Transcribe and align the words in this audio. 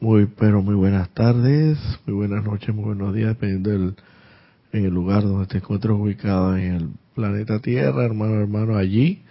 Muy, 0.00 0.26
pero 0.26 0.62
muy 0.62 0.76
buenas 0.76 1.08
tardes, 1.08 1.76
muy 2.06 2.14
buenas 2.14 2.44
noches, 2.44 2.72
muy 2.72 2.84
buenos 2.84 3.12
días, 3.12 3.30
dependiendo 3.30 3.70
del 3.70 3.96
en 4.70 4.84
el 4.84 4.94
lugar 4.94 5.24
donde 5.24 5.48
te 5.48 5.58
encuentres 5.58 5.92
ubicado 5.92 6.56
en 6.56 6.74
el 6.74 6.90
planeta 7.16 7.58
Tierra, 7.58 8.04
hermano, 8.04 8.40
hermano, 8.40 8.76
allí. 8.76 9.24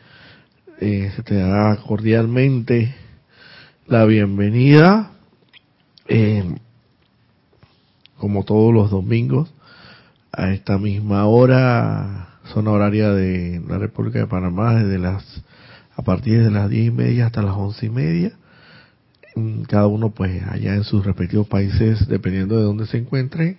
Eh, 0.82 1.10
se 1.16 1.24
te 1.24 1.36
da 1.36 1.78
cordialmente 1.78 2.94
la 3.86 4.04
bienvenida, 4.04 5.12
eh, 6.10 6.44
como 8.18 8.44
todos 8.44 8.74
los 8.74 8.92
domingos, 8.92 9.54
a 10.34 10.52
esta 10.52 10.78
misma 10.78 11.28
hora, 11.28 12.40
zona 12.54 12.72
horaria 12.72 13.12
de 13.12 13.62
la 13.70 13.78
República 13.78 14.20
de 14.20 14.28
Panamá, 14.28 14.76
desde 14.76 15.00
las 15.00 15.24
a 15.96 16.02
partir 16.02 16.44
de 16.44 16.52
las 16.52 16.70
diez 16.70 16.88
y 16.88 16.92
media 16.92 17.28
hasta 17.28 17.42
las 17.42 17.56
once 17.56 17.86
y 17.86 17.90
media. 17.90 18.34
Cada 19.68 19.88
uno, 19.88 20.12
pues, 20.12 20.44
allá 20.44 20.76
en 20.76 20.84
sus 20.84 21.06
respectivos 21.06 21.48
países, 21.48 22.08
dependiendo 22.08 22.58
de 22.58 22.64
dónde 22.64 22.86
se 22.88 22.98
encuentren, 22.98 23.58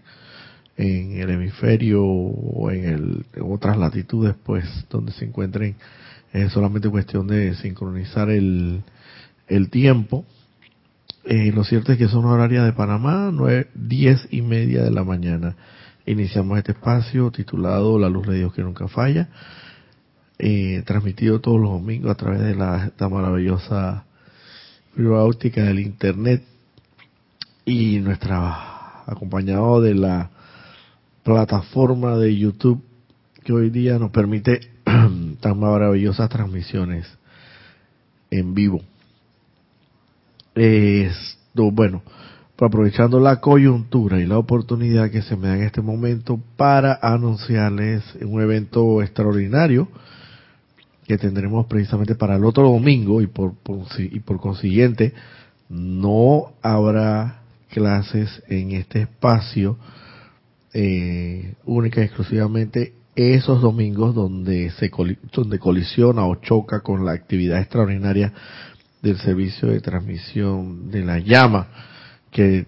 en 0.76 1.20
el 1.20 1.30
hemisferio 1.30 2.04
o 2.04 2.70
en, 2.70 2.84
el, 2.84 3.26
otras 3.42 3.76
latitudes, 3.76 4.34
pues, 4.44 4.64
donde 4.90 5.12
se 5.12 5.24
encuentren, 5.24 5.76
es 6.32 6.52
solamente 6.52 6.88
cuestión 6.88 7.26
de 7.26 7.54
sincronizar 7.56 8.30
el, 8.30 8.82
el 9.48 9.70
tiempo. 9.70 10.24
Eh, 11.24 11.52
lo 11.52 11.64
cierto 11.64 11.92
es 11.92 11.98
que 11.98 12.08
son 12.08 12.24
horarias 12.24 12.64
de 12.64 12.72
Panamá, 12.72 13.30
nueve, 13.32 13.68
diez 13.74 14.26
y 14.30 14.42
media 14.42 14.82
de 14.82 14.90
la 14.90 15.04
mañana. 15.04 15.56
Iniciamos 16.06 16.58
este 16.58 16.72
espacio 16.72 17.30
titulado 17.30 17.98
La 17.98 18.08
luz 18.08 18.26
de 18.26 18.36
Dios 18.36 18.54
que 18.54 18.62
nunca 18.62 18.88
falla 18.88 19.28
eh, 20.38 20.82
transmitido 20.86 21.40
todos 21.40 21.60
los 21.60 21.70
domingos 21.70 22.10
a 22.12 22.14
través 22.14 22.40
de 22.40 22.54
la, 22.54 22.86
esta 22.86 23.08
maravillosa 23.08 24.04
fibra 24.94 25.24
óptica 25.24 25.62
del 25.62 25.80
internet 25.80 26.42
y 27.64 27.98
nuestra 27.98 29.04
acompañado 29.06 29.80
de 29.80 29.94
la 29.94 30.30
plataforma 31.22 32.16
de 32.16 32.36
YouTube 32.36 32.82
que 33.44 33.52
hoy 33.52 33.70
día 33.70 33.98
nos 33.98 34.10
permite 34.10 34.60
tan 35.40 35.60
maravillosas 35.60 36.28
transmisiones 36.28 37.06
en 38.30 38.54
vivo. 38.54 38.82
Esto, 40.54 41.70
bueno, 41.70 42.02
aprovechando 42.58 43.20
la 43.20 43.40
coyuntura 43.40 44.20
y 44.20 44.26
la 44.26 44.38
oportunidad 44.38 45.10
que 45.10 45.22
se 45.22 45.36
me 45.36 45.48
da 45.48 45.56
en 45.56 45.62
este 45.62 45.80
momento 45.80 46.40
para 46.56 46.98
anunciarles 47.00 48.02
un 48.22 48.42
evento 48.42 49.02
extraordinario 49.02 49.88
que 51.08 51.16
tendremos 51.16 51.66
precisamente 51.66 52.14
para 52.14 52.36
el 52.36 52.44
otro 52.44 52.70
domingo 52.70 53.22
y 53.22 53.26
por, 53.26 53.54
y 53.98 54.20
por 54.20 54.38
consiguiente 54.38 55.14
no 55.70 56.52
habrá 56.60 57.40
clases 57.70 58.42
en 58.48 58.72
este 58.72 59.00
espacio 59.00 59.78
eh, 60.74 61.54
única 61.64 62.02
y 62.02 62.04
exclusivamente 62.04 62.92
esos 63.16 63.62
domingos 63.62 64.14
donde 64.14 64.70
se 64.72 64.90
donde 65.32 65.58
colisiona 65.58 66.26
o 66.26 66.36
choca 66.36 66.80
con 66.80 67.06
la 67.06 67.12
actividad 67.12 67.58
extraordinaria 67.58 68.34
del 69.00 69.16
servicio 69.16 69.68
de 69.68 69.80
transmisión 69.80 70.90
de 70.90 71.04
la 71.06 71.18
llama 71.20 71.68
que 72.30 72.66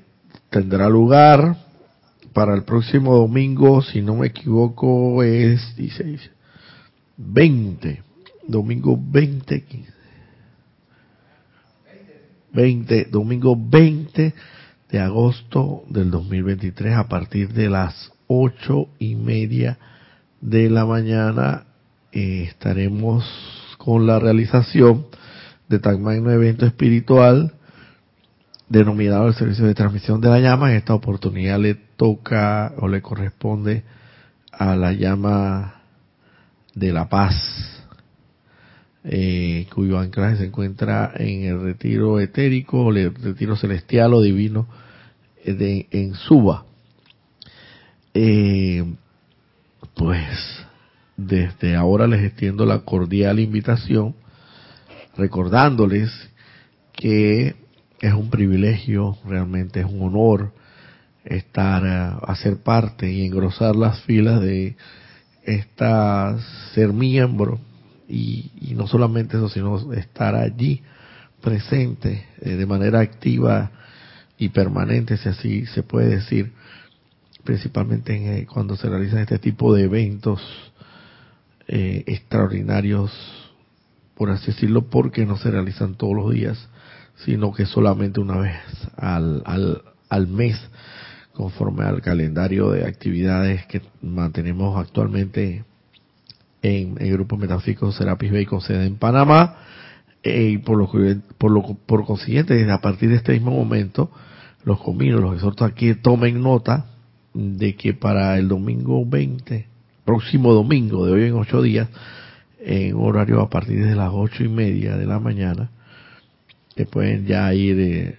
tendrá 0.49 0.89
lugar 0.89 1.56
para 2.33 2.55
el 2.55 2.62
próximo 2.62 3.17
domingo, 3.17 3.83
si 3.83 4.00
no 4.00 4.15
me 4.15 4.29
equivoco, 4.29 5.23
es 5.23 5.77
16, 5.77 6.31
20 7.19 8.09
domingo 8.47 8.99
20, 9.01 9.65
20, 12.53 13.05
domingo 13.06 13.56
20 13.56 14.34
de 14.91 14.99
agosto 14.99 15.84
del 15.89 16.11
2023 16.11 16.95
a 16.95 17.09
partir 17.09 17.53
de 17.53 17.71
las 17.71 18.12
ocho 18.27 18.89
y 18.99 19.15
media 19.15 19.79
de 20.41 20.71
la 20.71 20.84
mañana 20.84 21.65
eh, 22.12 22.45
estaremos 22.49 23.25
con 23.79 24.06
la 24.06 24.19
realización 24.19 25.06
de 25.69 25.79
tan 25.79 26.03
magno 26.03 26.31
evento 26.31 26.67
espiritual 26.67 27.55
denominado 28.69 29.29
el 29.29 29.34
servicio 29.34 29.67
de 29.67 29.75
transmisión 29.75 30.21
de 30.21 30.29
la 30.29 30.41
llama. 30.41 30.71
En 30.71 30.79
esta 30.79 30.95
oportunidad 30.95 31.59
le 31.59 31.75
toca 31.75 32.73
o 32.79 32.88
le 32.88 33.03
corresponde 33.03 33.85
a 34.53 34.76
la 34.76 34.93
llama 34.93 35.82
de 36.75 36.93
la 36.93 37.09
paz 37.09 37.80
eh, 39.05 39.67
cuyo 39.75 39.99
anclaje 39.99 40.37
se 40.37 40.44
encuentra 40.47 41.12
en 41.17 41.44
el 41.44 41.62
retiro 41.62 42.20
etérico, 42.20 42.91
el 42.91 43.14
retiro 43.14 43.56
celestial 43.56 44.12
o 44.14 44.20
divino 44.20 44.67
eh, 45.44 45.55
de, 45.55 45.87
en 45.91 46.14
Suba. 46.14 46.67
Eh, 48.12 48.85
pues 49.94 50.26
desde 51.17 51.76
ahora 51.76 52.06
les 52.06 52.25
extiendo 52.25 52.67
la 52.67 52.81
cordial 52.81 53.41
invitación, 53.41 54.14
recordándoles 55.17 56.11
que 56.93 57.55
es 58.00 58.12
un 58.12 58.31
privilegio, 58.31 59.17
realmente 59.26 59.81
es 59.81 59.87
un 59.87 60.02
honor 60.02 60.52
estar 61.25 61.87
a, 61.87 62.35
ser 62.37 62.62
parte 62.62 63.11
y 63.11 63.26
engrosar 63.26 63.76
las 63.76 64.00
filas 64.02 64.41
de 64.41 64.76
esta 65.44 66.38
ser 66.75 66.93
miembro 66.93 67.61
y, 68.11 68.75
no 68.75 68.87
solamente 68.87 69.37
eso, 69.37 69.49
sino 69.49 69.93
estar 69.93 70.35
allí 70.35 70.83
presente 71.41 72.27
eh, 72.41 72.57
de 72.57 72.67
manera 72.67 73.01
activa 73.01 73.71
y 74.37 74.49
permanente, 74.49 75.17
si 75.17 75.29
así 75.29 75.67
se 75.67 75.83
puede 75.83 76.17
decir, 76.17 76.53
principalmente 77.45 78.17
en, 78.17 78.33
eh, 78.35 78.47
cuando 78.47 78.77
se 78.77 78.89
realizan 78.89 79.21
este 79.21 79.39
tipo 79.39 79.75
de 79.75 79.85
eventos 79.85 80.41
eh, 81.69 82.05
extraordinarios, 82.07 83.12
por 84.17 84.31
así 84.31 84.47
decirlo, 84.47 84.91
porque 84.91 85.25
no 85.25 85.37
se 85.37 85.51
realizan 85.51 85.95
todos 85.95 86.15
los 86.15 86.33
días, 86.33 86.69
sino 87.25 87.53
que 87.53 87.67
solamente 87.67 88.21
una 88.21 88.39
vez 88.39 88.57
al, 88.97 89.43
al, 89.47 89.83
al 90.09 90.27
mes, 90.27 90.59
conforme 91.33 91.85
al 91.85 92.03
calendario 92.03 92.71
de 92.71 92.87
actividades 92.87 93.67
que 93.67 93.83
mantenemos 94.03 94.79
actualmente 94.79 95.65
en 96.62 96.97
el 96.99 97.12
grupo 97.12 97.37
metafísico 97.37 97.93
Serapis 97.93 98.33
Bay 98.33 98.47
con 98.47 98.61
sede 98.61 98.87
en 98.87 98.97
Panamá. 98.97 99.57
Eh, 100.23 100.51
y 100.55 100.59
por 100.59 100.77
lo, 100.77 100.91
por 101.39 101.51
lo 101.51 101.62
por 101.87 102.05
consiguiente 102.05 102.55
desde 102.55 102.71
a 102.73 102.81
partir 102.81 103.09
de 103.09 103.17
este 103.17 103.33
mismo 103.33 103.53
momento 103.53 104.11
los 104.65 104.79
cominos, 104.81 105.21
los 105.21 105.35
exhortos 105.35 105.71
aquí 105.71 105.95
tomen 105.95 106.43
nota 106.43 106.87
de 107.33 107.75
que 107.75 107.95
para 107.95 108.37
el 108.37 108.49
domingo 108.49 109.07
20 109.07 109.67
próximo 110.05 110.53
domingo 110.53 111.07
de 111.07 111.12
hoy 111.12 111.25
en 111.29 111.35
ocho 111.35 111.62
días 111.62 111.89
en 112.59 112.97
horario 112.97 113.41
a 113.41 113.49
partir 113.49 113.85
de 113.85 113.95
las 113.95 114.11
ocho 114.12 114.45
y 114.45 114.49
media 114.49 114.97
de 114.97 115.07
la 115.07 115.19
mañana 115.19 115.71
que 116.77 116.85
pueden 116.85 117.25
ya 117.27 117.55
ir 117.55 117.79
eh, 117.79 118.19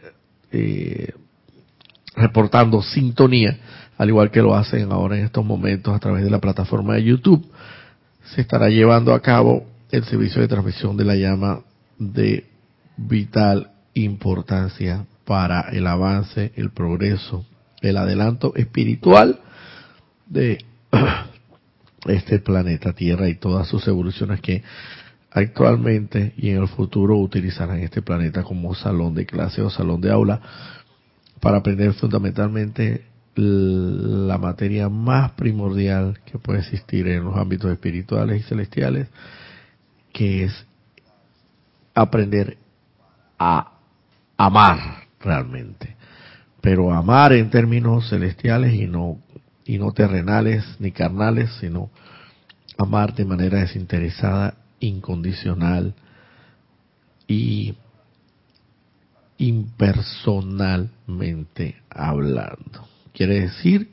eh, 0.52 1.14
reportando 2.16 2.82
sintonía 2.82 3.58
al 3.98 4.10
igual 4.10 4.32
que 4.32 4.42
lo 4.42 4.56
hacen 4.56 4.92
ahora 4.92 5.20
en 5.20 5.26
estos 5.26 5.46
momentos 5.46 5.94
a 5.94 6.00
través 6.00 6.24
de 6.24 6.32
la 6.32 6.40
plataforma 6.40 6.96
de 6.96 7.04
YouTube 7.04 7.46
se 8.34 8.42
estará 8.42 8.70
llevando 8.70 9.14
a 9.14 9.22
cabo 9.22 9.66
el 9.92 10.06
servicio 10.06 10.42
de 10.42 10.48
transmisión 10.48 10.96
de 10.96 11.04
la 11.04 11.16
llama 11.16 11.64
de 11.98 12.46
vital 12.96 13.72
importancia 13.94 15.06
para 15.26 15.70
el 15.72 15.86
avance, 15.86 16.54
el 16.56 16.72
progreso, 16.72 17.46
el 17.82 17.98
adelanto 17.98 18.54
espiritual 18.56 19.40
de 20.28 20.64
este 22.06 22.40
planeta 22.40 22.94
Tierra 22.94 23.28
y 23.28 23.36
todas 23.36 23.68
sus 23.68 23.86
evoluciones 23.88 24.40
que 24.40 24.64
actualmente 25.30 26.34
y 26.38 26.50
en 26.50 26.62
el 26.62 26.68
futuro 26.70 27.18
utilizarán 27.18 27.80
este 27.80 28.02
planeta 28.02 28.44
como 28.44 28.74
salón 28.76 29.14
de 29.14 29.26
clase 29.26 29.62
o 29.62 29.70
salón 29.70 30.00
de 30.00 30.12
aula 30.12 30.42
para 31.42 31.58
aprender 31.58 31.94
fundamentalmente 31.94 33.11
la 33.36 34.38
materia 34.38 34.90
más 34.90 35.32
primordial 35.32 36.20
que 36.26 36.38
puede 36.38 36.60
existir 36.60 37.08
en 37.08 37.24
los 37.24 37.38
ámbitos 37.38 37.72
espirituales 37.72 38.42
y 38.42 38.44
celestiales, 38.44 39.08
que 40.12 40.44
es 40.44 40.66
aprender 41.94 42.58
a 43.40 43.72
amar 44.38 45.06
realmente. 45.20 45.96
Pero 46.62 46.94
amar 46.94 47.34
en 47.34 47.50
términos 47.50 48.10
celestiales 48.10 48.74
y 48.74 48.88
no, 48.88 49.20
y 49.66 49.78
no 49.78 49.92
terrenales 49.94 50.66
ni 50.80 50.92
carnales, 50.92 51.50
sino 51.60 51.90
amar 52.78 53.14
de 53.16 53.26
manera 53.26 53.60
desinteresada, 53.60 54.56
incondicional 54.80 55.94
y 57.28 57.76
impersonalmente 59.38 61.82
hablando. 61.90 62.91
Quiere 63.14 63.42
decir, 63.42 63.92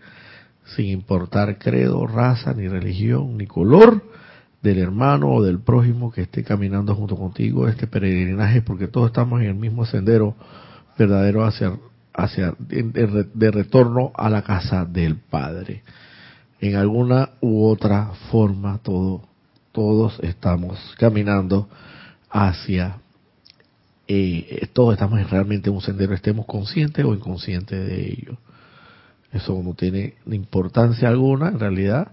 sin 0.76 0.86
importar 0.86 1.58
credo, 1.58 2.06
raza, 2.06 2.52
ni 2.54 2.68
religión, 2.68 3.36
ni 3.36 3.46
color 3.46 4.02
del 4.62 4.78
hermano 4.78 5.30
o 5.32 5.42
del 5.42 5.60
prójimo 5.60 6.10
que 6.10 6.22
esté 6.22 6.42
caminando 6.42 6.94
junto 6.94 7.16
contigo 7.16 7.68
este 7.68 7.86
peregrinaje, 7.86 8.62
porque 8.62 8.88
todos 8.88 9.08
estamos 9.08 9.40
en 9.40 9.48
el 9.48 9.54
mismo 9.54 9.86
sendero 9.86 10.34
verdadero 10.98 11.44
hacia, 11.44 11.78
hacia 12.12 12.54
de, 12.58 13.50
retorno 13.50 14.12
a 14.14 14.28
la 14.28 14.42
casa 14.42 14.84
del 14.84 15.16
Padre. 15.16 15.82
En 16.60 16.74
alguna 16.74 17.30
u 17.40 17.66
otra 17.66 18.10
forma, 18.30 18.78
todo, 18.82 19.22
todos 19.70 20.18
estamos 20.22 20.78
caminando 20.98 21.68
hacia, 22.30 22.98
eh, 24.08 24.68
todos 24.72 24.94
estamos 24.94 25.30
realmente 25.30 25.70
en 25.70 25.76
un 25.76 25.82
sendero, 25.82 26.14
estemos 26.14 26.46
conscientes 26.46 27.04
o 27.04 27.14
inconscientes 27.14 27.86
de 27.86 28.08
ello. 28.08 28.38
Eso 29.32 29.60
no 29.62 29.74
tiene 29.74 30.14
importancia 30.26 31.08
alguna, 31.08 31.48
en 31.48 31.60
realidad, 31.60 32.12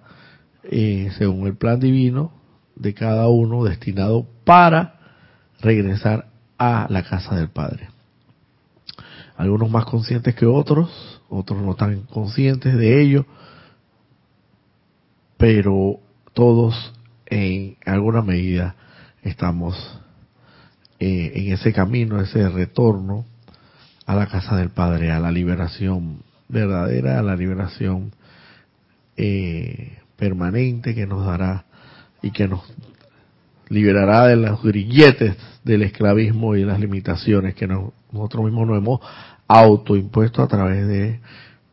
eh, 0.64 1.12
según 1.18 1.48
el 1.48 1.56
plan 1.56 1.80
divino 1.80 2.32
de 2.76 2.94
cada 2.94 3.28
uno, 3.28 3.64
destinado 3.64 4.28
para 4.44 5.00
regresar 5.62 6.28
a 6.58 6.88
la 6.90 7.04
casa 7.04 7.36
del 7.36 7.50
Padre. 7.50 7.90
Algunos 9.38 9.70
más 9.70 9.86
conscientes 9.86 10.36
que 10.36 10.46
otros, 10.46 11.22
otros 11.30 11.62
no 11.62 11.76
tan 11.76 12.02
conscientes 12.02 12.76
de 12.78 13.02
ello, 13.02 13.26
pero 15.38 16.00
todos 16.34 16.94
en 17.26 17.78
alguna 17.86 18.22
medida 18.22 18.76
estamos 19.24 19.76
eh, 21.00 21.32
en 21.36 21.54
ese 21.54 21.74
camino, 21.74 22.22
ese 22.22 22.48
retorno 22.50 23.26
a 24.06 24.16
la 24.16 24.28
casa 24.28 24.56
del 24.56 24.70
Padre, 24.70 25.12
a 25.12 25.20
la 25.20 25.32
liberación 25.32 26.25
verdadera, 26.48 27.22
la 27.22 27.36
liberación 27.36 28.12
eh, 29.18 29.98
permanente 30.18 30.96
que 30.96 31.08
nos 31.08 31.26
dará 31.26 31.66
y 32.22 32.32
que 32.32 32.48
nos 32.48 32.62
liberará 33.70 34.28
de 34.28 34.36
los 34.36 34.62
grilletes 34.62 35.36
del 35.64 35.82
esclavismo 35.82 36.56
y 36.56 36.62
de 36.62 36.66
las 36.68 36.80
limitaciones 36.80 37.56
que 37.56 37.68
nosotros 37.68 38.46
mismos 38.46 38.68
nos 38.68 38.78
hemos 38.78 39.00
autoimpuesto 39.48 40.44
a 40.44 40.48
través 40.48 40.88
de 40.88 41.20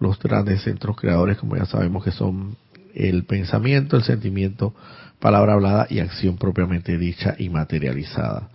los 0.00 0.18
grandes 0.18 0.62
centros 0.62 0.96
creadores, 0.96 1.38
como 1.38 1.56
ya 1.56 1.66
sabemos 1.66 2.04
que 2.04 2.10
son 2.10 2.56
el 2.94 3.24
pensamiento, 3.24 3.96
el 3.96 4.02
sentimiento, 4.02 4.74
palabra 5.20 5.54
hablada 5.54 5.86
y 5.88 6.00
acción 6.00 6.36
propiamente 6.36 6.98
dicha 6.98 7.34
y 7.38 7.48
materializada. 7.48 8.50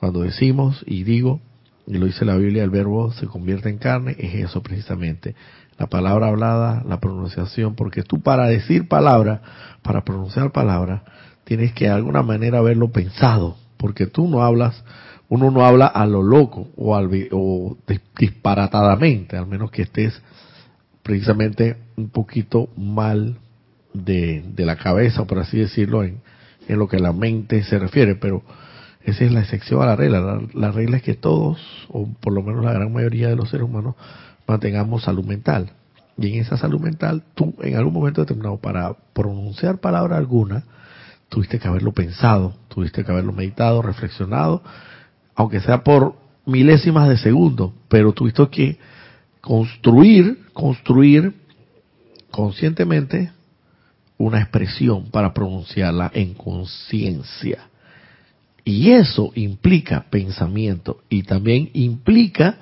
Cuando 0.00 0.20
decimos 0.20 0.82
y 0.86 1.04
digo, 1.04 1.40
y 1.88 1.96
lo 1.96 2.06
dice 2.06 2.24
la 2.26 2.36
Biblia, 2.36 2.64
el 2.64 2.70
verbo 2.70 3.10
se 3.12 3.26
convierte 3.26 3.70
en 3.70 3.78
carne, 3.78 4.14
es 4.18 4.34
eso 4.34 4.62
precisamente. 4.62 5.34
La 5.78 5.86
palabra 5.86 6.28
hablada, 6.28 6.82
la 6.86 7.00
pronunciación, 7.00 7.74
porque 7.74 8.02
tú 8.02 8.20
para 8.20 8.46
decir 8.46 8.88
palabra, 8.88 9.40
para 9.82 10.04
pronunciar 10.04 10.52
palabra, 10.52 11.02
tienes 11.44 11.72
que 11.72 11.86
de 11.86 11.92
alguna 11.92 12.22
manera 12.22 12.58
haberlo 12.58 12.90
pensado, 12.92 13.56
porque 13.78 14.06
tú 14.06 14.28
no 14.28 14.42
hablas, 14.42 14.84
uno 15.30 15.50
no 15.50 15.64
habla 15.64 15.86
a 15.86 16.04
lo 16.04 16.22
loco 16.22 16.68
o, 16.76 16.94
al, 16.94 17.08
o 17.32 17.78
disparatadamente, 18.18 19.38
al 19.38 19.46
menos 19.46 19.70
que 19.70 19.82
estés 19.82 20.20
precisamente 21.02 21.76
un 21.96 22.10
poquito 22.10 22.68
mal 22.76 23.38
de, 23.94 24.44
de 24.54 24.66
la 24.66 24.76
cabeza, 24.76 25.24
por 25.24 25.38
así 25.38 25.58
decirlo, 25.58 26.04
en, 26.04 26.20
en, 26.68 26.78
lo 26.78 26.86
que 26.86 26.98
la 26.98 27.14
mente 27.14 27.62
se 27.62 27.78
refiere, 27.78 28.14
pero 28.16 28.42
esa 29.04 29.24
es 29.24 29.32
la 29.32 29.40
excepción 29.40 29.82
a 29.82 29.86
la 29.86 29.96
regla. 29.96 30.20
La, 30.20 30.40
la 30.52 30.70
regla 30.70 30.98
es 30.98 31.02
que 31.02 31.14
todos, 31.14 31.58
o 31.88 32.08
por 32.20 32.32
lo 32.32 32.42
menos 32.42 32.64
la 32.64 32.72
gran 32.72 32.92
mayoría 32.92 33.28
de 33.28 33.36
los 33.36 33.50
seres 33.50 33.66
humanos, 33.66 33.94
mantengamos 34.46 35.04
salud 35.04 35.24
mental. 35.24 35.72
Y 36.16 36.34
en 36.34 36.40
esa 36.40 36.56
salud 36.56 36.80
mental, 36.80 37.22
tú 37.34 37.54
en 37.62 37.76
algún 37.76 37.92
momento 37.92 38.22
determinado, 38.22 38.56
para 38.56 38.94
pronunciar 39.12 39.78
palabra 39.78 40.16
alguna, 40.16 40.64
tuviste 41.28 41.58
que 41.58 41.68
haberlo 41.68 41.92
pensado, 41.92 42.54
tuviste 42.68 43.04
que 43.04 43.12
haberlo 43.12 43.32
meditado, 43.32 43.82
reflexionado, 43.82 44.62
aunque 45.34 45.60
sea 45.60 45.84
por 45.84 46.16
milésimas 46.44 47.08
de 47.08 47.18
segundo, 47.18 47.72
pero 47.88 48.12
tuviste 48.12 48.48
que 48.48 48.78
construir, 49.40 50.46
construir 50.52 51.34
conscientemente 52.30 53.30
una 54.16 54.40
expresión 54.40 55.10
para 55.10 55.32
pronunciarla 55.32 56.10
en 56.12 56.34
conciencia. 56.34 57.68
Y 58.68 58.90
eso 58.90 59.32
implica 59.34 60.04
pensamiento 60.10 61.00
y 61.08 61.22
también 61.22 61.70
implica 61.72 62.58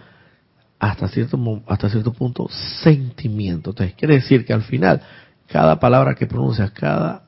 hasta 0.79 1.09
cierto, 1.09 1.37
hasta 1.67 1.91
cierto 1.91 2.13
punto 2.13 2.49
sentimiento. 2.85 3.71
Entonces, 3.71 3.97
quiere 3.97 4.15
decir 4.15 4.45
que 4.45 4.53
al 4.53 4.63
final, 4.63 5.03
cada 5.49 5.81
palabra 5.81 6.15
que 6.15 6.29
pronuncias, 6.29 6.71
cada 6.71 7.25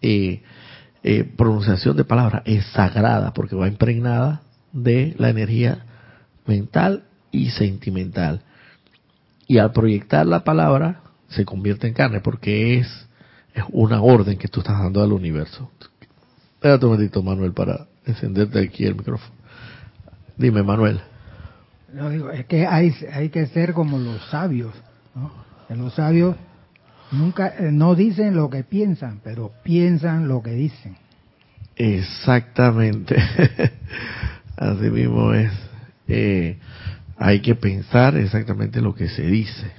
eh, 0.00 0.40
eh, 1.02 1.24
pronunciación 1.36 1.94
de 1.94 2.04
palabra 2.04 2.42
es 2.46 2.64
sagrada 2.68 3.34
porque 3.34 3.54
va 3.54 3.68
impregnada 3.68 4.40
de 4.72 5.14
la 5.18 5.28
energía 5.28 5.84
mental 6.46 7.04
y 7.32 7.50
sentimental. 7.50 8.40
Y 9.46 9.58
al 9.58 9.72
proyectar 9.72 10.24
la 10.24 10.42
palabra 10.42 11.02
se 11.28 11.44
convierte 11.44 11.86
en 11.86 11.92
carne 11.92 12.20
porque 12.20 12.78
es, 12.78 12.88
es 13.52 13.64
una 13.72 14.00
orden 14.00 14.38
que 14.38 14.48
tú 14.48 14.60
estás 14.60 14.78
dando 14.78 15.02
al 15.02 15.12
universo. 15.12 15.70
Espérate 16.54 16.86
un 16.86 16.92
momentito, 16.92 17.22
Manuel, 17.22 17.52
para 17.52 17.91
encenderte 18.06 18.60
aquí 18.60 18.84
el 18.84 18.94
micrófono. 18.94 19.34
Dime, 20.36 20.62
Manuel. 20.62 21.00
No, 21.92 22.08
digo, 22.08 22.30
es 22.30 22.46
que 22.46 22.66
hay, 22.66 22.94
hay 23.12 23.28
que 23.28 23.46
ser 23.46 23.74
como 23.74 23.98
los 23.98 24.22
sabios. 24.30 24.72
¿no? 25.14 25.30
los 25.68 25.94
sabios 25.94 26.36
Nunca, 27.12 27.48
eh, 27.58 27.70
no 27.70 27.94
dicen 27.94 28.34
lo 28.34 28.48
que 28.48 28.64
piensan, 28.64 29.20
pero 29.22 29.52
piensan 29.62 30.28
lo 30.28 30.42
que 30.42 30.52
dicen. 30.52 30.96
Exactamente. 31.76 33.16
Así 34.56 34.90
mismo 34.90 35.34
es. 35.34 35.52
Eh, 36.08 36.56
hay 37.18 37.40
que 37.40 37.54
pensar 37.54 38.16
exactamente 38.16 38.80
lo 38.80 38.94
que 38.94 39.08
se 39.08 39.26
dice. 39.26 39.70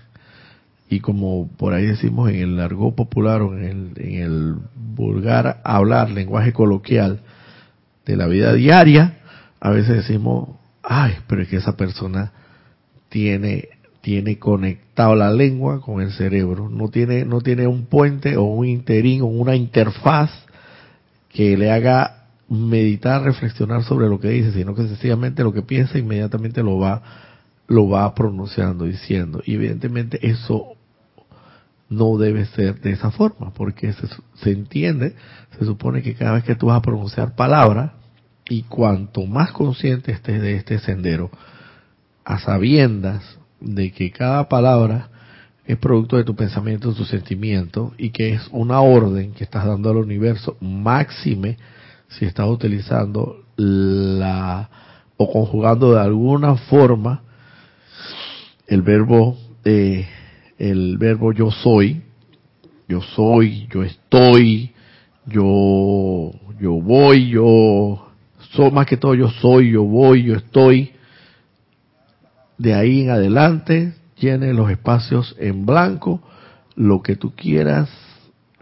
Y 0.89 0.99
como 0.99 1.47
por 1.57 1.73
ahí 1.73 1.87
decimos 1.87 2.29
en 2.29 2.35
el 2.35 2.57
largo 2.57 2.95
popular 2.95 3.41
o 3.41 3.57
en 3.57 3.63
el, 3.63 3.91
en 3.97 4.21
el 4.21 4.55
vulgar 4.75 5.59
hablar, 5.63 6.11
lenguaje 6.11 6.53
coloquial 6.53 7.21
de 8.05 8.15
la 8.17 8.27
vida 8.27 8.53
diaria, 8.53 9.19
a 9.59 9.69
veces 9.69 9.97
decimos, 9.97 10.49
ay, 10.81 11.15
pero 11.27 11.41
es 11.41 11.47
que 11.47 11.57
esa 11.57 11.77
persona 11.77 12.31
tiene 13.09 13.69
tiene 14.03 14.37
conectado 14.37 15.15
la 15.15 15.31
lengua 15.31 15.79
con 15.79 16.01
el 16.01 16.11
cerebro, 16.11 16.67
no 16.67 16.89
tiene, 16.89 17.23
no 17.23 17.39
tiene 17.39 17.67
un 17.67 17.85
puente 17.85 18.35
o 18.35 18.43
un 18.43 18.67
interín 18.67 19.21
o 19.21 19.27
una 19.27 19.55
interfaz 19.55 20.29
que 21.29 21.55
le 21.55 21.71
haga 21.71 22.25
meditar, 22.49 23.23
reflexionar 23.23 23.85
sobre 23.85 24.09
lo 24.09 24.19
que 24.19 24.27
dice, 24.27 24.51
sino 24.51 24.75
que 24.75 24.85
sencillamente 24.89 25.41
lo 25.41 25.53
que 25.53 25.61
piensa 25.61 25.97
inmediatamente 25.97 26.61
lo 26.61 26.77
va, 26.77 27.01
lo 27.67 27.87
va 27.87 28.13
pronunciando, 28.13 28.83
diciendo. 28.83 29.41
Y 29.45 29.55
evidentemente 29.55 30.19
eso 30.27 30.75
no 31.95 32.17
debe 32.17 32.45
ser 32.45 32.79
de 32.81 32.91
esa 32.91 33.11
forma, 33.11 33.53
porque 33.53 33.93
se, 33.93 34.07
se 34.35 34.51
entiende, 34.51 35.15
se 35.57 35.65
supone 35.65 36.01
que 36.01 36.15
cada 36.15 36.33
vez 36.33 36.43
que 36.43 36.55
tú 36.55 36.67
vas 36.67 36.77
a 36.77 36.81
pronunciar 36.81 37.35
palabras, 37.35 37.91
y 38.49 38.63
cuanto 38.63 39.25
más 39.25 39.51
consciente 39.51 40.11
estés 40.11 40.41
de 40.41 40.55
este 40.55 40.79
sendero, 40.79 41.31
a 42.25 42.39
sabiendas 42.39 43.23
de 43.59 43.91
que 43.91 44.11
cada 44.11 44.49
palabra 44.49 45.09
es 45.65 45.77
producto 45.77 46.17
de 46.17 46.25
tu 46.25 46.35
pensamiento, 46.35 46.89
de 46.89 46.95
tu 46.95 47.05
sentimiento, 47.05 47.93
y 47.97 48.09
que 48.09 48.33
es 48.33 48.47
una 48.51 48.81
orden 48.81 49.33
que 49.33 49.43
estás 49.43 49.65
dando 49.65 49.89
al 49.89 49.97
universo, 49.97 50.57
máxime 50.59 51.57
si 52.09 52.25
estás 52.25 52.47
utilizando 52.47 53.43
la 53.55 54.69
o 55.15 55.31
conjugando 55.31 55.93
de 55.93 56.01
alguna 56.01 56.55
forma 56.55 57.21
el 58.67 58.81
verbo 58.81 59.37
eh, 59.63 60.07
el 60.57 60.97
verbo 60.97 61.31
yo 61.31 61.51
soy, 61.51 62.01
yo 62.87 63.01
soy, 63.01 63.67
yo 63.71 63.83
estoy, 63.83 64.71
yo 65.25 66.31
yo 66.59 66.73
voy, 66.73 67.29
yo 67.29 68.07
soy 68.51 68.71
más 68.71 68.85
que 68.85 68.97
todo 68.97 69.15
yo 69.15 69.29
soy, 69.29 69.71
yo 69.71 69.83
voy, 69.83 70.23
yo 70.23 70.35
estoy, 70.35 70.93
de 72.57 72.73
ahí 72.73 73.01
en 73.01 73.09
adelante, 73.09 73.95
llene 74.17 74.53
los 74.53 74.71
espacios 74.71 75.35
en 75.39 75.65
blanco, 75.65 76.21
lo 76.75 77.01
que 77.01 77.15
tú 77.15 77.33
quieras 77.35 77.89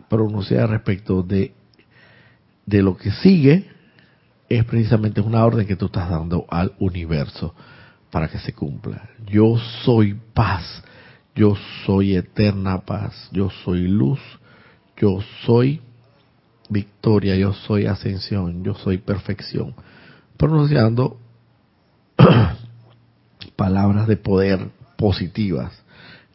pronunciar 0.10 0.70
respecto 0.70 1.22
de, 1.24 1.54
de 2.66 2.82
lo 2.82 2.98
que 2.98 3.12
sigue, 3.12 3.70
es 4.50 4.66
precisamente 4.66 5.22
una 5.22 5.46
orden 5.46 5.68
que 5.68 5.76
tú 5.76 5.86
estás 5.86 6.10
dando 6.10 6.46
al 6.50 6.74
universo 6.80 7.54
para 8.10 8.28
que 8.28 8.40
se 8.40 8.54
cumpla. 8.54 9.10
Yo 9.28 9.58
soy 9.86 10.20
paz, 10.34 10.84
yo 11.36 11.56
soy 11.86 12.16
eterna 12.16 12.82
paz, 12.82 13.30
yo 13.32 13.50
soy 13.64 13.88
luz, 13.88 14.20
yo 14.98 15.20
soy 15.46 15.82
victoria, 16.70 17.36
yo 17.36 17.54
soy 17.54 17.86
ascensión, 17.86 18.64
yo 18.64 18.76
soy 18.76 18.98
perfección. 18.98 19.74
Pronunciando 20.38 21.20
palabras 23.56 24.08
de 24.08 24.18
poder 24.18 24.70
positivas. 24.98 25.72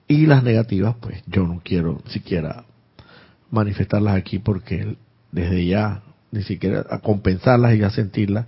Y 0.08 0.26
las 0.26 0.42
negativas, 0.42 0.96
pues 1.00 1.22
yo 1.26 1.46
no 1.46 1.60
quiero 1.64 2.00
siquiera 2.08 2.64
manifestarlas 3.50 4.16
aquí 4.16 4.38
porque 4.38 4.96
desde 5.32 5.66
ya, 5.66 6.02
ni 6.30 6.42
siquiera 6.42 6.84
a 6.88 6.98
compensarlas 6.98 7.74
y 7.76 7.82
a 7.82 7.90
sentirlas, 7.90 8.46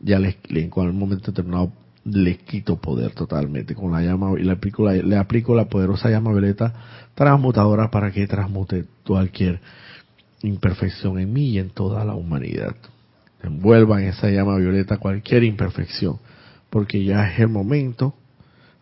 ya 0.00 0.18
les, 0.18 0.36
en 0.48 0.70
cualquier 0.70 0.98
momento 0.98 1.30
determinado 1.30 1.72
le 2.06 2.38
quito 2.38 2.76
poder 2.76 3.12
totalmente 3.12 3.74
con 3.74 3.90
la 3.90 4.00
llama 4.00 4.32
y 4.38 4.44
le 4.44 4.52
aplico 4.52 4.84
la, 4.84 4.92
le 4.92 5.16
aplico 5.16 5.54
la 5.54 5.66
poderosa 5.66 6.08
llama 6.08 6.30
violeta 6.30 6.72
transmutadora 7.14 7.90
para 7.90 8.12
que 8.12 8.26
transmute 8.26 8.84
cualquier 9.04 9.60
imperfección 10.42 11.18
en 11.18 11.32
mí 11.32 11.50
y 11.50 11.58
en 11.58 11.70
toda 11.70 12.04
la 12.04 12.14
humanidad. 12.14 12.76
Envuelva 13.42 14.00
en 14.00 14.08
esa 14.08 14.30
llama 14.30 14.56
violeta 14.56 14.98
cualquier 14.98 15.44
imperfección, 15.44 16.18
porque 16.70 17.04
ya 17.04 17.28
es 17.28 17.40
el 17.40 17.48
momento, 17.48 18.14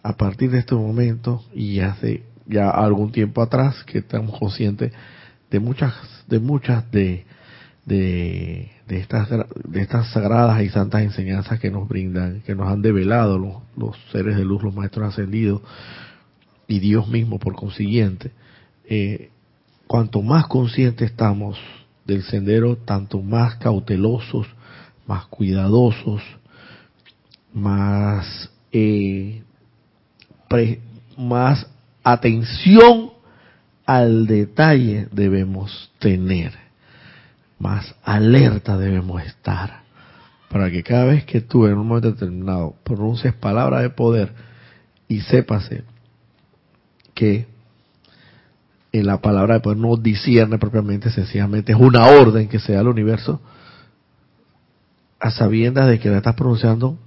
a 0.02 0.16
partir 0.16 0.50
de 0.50 0.59
este 0.59 0.75
momento 0.75 1.43
y 1.54 1.81
hace 1.81 2.25
ya 2.47 2.69
algún 2.71 3.11
tiempo 3.11 3.40
atrás 3.40 3.83
que 3.85 3.99
estamos 3.99 4.38
conscientes 4.38 4.93
de 5.50 5.61
muchas 5.61 5.95
de 6.28 6.38
muchas 6.38 6.90
de 6.90 7.25
de, 7.84 8.70
estas 8.88 9.28
de 9.28 9.80
estas 9.80 10.10
sagradas 10.10 10.62
y 10.62 10.68
santas 10.68 11.02
enseñanzas 11.02 11.60
que 11.60 11.70
nos 11.70 11.88
brindan, 11.88 12.42
que 12.42 12.54
nos 12.54 12.68
han 12.68 12.82
develado 12.82 13.38
los, 13.76 13.96
seres 14.10 14.36
de 14.36 14.44
luz, 14.44 14.62
los 14.62 14.74
maestros 14.74 15.08
ascendidos 15.08 15.62
y 16.66 16.78
Dios 16.78 17.08
mismo 17.08 17.38
por 17.38 17.54
consiguiente. 17.54 18.32
Eh, 18.86 19.30
cuanto 19.86 20.22
más 20.22 20.46
conscientes 20.46 21.10
estamos 21.10 21.58
del 22.06 22.22
sendero, 22.22 22.76
tanto 22.76 23.20
más 23.22 23.56
cautelosos, 23.56 24.46
más 25.06 25.26
cuidadosos, 25.26 26.22
más 27.52 28.50
eh, 28.72 29.42
más 31.16 31.66
atención 32.02 33.10
al 33.86 34.26
detalle 34.26 35.08
debemos 35.12 35.92
tener, 35.98 36.52
más 37.64 37.94
alerta 38.04 38.76
debemos 38.76 39.23
estar, 39.23 39.85
para 40.50 40.71
que 40.71 40.83
cada 40.83 41.06
vez 41.06 41.25
que 41.25 41.40
tú 41.40 41.66
en 41.66 41.78
un 41.78 41.88
momento 41.88 42.12
determinado 42.12 42.76
pronuncies 42.85 43.33
palabra 43.33 43.80
de 43.80 43.88
poder 43.88 44.35
y 45.09 45.23
sépase 45.23 45.83
que 47.14 47.47
en 48.92 49.06
la 49.06 49.23
palabra 49.23 49.54
de 49.54 49.61
poder 49.61 49.78
no 49.78 49.97
discierne 49.97 50.59
propiamente, 50.59 51.11
sencillamente 51.11 51.73
es 51.73 51.78
una 51.78 52.06
orden 52.06 52.49
que 52.49 52.59
se 52.59 52.75
da 52.75 52.80
al 52.80 52.88
universo, 52.88 53.40
a 55.18 55.30
sabiendas 55.30 55.88
de 55.88 55.99
que 55.99 56.11
la 56.11 56.18
estás 56.18 56.35
pronunciando, 56.35 56.99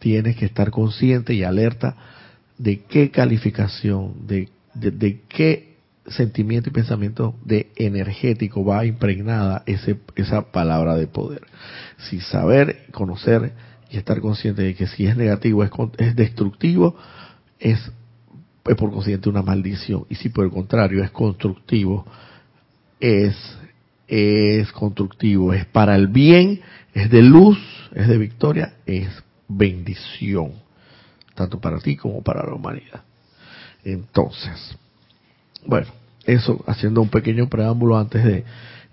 tienes 0.00 0.36
que 0.36 0.46
estar 0.46 0.72
consciente 0.72 1.32
y 1.32 1.44
alerta 1.44 1.96
de 2.58 2.80
qué 2.80 3.12
calificación, 3.12 4.26
de, 4.26 4.48
de, 4.74 5.20
qué 5.28 5.71
sentimiento 6.06 6.68
y 6.68 6.72
pensamiento 6.72 7.34
de 7.44 7.70
energético 7.76 8.64
va 8.64 8.84
impregnada 8.84 9.62
ese, 9.66 9.98
esa 10.16 10.52
palabra 10.52 10.96
de 10.96 11.06
poder. 11.06 11.42
Si 11.98 12.20
saber, 12.20 12.86
conocer 12.92 13.52
y 13.90 13.98
estar 13.98 14.20
consciente 14.20 14.62
de 14.62 14.74
que 14.74 14.86
si 14.86 15.06
es 15.06 15.16
negativo, 15.16 15.62
es, 15.64 15.70
es 15.98 16.16
destructivo, 16.16 16.96
es, 17.58 17.78
es 18.64 18.76
por 18.76 18.90
consiguiente 18.90 19.28
una 19.28 19.42
maldición. 19.42 20.06
Y 20.08 20.16
si 20.16 20.28
por 20.28 20.44
el 20.44 20.50
contrario 20.50 21.04
es 21.04 21.10
constructivo, 21.10 22.06
es, 22.98 23.36
es 24.08 24.72
constructivo, 24.72 25.52
es 25.52 25.66
para 25.66 25.94
el 25.94 26.08
bien, 26.08 26.60
es 26.94 27.10
de 27.10 27.22
luz, 27.22 27.58
es 27.94 28.08
de 28.08 28.18
victoria, 28.18 28.74
es 28.86 29.08
bendición 29.48 30.62
tanto 31.34 31.60
para 31.60 31.78
ti 31.78 31.96
como 31.96 32.22
para 32.22 32.44
la 32.46 32.54
humanidad. 32.54 33.02
Entonces, 33.84 34.76
bueno, 35.66 35.86
eso 36.24 36.62
haciendo 36.66 37.02
un 37.02 37.08
pequeño 37.08 37.48
preámbulo 37.48 37.98
antes 37.98 38.24
de 38.24 38.44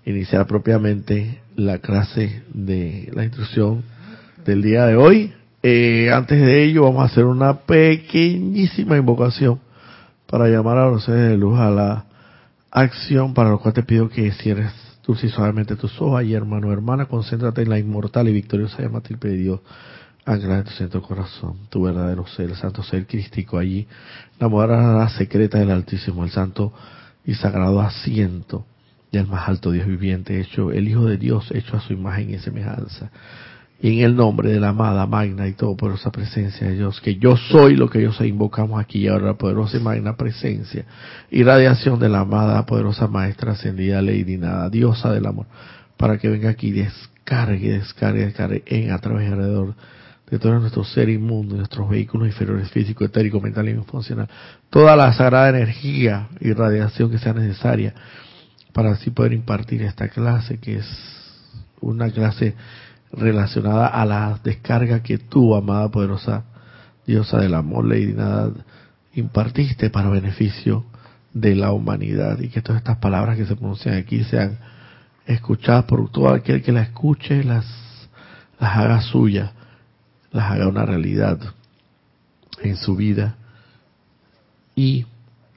iniciar 0.04 0.46
propiamente 0.46 1.40
la 1.56 1.78
clase 1.78 2.42
de 2.52 3.10
la 3.12 3.24
instrucción 3.24 3.82
del 4.44 4.62
día 4.62 4.86
de 4.86 4.96
hoy. 4.96 5.32
Eh, 5.62 6.10
antes 6.12 6.40
de 6.40 6.64
ello 6.64 6.84
vamos 6.84 7.02
a 7.02 7.12
hacer 7.12 7.26
una 7.26 7.58
pequeñísima 7.58 8.96
invocación 8.96 9.60
para 10.26 10.48
llamar 10.48 10.78
a 10.78 10.88
los 10.88 11.04
seres 11.04 11.30
de 11.30 11.36
luz 11.36 11.58
a 11.58 11.70
la 11.70 12.04
acción, 12.70 13.34
para 13.34 13.50
lo 13.50 13.58
cual 13.58 13.74
te 13.74 13.82
pido 13.82 14.08
que 14.08 14.32
cierres 14.32 14.72
dulce 15.06 15.26
y 15.26 15.30
suavemente 15.30 15.76
tus 15.76 16.00
ojos 16.00 16.22
y 16.24 16.34
hermano 16.34 16.72
hermana, 16.72 17.06
concéntrate 17.06 17.62
en 17.62 17.70
la 17.70 17.78
inmortal 17.78 18.28
y 18.28 18.32
victoriosa 18.32 18.80
llama 18.80 19.02
de 19.02 19.36
Dios 19.36 19.60
Ancla 20.26 20.58
en 20.58 20.64
tu 20.64 20.70
centro 20.72 21.02
corazón, 21.02 21.56
tu 21.70 21.82
verdadero 21.82 22.26
ser, 22.26 22.50
el 22.50 22.56
santo 22.56 22.82
ser 22.82 23.06
crístico 23.06 23.58
allí, 23.58 23.86
la 24.38 24.48
morada 24.48 25.08
secreta 25.08 25.58
del 25.58 25.70
Altísimo, 25.70 26.24
el 26.24 26.30
santo 26.30 26.72
y 27.24 27.34
sagrado 27.34 27.80
asiento 27.80 28.66
del 29.10 29.26
más 29.26 29.48
alto 29.48 29.72
Dios 29.72 29.86
viviente, 29.86 30.40
hecho 30.40 30.70
el 30.72 30.88
Hijo 30.88 31.06
de 31.06 31.16
Dios, 31.16 31.50
hecho 31.52 31.76
a 31.76 31.80
su 31.80 31.92
imagen 31.92 32.30
y 32.30 32.38
semejanza. 32.38 33.10
Y 33.82 33.98
en 33.98 34.04
el 34.04 34.14
nombre 34.14 34.52
de 34.52 34.60
la 34.60 34.68
amada, 34.68 35.06
magna 35.06 35.48
y 35.48 35.54
todopoderosa 35.54 36.12
presencia 36.12 36.66
de 36.66 36.74
Dios, 36.74 37.00
que 37.00 37.16
yo 37.16 37.38
soy 37.38 37.76
lo 37.76 37.88
que 37.88 38.00
ellos 38.00 38.20
invocamos 38.20 38.78
aquí 38.78 39.00
y 39.00 39.08
ahora, 39.08 39.26
la 39.26 39.34
poderosa 39.34 39.78
y 39.78 39.80
magna 39.80 40.16
presencia 40.16 40.84
y 41.30 41.42
radiación 41.42 41.98
de 41.98 42.10
la 42.10 42.20
amada, 42.20 42.66
poderosa 42.66 43.06
Maestra 43.06 43.52
ascendida, 43.52 44.02
Lady 44.02 44.36
Nada, 44.36 44.68
diosa 44.68 45.10
del 45.10 45.24
amor, 45.24 45.46
para 45.96 46.18
que 46.18 46.28
venga 46.28 46.50
aquí 46.50 46.68
y 46.68 46.72
descargue, 46.72 47.72
descargue, 47.72 48.26
descargue 48.26 48.62
en 48.66 48.92
a 48.92 48.98
través 48.98 49.30
y 49.30 49.32
alrededor 49.32 49.74
de 50.30 50.38
todo 50.38 50.58
nuestro 50.60 50.84
ser 50.84 51.08
inmundo, 51.08 51.56
nuestros 51.56 51.88
vehículos 51.88 52.28
inferiores 52.28 52.70
físico, 52.70 53.04
etérico, 53.04 53.40
mental 53.40 53.68
y 53.68 53.72
emocional, 53.72 54.28
toda 54.70 54.94
la 54.94 55.12
sagrada 55.12 55.48
energía 55.48 56.28
y 56.40 56.52
radiación 56.52 57.10
que 57.10 57.18
sea 57.18 57.32
necesaria 57.32 57.94
para 58.72 58.92
así 58.92 59.10
poder 59.10 59.32
impartir 59.32 59.82
esta 59.82 60.08
clase, 60.08 60.58
que 60.58 60.76
es 60.76 60.86
una 61.80 62.10
clase 62.10 62.54
relacionada 63.12 63.88
a 63.88 64.04
la 64.06 64.38
descarga 64.44 65.02
que 65.02 65.18
tú, 65.18 65.56
amada 65.56 65.88
poderosa 65.88 66.44
diosa 67.04 67.38
del 67.38 67.54
amor, 67.54 67.86
Lady 67.86 68.12
Nada, 68.12 68.52
impartiste 69.14 69.90
para 69.90 70.10
beneficio 70.10 70.84
de 71.32 71.56
la 71.56 71.72
humanidad 71.72 72.38
y 72.38 72.48
que 72.48 72.62
todas 72.62 72.80
estas 72.80 72.98
palabras 72.98 73.36
que 73.36 73.46
se 73.46 73.56
pronuncian 73.56 73.96
aquí 73.96 74.22
sean 74.22 74.58
escuchadas 75.26 75.86
por 75.86 76.08
todo 76.10 76.28
aquel 76.28 76.62
que 76.62 76.70
las 76.70 76.88
escuche, 76.88 77.42
las, 77.42 77.66
las 78.60 78.76
haga 78.76 79.00
suyas 79.00 79.50
las 80.32 80.50
haga 80.50 80.68
una 80.68 80.84
realidad 80.84 81.38
en 82.62 82.76
su 82.76 82.96
vida 82.96 83.36
y 84.74 85.06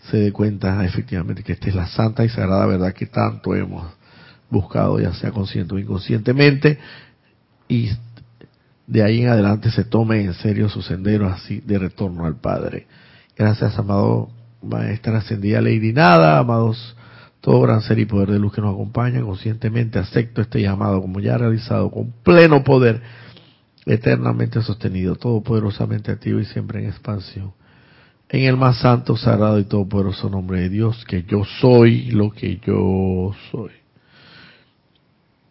se 0.10 0.18
dé 0.18 0.32
cuenta 0.32 0.84
efectivamente 0.84 1.44
que 1.44 1.54
esta 1.54 1.70
es 1.70 1.76
la 1.76 1.88
santa 1.88 2.26
y 2.26 2.30
sagrada 2.30 2.66
verdad 2.66 2.94
que 2.94 3.06
tanto 3.06 3.56
hemos 3.56 3.94
buscado, 4.50 5.00
ya 5.00 5.14
sea 5.14 5.32
consciente 5.32 5.74
o 5.74 5.80
inconscientemente, 5.80 6.78
y 7.68 7.90
de 8.86 9.04
ahí 9.04 9.22
en 9.22 9.30
adelante 9.30 9.72
se 9.72 9.84
tome 9.84 10.22
en 10.22 10.34
serio 10.34 10.70
su 10.70 10.82
sendero 10.82 11.28
así 11.28 11.62
de 11.62 11.80
retorno 11.80 12.26
al 12.26 12.36
Padre. 12.36 12.88
Gracias, 13.36 13.78
amado 13.80 14.30
Maestra 14.62 15.18
Ascendida 15.18 15.62
Lady 15.62 15.94
Nada, 15.94 16.38
amados 16.38 16.96
todo 17.42 17.62
gran 17.62 17.82
ser 17.82 18.00
y 18.00 18.06
poder 18.06 18.30
de 18.30 18.40
luz 18.40 18.54
que 18.54 18.62
nos 18.62 18.74
acompaña, 18.74 19.22
conscientemente 19.22 20.00
acepto 20.00 20.42
este 20.42 20.62
llamado 20.62 21.02
como 21.02 21.20
ya 21.20 21.38
realizado 21.38 21.92
con 21.92 22.12
pleno 22.24 22.64
poder 22.64 23.02
eternamente 23.86 24.62
sostenido, 24.62 25.16
todopoderosamente 25.16 26.12
activo 26.12 26.40
y 26.40 26.46
siempre 26.46 26.80
en 26.82 26.90
expansión. 26.90 27.54
En 28.30 28.46
el 28.46 28.58
más 28.58 28.80
santo, 28.80 29.16
sagrado 29.16 29.60
y 29.60 29.66
todopoderoso 29.66 30.30
nombre 30.30 30.62
de 30.62 30.70
Dios, 30.70 31.06
que 31.06 31.24
yo 31.24 31.44
soy 31.62 32.12
lo 32.12 32.32
que 32.32 32.58
yo 32.66 33.34
soy. 33.52 33.72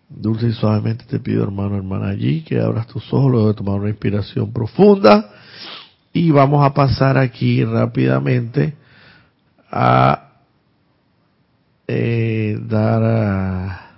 Dulce 0.08 0.48
y 0.48 0.52
suavemente 0.52 1.04
te 1.04 1.20
pido, 1.20 1.42
hermano, 1.42 1.76
hermana, 1.76 2.08
allí, 2.08 2.42
que 2.42 2.60
abras 2.60 2.86
tus 2.86 3.12
ojos 3.12 3.30
luego 3.30 3.48
de 3.48 3.54
tomar 3.54 3.80
una 3.80 3.88
inspiración 3.88 4.52
profunda. 4.52 5.30
Y 6.12 6.30
vamos 6.30 6.64
a 6.64 6.74
pasar 6.74 7.16
aquí 7.16 7.64
rápidamente 7.64 8.74
a 9.70 10.32
eh, 11.86 12.58
dar 12.68 13.02
a 13.02 13.91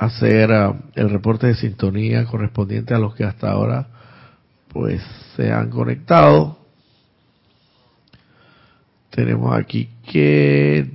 hacer 0.00 0.50
ah, 0.50 0.74
el 0.94 1.10
reporte 1.10 1.46
de 1.46 1.54
sintonía 1.54 2.24
correspondiente 2.24 2.94
a 2.94 2.98
los 2.98 3.14
que 3.14 3.24
hasta 3.24 3.50
ahora 3.50 3.86
pues 4.68 5.02
se 5.36 5.52
han 5.52 5.68
conectado. 5.68 6.58
Tenemos 9.10 9.54
aquí 9.54 9.90
que 10.10 10.90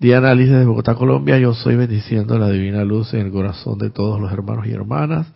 Diana 0.00 0.34
Liz 0.34 0.50
de 0.50 0.64
Bogotá, 0.64 0.96
Colombia, 0.96 1.38
yo 1.38 1.54
soy 1.54 1.76
bendiciendo 1.76 2.36
la 2.36 2.50
divina 2.50 2.84
luz 2.84 3.14
en 3.14 3.26
el 3.26 3.30
corazón 3.30 3.78
de 3.78 3.90
todos 3.90 4.20
los 4.20 4.32
hermanos 4.32 4.66
y 4.66 4.72
hermanas. 4.72 5.28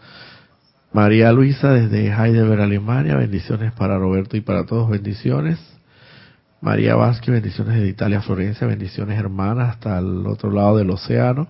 María 0.92 1.30
Luisa 1.30 1.72
desde 1.72 2.08
Heidelberg, 2.08 2.60
Alemania, 2.60 3.14
bendiciones 3.14 3.72
para 3.72 3.98
Roberto 3.98 4.36
y 4.36 4.40
para 4.40 4.66
todos, 4.66 4.90
bendiciones. 4.90 5.60
María 6.60 6.96
Vázquez, 6.96 7.32
bendiciones 7.32 7.80
de 7.80 7.86
Italia, 7.86 8.20
Florencia, 8.20 8.66
bendiciones 8.66 9.16
hermanas 9.16 9.70
hasta 9.70 9.98
el 10.00 10.26
otro 10.26 10.50
lado 10.50 10.76
del 10.78 10.90
océano. 10.90 11.46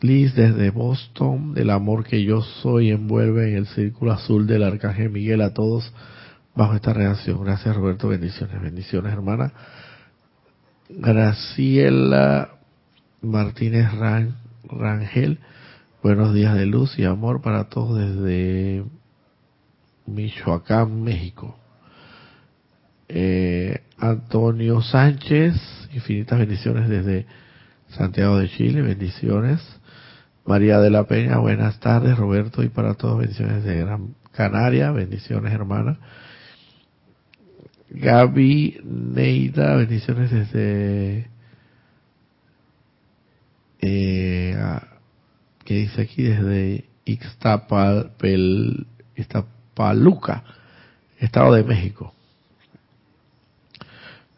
Liz 0.00 0.34
desde 0.34 0.70
Boston, 0.70 1.54
del 1.54 1.70
amor 1.70 2.04
que 2.04 2.22
yo 2.22 2.42
soy 2.42 2.90
envuelve 2.90 3.50
en 3.50 3.56
el 3.56 3.66
círculo 3.68 4.12
azul 4.12 4.46
del 4.46 4.62
Arcángel 4.62 5.10
Miguel 5.10 5.40
a 5.40 5.54
todos 5.54 5.90
bajo 6.54 6.74
esta 6.74 6.92
reacción. 6.92 7.42
Gracias 7.42 7.74
Roberto, 7.74 8.08
bendiciones, 8.08 8.60
bendiciones 8.60 9.12
hermana. 9.12 9.52
Graciela 10.88 12.50
Martínez 13.22 13.88
Rangel, 14.68 15.38
Buenos 16.02 16.34
días 16.34 16.54
de 16.54 16.66
luz 16.66 16.96
y 16.98 17.04
amor 17.04 17.42
para 17.42 17.64
todos 17.64 17.98
desde 17.98 18.84
Michoacán, 20.06 21.02
México. 21.02 21.58
Eh, 23.08 23.82
Antonio 23.98 24.82
Sánchez, 24.82 25.54
infinitas 25.92 26.38
bendiciones 26.38 26.88
desde 26.88 27.26
Santiago 27.88 28.38
de 28.38 28.48
Chile, 28.50 28.82
bendiciones. 28.82 29.60
María 30.46 30.78
de 30.78 30.90
la 30.90 31.04
Peña, 31.04 31.38
buenas 31.38 31.80
tardes. 31.80 32.16
Roberto, 32.16 32.62
y 32.62 32.68
para 32.68 32.94
todos, 32.94 33.18
bendiciones 33.18 33.64
de 33.64 33.80
Gran 33.80 34.14
Canaria, 34.30 34.92
bendiciones 34.92 35.52
hermana. 35.52 35.98
Gaby 37.90 38.80
Neida, 38.84 39.74
bendiciones 39.76 40.30
desde... 40.30 41.28
Eh, 43.80 44.56
que 45.64 45.74
dice 45.74 46.02
aquí 46.02 46.22
desde 46.22 46.84
Ixtapal, 47.04 48.12
Ixtapaluca, 49.16 50.44
Estado 51.18 51.54
de 51.54 51.64
México. 51.64 52.14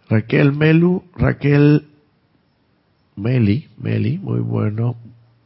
Raquel 0.09 0.53
Melu, 0.53 1.05
Raquel 1.15 1.87
Meli, 3.15 3.69
Meli, 3.77 4.17
muy 4.17 4.41
bueno, 4.41 4.97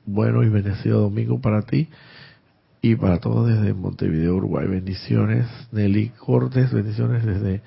bueno 0.07 0.43
y 0.43 0.49
bendecido 0.49 1.01
domingo 1.01 1.41
para 1.41 1.63
ti 1.63 1.89
y 2.81 2.97
para 2.97 3.19
todos 3.19 3.49
desde 3.49 3.75
Montevideo, 3.75 4.35
Uruguay. 4.35 4.67
Bendiciones, 4.67 5.47
Nelly 5.71 6.11
Cortes, 6.11 6.73
bendiciones 6.73 7.25
desde 7.25 7.63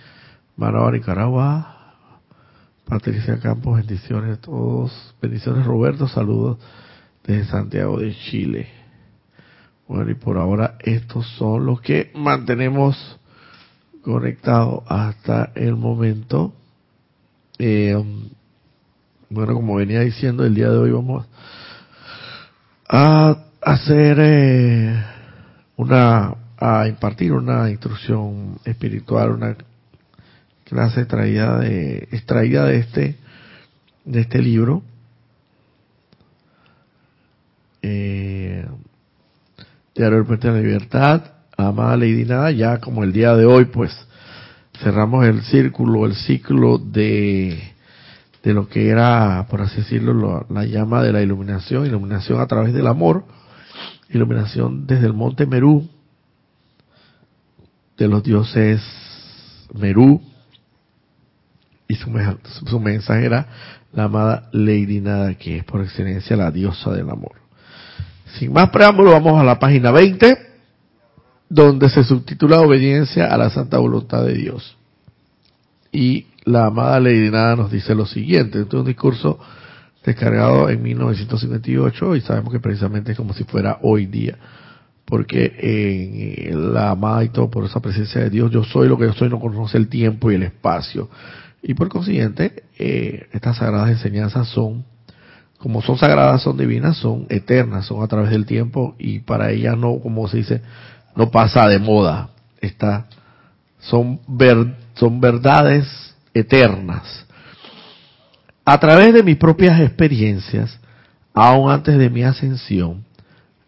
Managua, 0.57 0.91
Nicaragua. 0.91 1.71
Patricia 2.85 3.39
Campos, 3.39 3.77
bendiciones 3.77 4.37
a 4.37 4.41
todos. 4.41 5.15
Bendiciones, 5.21 5.65
Roberto, 5.65 6.07
saludos 6.07 6.57
desde 7.25 7.45
Santiago 7.45 7.97
de 7.99 8.13
Chile. 8.13 8.67
Bueno, 9.87 10.11
y 10.11 10.15
por 10.15 10.37
ahora 10.37 10.77
estos 10.81 11.27
son 11.37 11.65
los 11.65 11.79
que 11.81 12.11
mantenemos 12.13 13.19
conectados 14.01 14.83
hasta 14.87 15.51
el 15.55 15.75
momento. 15.75 16.53
Eh, 17.57 17.95
bueno, 19.29 19.53
como 19.53 19.75
venía 19.75 20.01
diciendo, 20.01 20.45
el 20.45 20.53
día 20.53 20.69
de 20.69 20.77
hoy 20.77 20.91
vamos 20.91 21.25
hacer 22.87 24.17
eh, 24.19 25.03
una, 25.77 26.35
a 26.57 26.87
impartir 26.87 27.33
una 27.33 27.69
instrucción 27.69 28.59
espiritual, 28.63 29.31
una 29.31 29.55
clase 30.63 31.01
extraída 31.01 31.59
de, 31.59 32.07
extraída 32.11 32.65
de 32.65 32.77
este, 32.77 33.15
de 34.05 34.21
este 34.21 34.39
libro. 34.39 34.83
Eh, 37.81 38.65
Diario 39.93 40.17
del 40.17 40.25
Puente 40.25 40.47
de 40.47 40.53
la 40.53 40.61
Libertad, 40.61 41.23
Amada 41.55 41.95
Lady 41.95 42.25
Nada, 42.25 42.51
ya 42.51 42.79
como 42.79 43.03
el 43.03 43.13
día 43.13 43.35
de 43.35 43.45
hoy, 43.45 43.65
pues 43.65 43.95
cerramos 44.83 45.25
el 45.25 45.41
círculo, 45.43 46.05
el 46.05 46.15
ciclo 46.15 46.77
de 46.77 47.74
de 48.45 48.53
lo 48.53 48.69
que 48.69 48.89
era, 48.89 49.47
por 49.49 49.61
así 49.61 49.77
decirlo, 49.77 50.45
la 50.51 50.65
llama 50.65 51.01
de 51.01 51.11
la 51.11 51.23
iluminación, 51.23 51.87
iluminación 51.87 52.39
a 52.39 52.45
través 52.45 52.73
del 52.73 52.85
amor, 52.85 53.25
iluminación 54.09 54.85
desde 54.85 55.07
el 55.07 55.13
monte 55.13 55.47
Merú, 55.47 55.89
de 57.97 58.07
los 58.07 58.21
dioses 58.21 58.83
Merú, 59.73 60.21
y 61.87 61.95
su, 61.95 62.11
su 62.67 62.79
mensajera, 62.79 63.47
la 63.93 64.03
amada 64.03 64.47
Lady 64.51 65.01
Nada, 65.01 65.33
que 65.33 65.57
es 65.57 65.63
por 65.63 65.81
excelencia 65.81 66.35
la 66.35 66.51
diosa 66.51 66.91
del 66.91 67.09
amor. 67.09 67.41
Sin 68.37 68.53
más 68.53 68.69
preámbulo, 68.69 69.11
vamos 69.11 69.41
a 69.41 69.43
la 69.43 69.57
página 69.57 69.89
20, 69.89 70.37
donde 71.49 71.89
se 71.89 72.03
subtitula 72.03 72.61
Obediencia 72.61 73.25
a 73.25 73.37
la 73.39 73.49
Santa 73.49 73.79
Voluntad 73.79 74.23
de 74.23 74.33
Dios. 74.35 74.77
Y 75.91 76.27
la 76.45 76.67
amada 76.67 76.99
Lady 76.99 77.29
Nada 77.29 77.55
nos 77.55 77.71
dice 77.71 77.93
lo 77.95 78.05
siguiente. 78.05 78.61
Este 78.61 78.77
es 78.77 78.81
un 78.81 78.85
discurso 78.87 79.39
descargado 80.05 80.69
en 80.69 80.81
1958 80.81 82.15
y 82.15 82.21
sabemos 82.21 82.53
que 82.53 82.59
precisamente 82.59 83.11
es 83.11 83.17
como 83.17 83.33
si 83.33 83.43
fuera 83.43 83.79
hoy 83.81 84.05
día. 84.05 84.37
Porque 85.05 86.49
en 86.49 86.73
la 86.73 86.91
amada 86.91 87.23
y 87.23 87.29
todo 87.29 87.49
por 87.49 87.65
esa 87.65 87.79
presencia 87.79 88.21
de 88.21 88.29
Dios, 88.29 88.51
yo 88.51 88.63
soy 88.63 88.87
lo 88.87 88.97
que 88.97 89.05
yo 89.05 89.13
soy, 89.13 89.29
no 89.29 89.39
conoce 89.39 89.77
el 89.77 89.87
tiempo 89.87 90.31
y 90.31 90.35
el 90.35 90.43
espacio. 90.43 91.09
Y 91.61 91.73
por 91.73 91.89
consiguiente, 91.89 92.63
eh, 92.77 93.27
estas 93.31 93.57
sagradas 93.57 93.89
enseñanzas 93.89 94.47
son, 94.47 94.85
como 95.57 95.81
son 95.81 95.97
sagradas, 95.97 96.43
son 96.43 96.57
divinas, 96.57 96.97
son 96.97 97.25
eternas, 97.29 97.85
son 97.85 98.03
a 98.03 98.07
través 98.07 98.29
del 98.29 98.45
tiempo 98.45 98.95
y 98.99 99.19
para 99.19 99.51
ellas 99.51 99.77
no, 99.77 99.99
como 99.99 100.27
se 100.27 100.37
dice, 100.37 100.61
no 101.15 101.31
pasa 101.31 101.67
de 101.67 101.79
moda. 101.79 102.29
Está, 102.61 103.07
son, 103.79 104.19
ver, 104.27 104.75
son 104.95 105.19
verdades 105.21 106.14
eternas. 106.35 107.25
A 108.65 108.79
través 108.79 109.13
de 109.13 109.23
mis 109.23 109.37
propias 109.37 109.79
experiencias, 109.79 110.79
aún 111.33 111.71
antes 111.71 111.97
de 111.97 112.09
mi 112.09 112.23
ascensión, 112.23 113.05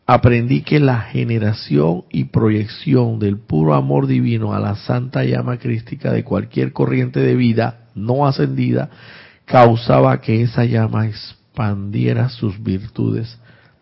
aprendí 0.05 0.61
que 0.61 0.79
la 0.79 1.01
generación 1.01 2.03
y 2.11 2.25
proyección 2.25 3.19
del 3.19 3.37
puro 3.37 3.73
amor 3.73 4.07
divino 4.07 4.53
a 4.53 4.59
la 4.59 4.75
santa 4.75 5.23
llama 5.23 5.57
crística 5.57 6.11
de 6.11 6.23
cualquier 6.23 6.73
corriente 6.73 7.19
de 7.19 7.35
vida 7.35 7.87
no 7.95 8.27
ascendida 8.27 8.89
causaba 9.45 10.19
que 10.21 10.41
esa 10.41 10.65
llama 10.65 11.07
expandiera 11.07 12.29
sus 12.29 12.61
virtudes, 12.61 13.39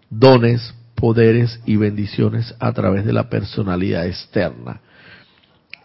dones, 0.10 0.74
poderes 0.96 1.60
y 1.66 1.76
bendiciones 1.76 2.56
a 2.60 2.72
través 2.72 3.06
de 3.06 3.14
la 3.14 3.30
personalidad 3.30 4.06
externa. 4.08 4.82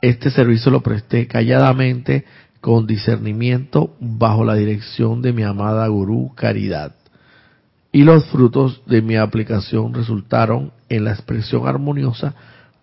Este 0.00 0.30
servicio 0.30 0.70
lo 0.70 0.80
presté 0.82 1.26
calladamente 1.26 2.24
con 2.60 2.86
discernimiento 2.86 3.94
bajo 4.00 4.44
la 4.44 4.54
dirección 4.54 5.22
de 5.22 5.32
mi 5.32 5.42
amada 5.42 5.86
gurú 5.88 6.32
Caridad. 6.34 6.94
Y 7.92 8.04
los 8.04 8.26
frutos 8.26 8.82
de 8.86 9.02
mi 9.02 9.16
aplicación 9.16 9.94
resultaron 9.94 10.72
en 10.88 11.04
la 11.04 11.12
expresión 11.12 11.66
armoniosa 11.66 12.34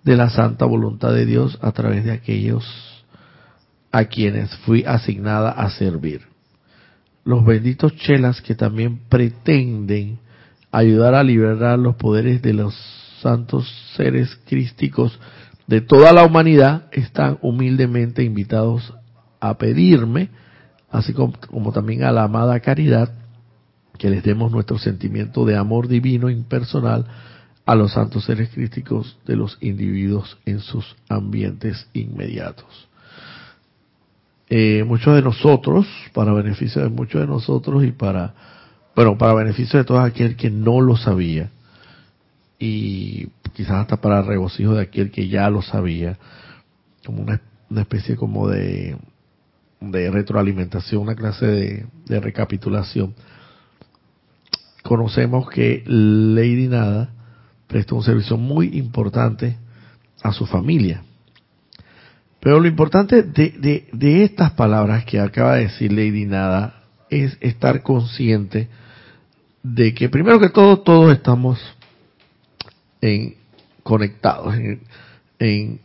de 0.03 0.17
la 0.17 0.29
santa 0.29 0.65
voluntad 0.65 1.13
de 1.13 1.25
Dios 1.25 1.57
a 1.61 1.71
través 1.71 2.03
de 2.03 2.11
aquellos 2.11 2.65
a 3.91 4.05
quienes 4.05 4.53
fui 4.57 4.83
asignada 4.85 5.51
a 5.51 5.69
servir. 5.69 6.21
Los 7.23 7.45
benditos 7.45 7.95
chelas 7.95 8.41
que 8.41 8.55
también 8.55 8.99
pretenden 9.09 10.19
ayudar 10.71 11.15
a 11.15 11.23
liberar 11.23 11.79
los 11.79 11.95
poderes 11.95 12.41
de 12.41 12.53
los 12.53 12.75
santos 13.21 13.69
seres 13.95 14.37
crísticos 14.45 15.19
de 15.67 15.81
toda 15.81 16.13
la 16.13 16.23
humanidad 16.23 16.85
están 16.91 17.37
humildemente 17.41 18.23
invitados 18.23 18.93
a 19.49 19.57
pedirme, 19.57 20.29
así 20.89 21.13
como, 21.13 21.71
también 21.71 22.03
a 22.03 22.11
la 22.11 22.23
amada 22.23 22.59
caridad, 22.59 23.11
que 23.97 24.09
les 24.09 24.23
demos 24.23 24.51
nuestro 24.51 24.77
sentimiento 24.77 25.45
de 25.45 25.57
amor 25.57 25.87
divino 25.87 26.29
impersonal 26.29 27.05
a 27.65 27.75
los 27.75 27.93
santos 27.93 28.25
seres 28.25 28.49
críticos 28.49 29.17
de 29.25 29.35
los 29.35 29.57
individuos 29.59 30.37
en 30.45 30.59
sus 30.59 30.95
ambientes 31.09 31.87
inmediatos. 31.93 32.87
Eh, 34.49 34.85
muchos 34.85 35.15
de 35.15 35.21
nosotros, 35.21 35.85
para 36.13 36.31
beneficio 36.31 36.81
de 36.81 36.89
muchos 36.89 37.19
de 37.19 37.27
nosotros 37.27 37.83
y 37.83 37.91
para, 37.91 38.33
bueno, 38.95 39.17
para 39.17 39.33
beneficio 39.33 39.79
de 39.79 39.85
todo 39.85 39.99
aquel 39.99 40.37
que 40.37 40.49
no 40.49 40.79
lo 40.79 40.95
sabía, 40.95 41.49
y 42.59 43.27
quizás 43.53 43.81
hasta 43.81 43.97
para 43.97 44.21
regocijo 44.21 44.75
de 44.75 44.83
aquel 44.83 45.11
que 45.11 45.27
ya 45.27 45.49
lo 45.49 45.61
sabía, 45.61 46.17
como 47.05 47.23
una 47.23 47.41
especie 47.81 48.15
como 48.15 48.47
de 48.47 48.95
de 49.79 50.09
retroalimentación, 50.09 51.01
una 51.01 51.15
clase 51.15 51.45
de, 52.05 52.19
recapitulación, 52.19 53.13
conocemos 54.83 55.49
que 55.49 55.83
Lady 55.85 56.67
Nada 56.67 57.09
prestó 57.67 57.95
un 57.95 58.03
servicio 58.03 58.37
muy 58.37 58.77
importante 58.77 59.57
a 60.23 60.31
su 60.31 60.45
familia. 60.45 61.03
Pero 62.39 62.59
lo 62.59 62.67
importante 62.67 63.23
de, 63.23 63.87
de, 63.91 64.23
estas 64.23 64.51
palabras 64.51 65.05
que 65.05 65.19
acaba 65.19 65.55
de 65.55 65.63
decir 65.63 65.91
Lady 65.91 66.25
Nada 66.25 66.83
es 67.09 67.37
estar 67.41 67.83
consciente 67.83 68.69
de 69.63 69.93
que 69.93 70.07
primero 70.07 70.39
que 70.39 70.49
todo 70.49 70.79
todos 70.79 71.13
estamos 71.13 71.59
en, 73.01 73.35
conectados 73.83 74.55
en, 74.55 74.81
en 75.39 75.79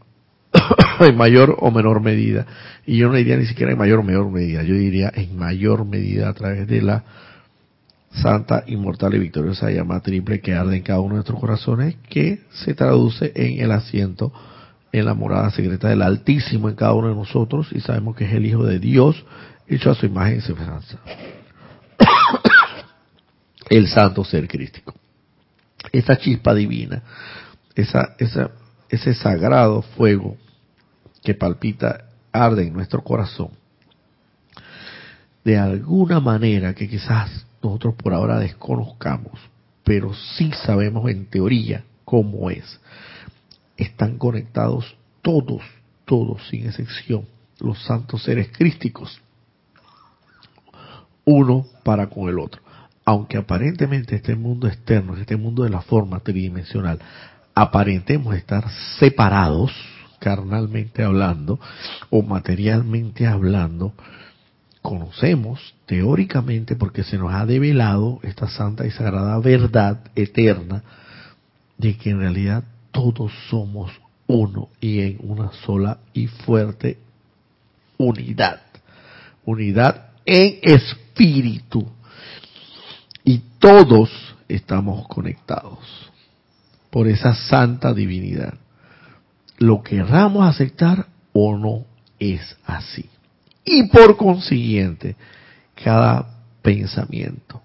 en 1.01 1.17
mayor 1.17 1.57
o 1.59 1.71
menor 1.71 2.01
medida. 2.01 2.47
Y 2.87 2.99
yo 2.99 3.09
no 3.09 3.15
diría 3.15 3.37
ni 3.37 3.47
siquiera 3.47 3.73
en 3.73 3.79
mayor 3.79 4.01
o 4.01 4.03
menor 4.03 4.31
medida, 4.31 4.63
yo 4.63 4.75
diría 4.75 5.13
en 5.15 5.37
mayor 5.37 5.85
medida 5.85 6.29
a 6.29 6.33
través 6.33 6.67
de 6.67 6.83
la 6.83 7.05
santa, 8.13 8.65
inmortal 8.67 9.15
y 9.15 9.19
victoriosa 9.19 9.71
llama 9.71 10.01
triple 10.01 10.41
que 10.41 10.55
arde 10.55 10.77
en 10.77 10.83
cada 10.83 11.01
uno 11.01 11.11
de 11.11 11.17
nuestros 11.17 11.41
corazones, 11.41 11.97
que 12.09 12.41
se 12.51 12.75
traduce 12.75 13.33
en 13.35 13.61
el 13.61 13.73
asiento 13.73 14.33
en 14.93 15.07
la 15.07 15.15
morada 15.15 15.51
secreta 15.51 15.89
del 15.89 16.03
Altísimo 16.03 16.69
en 16.69 16.75
cada 16.75 16.93
uno 16.93 17.09
de 17.09 17.15
nosotros 17.15 17.69
y 17.73 17.81
sabemos 17.81 18.15
que 18.15 18.27
es 18.27 18.33
el 18.35 18.45
Hijo 18.45 18.65
de 18.65 18.79
Dios 18.79 19.25
hecho 19.67 19.91
a 19.91 19.95
su 19.95 20.05
imagen 20.05 20.39
y 20.39 20.41
semejanza. 20.43 20.99
el 23.71 23.89
santo 23.89 24.25
ser 24.25 24.47
crístico. 24.47 24.95
esa 25.93 26.17
chispa 26.19 26.55
divina, 26.55 27.03
esa, 27.75 28.15
esa, 28.19 28.51
ese 28.91 29.15
sagrado 29.15 29.81
fuego 29.81 30.37
que 31.23 31.35
palpita, 31.35 32.07
arde 32.33 32.67
en 32.67 32.73
nuestro 32.73 33.03
corazón, 33.03 33.51
de 35.45 35.59
alguna 35.59 36.21
manera 36.21 36.75
que 36.75 36.89
quizás 36.89 37.47
nosotros 37.63 37.95
por 37.95 38.15
ahora 38.15 38.39
desconozcamos, 38.39 39.39
pero 39.85 40.15
sí 40.15 40.53
sabemos 40.65 41.11
en 41.11 41.27
teoría 41.27 41.85
cómo 42.05 42.51
es. 42.51 42.81
Están 43.77 44.19
conectados 44.19 44.97
todos, 45.23 45.63
todos 46.05 46.47
sin 46.49 46.67
excepción, 46.67 47.27
los 47.59 47.83
santos 47.85 48.23
seres 48.23 48.49
crísticos, 48.53 49.21
uno 51.25 51.67
para 51.85 52.09
con 52.09 52.29
el 52.29 52.39
otro. 52.39 52.63
Aunque 53.05 53.37
aparentemente 53.37 54.17
este 54.17 54.37
mundo 54.37 54.69
externo, 54.69 55.17
este 55.17 55.37
mundo 55.37 55.65
de 55.65 55.71
la 55.71 55.81
forma 55.81 56.21
tridimensional, 56.21 57.01
aparentemos 57.55 58.35
estar 58.37 58.65
separados, 58.99 59.73
carnalmente 60.23 61.03
hablando, 61.03 61.59
o 62.09 62.23
materialmente 62.23 63.27
hablando, 63.27 63.93
conocemos 64.81 65.75
teóricamente 65.87 66.77
porque 66.77 67.03
se 67.03 67.19
nos 67.19 67.35
ha 67.35 67.45
develado 67.45 68.21
esta 68.23 68.49
santa 68.49 68.87
y 68.87 68.93
sagrada 68.93 69.37
verdad 69.41 69.99
eterna 70.15 70.85
de 71.77 71.97
que 71.97 72.11
en 72.11 72.21
realidad 72.21 72.63
todos 72.93 73.33
somos 73.51 73.91
uno 74.29 74.69
y 74.81 75.01
en 75.01 75.19
una 75.23 75.51
sola 75.65 75.99
y 76.15 76.29
fuerte 76.29 76.99
unidad. 77.99 78.61
Unidad 79.45 80.11
en 80.25 80.59
espíritu. 80.63 81.85
Y 83.25 83.39
todos 83.59 84.11
estamos 84.49 85.09
conectados 85.09 85.81
por 86.91 87.09
esa 87.09 87.35
santa 87.35 87.93
divinidad. 87.93 88.62
Lo 89.63 89.81
querramos 89.81 90.45
aceptar 90.45 91.07
o 91.33 91.57
no 91.57 91.85
es 92.19 92.57
así. 92.67 93.09
Y 93.65 93.85
por 93.91 94.17
consiguiente, 94.17 95.15
cada 95.77 96.27
pensamiento, 96.63 97.63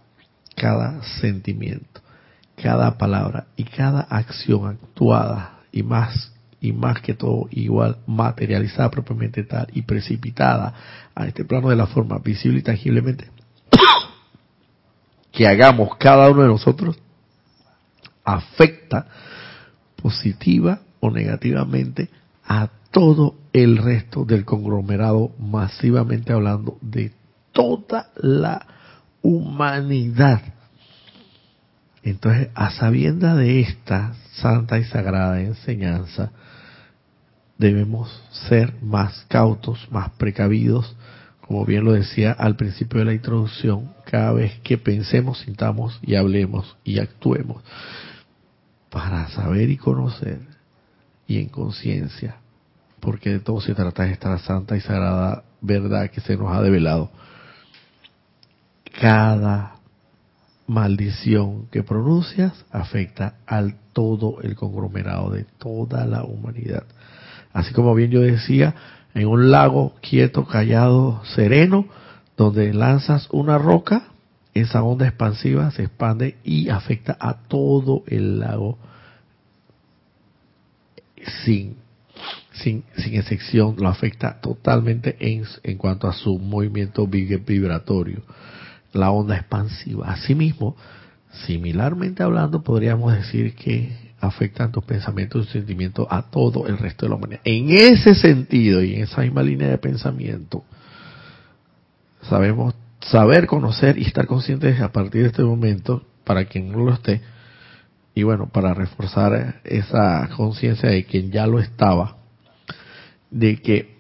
cada 0.55 1.01
sentimiento, 1.19 2.01
cada 2.61 2.99
palabra 2.99 3.47
y 3.55 3.63
cada 3.63 4.01
acción 4.01 4.67
actuada 4.67 5.61
y 5.71 5.81
más 5.81 6.31
y 6.61 6.71
más 6.71 7.01
que 7.01 7.15
todo 7.15 7.47
igual 7.49 7.97
materializada 8.05 8.91
propiamente 8.91 9.43
tal 9.43 9.65
y 9.73 9.81
precipitada 9.81 10.75
a 11.15 11.25
este 11.25 11.45
plano 11.45 11.69
de 11.69 11.77
la 11.77 11.87
forma 11.87 12.19
visible 12.19 12.59
y 12.59 12.63
tangiblemente 12.63 13.31
que 15.31 15.47
hagamos 15.47 15.97
cada 15.97 16.29
uno 16.29 16.43
de 16.43 16.49
nosotros 16.49 16.95
afecta 18.23 19.07
positiva 19.95 20.81
o 20.99 21.11
negativamente 21.11 22.09
a 22.45 22.69
todo 22.91 23.35
el 23.53 23.77
resto 23.77 24.25
del 24.25 24.45
conglomerado, 24.45 25.31
masivamente 25.39 26.33
hablando, 26.33 26.77
de 26.81 27.11
toda 27.51 28.09
la 28.15 28.65
humanidad. 29.21 30.41
Entonces, 32.03 32.49
a 32.55 32.71
sabienda 32.71 33.35
de 33.35 33.59
esta 33.59 34.13
santa 34.33 34.79
y 34.79 34.85
sagrada 34.85 35.41
enseñanza, 35.41 36.31
debemos 37.57 38.21
ser 38.47 38.73
más 38.81 39.25
cautos, 39.27 39.87
más 39.91 40.11
precavidos, 40.11 40.95
como 41.41 41.65
bien 41.65 41.83
lo 41.83 41.93
decía 41.93 42.31
al 42.31 42.55
principio 42.55 42.99
de 42.99 43.05
la 43.05 43.13
introducción, 43.13 43.93
cada 44.05 44.31
vez 44.33 44.59
que 44.63 44.77
pensemos, 44.77 45.39
sintamos 45.39 45.99
y 46.01 46.15
hablemos 46.15 46.77
y 46.83 46.99
actuemos, 46.99 47.63
para 48.89 49.27
saber 49.29 49.69
y 49.69 49.77
conocer 49.77 50.56
y 51.27 51.39
en 51.39 51.49
conciencia 51.49 52.37
porque 52.99 53.29
de 53.29 53.39
todo 53.39 53.61
se 53.61 53.73
trata 53.73 54.03
de 54.03 54.11
esta 54.11 54.37
santa 54.39 54.75
y 54.75 54.81
sagrada 54.81 55.43
verdad 55.61 56.09
que 56.09 56.21
se 56.21 56.35
nos 56.37 56.51
ha 56.51 56.61
develado. 56.61 57.09
Cada 58.99 59.75
maldición 60.67 61.67
que 61.67 61.83
pronuncias 61.83 62.65
afecta 62.71 63.35
al 63.45 63.75
todo 63.93 64.41
el 64.41 64.55
conglomerado 64.55 65.31
de 65.31 65.45
toda 65.57 66.05
la 66.05 66.23
humanidad. 66.23 66.83
Así 67.53 67.73
como 67.73 67.95
bien 67.95 68.11
yo 68.11 68.21
decía, 68.21 68.75
en 69.13 69.27
un 69.27 69.51
lago 69.51 69.93
quieto, 70.01 70.45
callado, 70.45 71.21
sereno, 71.23 71.85
donde 72.35 72.73
lanzas 72.73 73.29
una 73.31 73.57
roca, 73.57 74.09
esa 74.53 74.83
onda 74.83 75.07
expansiva 75.07 75.71
se 75.71 75.83
expande 75.83 76.37
y 76.43 76.69
afecta 76.69 77.15
a 77.19 77.35
todo 77.47 78.03
el 78.07 78.39
lago 78.39 78.77
sin 81.45 81.77
sin, 82.53 82.83
sin 82.97 83.15
excepción, 83.15 83.75
lo 83.77 83.87
afecta 83.87 84.39
totalmente 84.41 85.15
en, 85.19 85.43
en 85.63 85.77
cuanto 85.77 86.07
a 86.07 86.13
su 86.13 86.39
movimiento 86.39 87.07
vibratorio, 87.07 88.23
la 88.93 89.11
onda 89.11 89.35
expansiva. 89.35 90.11
Asimismo, 90.11 90.75
similarmente 91.45 92.23
hablando, 92.23 92.63
podríamos 92.63 93.13
decir 93.13 93.53
que 93.55 93.95
afectan 94.19 94.71
tus 94.71 94.83
pensamientos 94.83 95.47
y 95.47 95.51
sentimientos 95.51 96.07
a 96.09 96.23
todo 96.23 96.67
el 96.67 96.77
resto 96.77 97.05
de 97.05 97.09
la 97.09 97.15
humanidad. 97.15 97.41
En 97.43 97.69
ese 97.69 98.15
sentido 98.15 98.81
y 98.81 98.95
en 98.95 99.03
esa 99.03 99.21
misma 99.21 99.43
línea 99.43 99.69
de 99.69 99.77
pensamiento, 99.77 100.63
sabemos 102.23 102.73
saber, 103.01 103.45
conocer 103.45 103.97
y 103.99 104.05
estar 104.05 104.25
conscientes 104.25 104.81
a 104.81 104.91
partir 104.91 105.21
de 105.21 105.27
este 105.27 105.43
momento, 105.43 106.03
para 106.23 106.45
quien 106.45 106.71
no 106.71 106.79
lo 106.79 106.93
esté, 106.93 107.21
y 108.17 108.23
bueno, 108.23 108.49
para 108.49 108.73
reforzar 108.73 109.61
esa 109.63 110.27
conciencia 110.35 110.89
de 110.89 111.05
quien 111.05 111.29
ya 111.31 111.45
lo 111.45 111.59
estaba, 111.59 112.17
de 113.29 113.61
que 113.61 113.95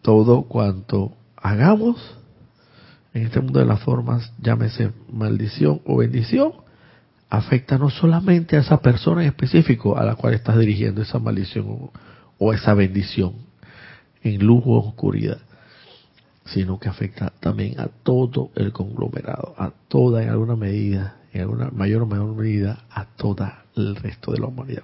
todo 0.00 0.42
cuanto 0.42 1.16
hagamos 1.34 2.16
en 3.14 3.26
este 3.26 3.40
mundo 3.40 3.58
de 3.58 3.66
las 3.66 3.80
formas, 3.80 4.32
llámese 4.40 4.92
maldición 5.10 5.80
o 5.86 5.96
bendición, 5.96 6.52
afecta 7.28 7.78
no 7.78 7.90
solamente 7.90 8.56
a 8.56 8.60
esa 8.60 8.80
persona 8.80 9.22
en 9.22 9.30
específico 9.30 9.98
a 9.98 10.04
la 10.04 10.14
cual 10.14 10.34
estás 10.34 10.56
dirigiendo 10.56 11.02
esa 11.02 11.18
maldición 11.18 11.90
o, 12.38 12.52
esa 12.52 12.74
bendición 12.74 13.32
en 14.22 14.46
luz 14.46 14.62
o 14.64 14.78
oscuridad, 14.78 15.38
sino 16.44 16.78
que 16.78 16.88
afecta 16.88 17.32
también 17.40 17.80
a 17.80 17.88
todo 17.88 18.52
el 18.54 18.70
conglomerado, 18.70 19.56
a 19.58 19.72
toda 19.88 20.22
en 20.22 20.28
alguna 20.28 20.54
medida, 20.54 21.17
en 21.32 21.40
alguna 21.42 21.70
mayor 21.70 22.02
o 22.02 22.06
menor 22.06 22.34
medida, 22.34 22.84
a 22.90 23.04
todo 23.04 23.50
el 23.76 23.96
resto 23.96 24.32
de 24.32 24.40
la 24.40 24.46
humanidad. 24.46 24.82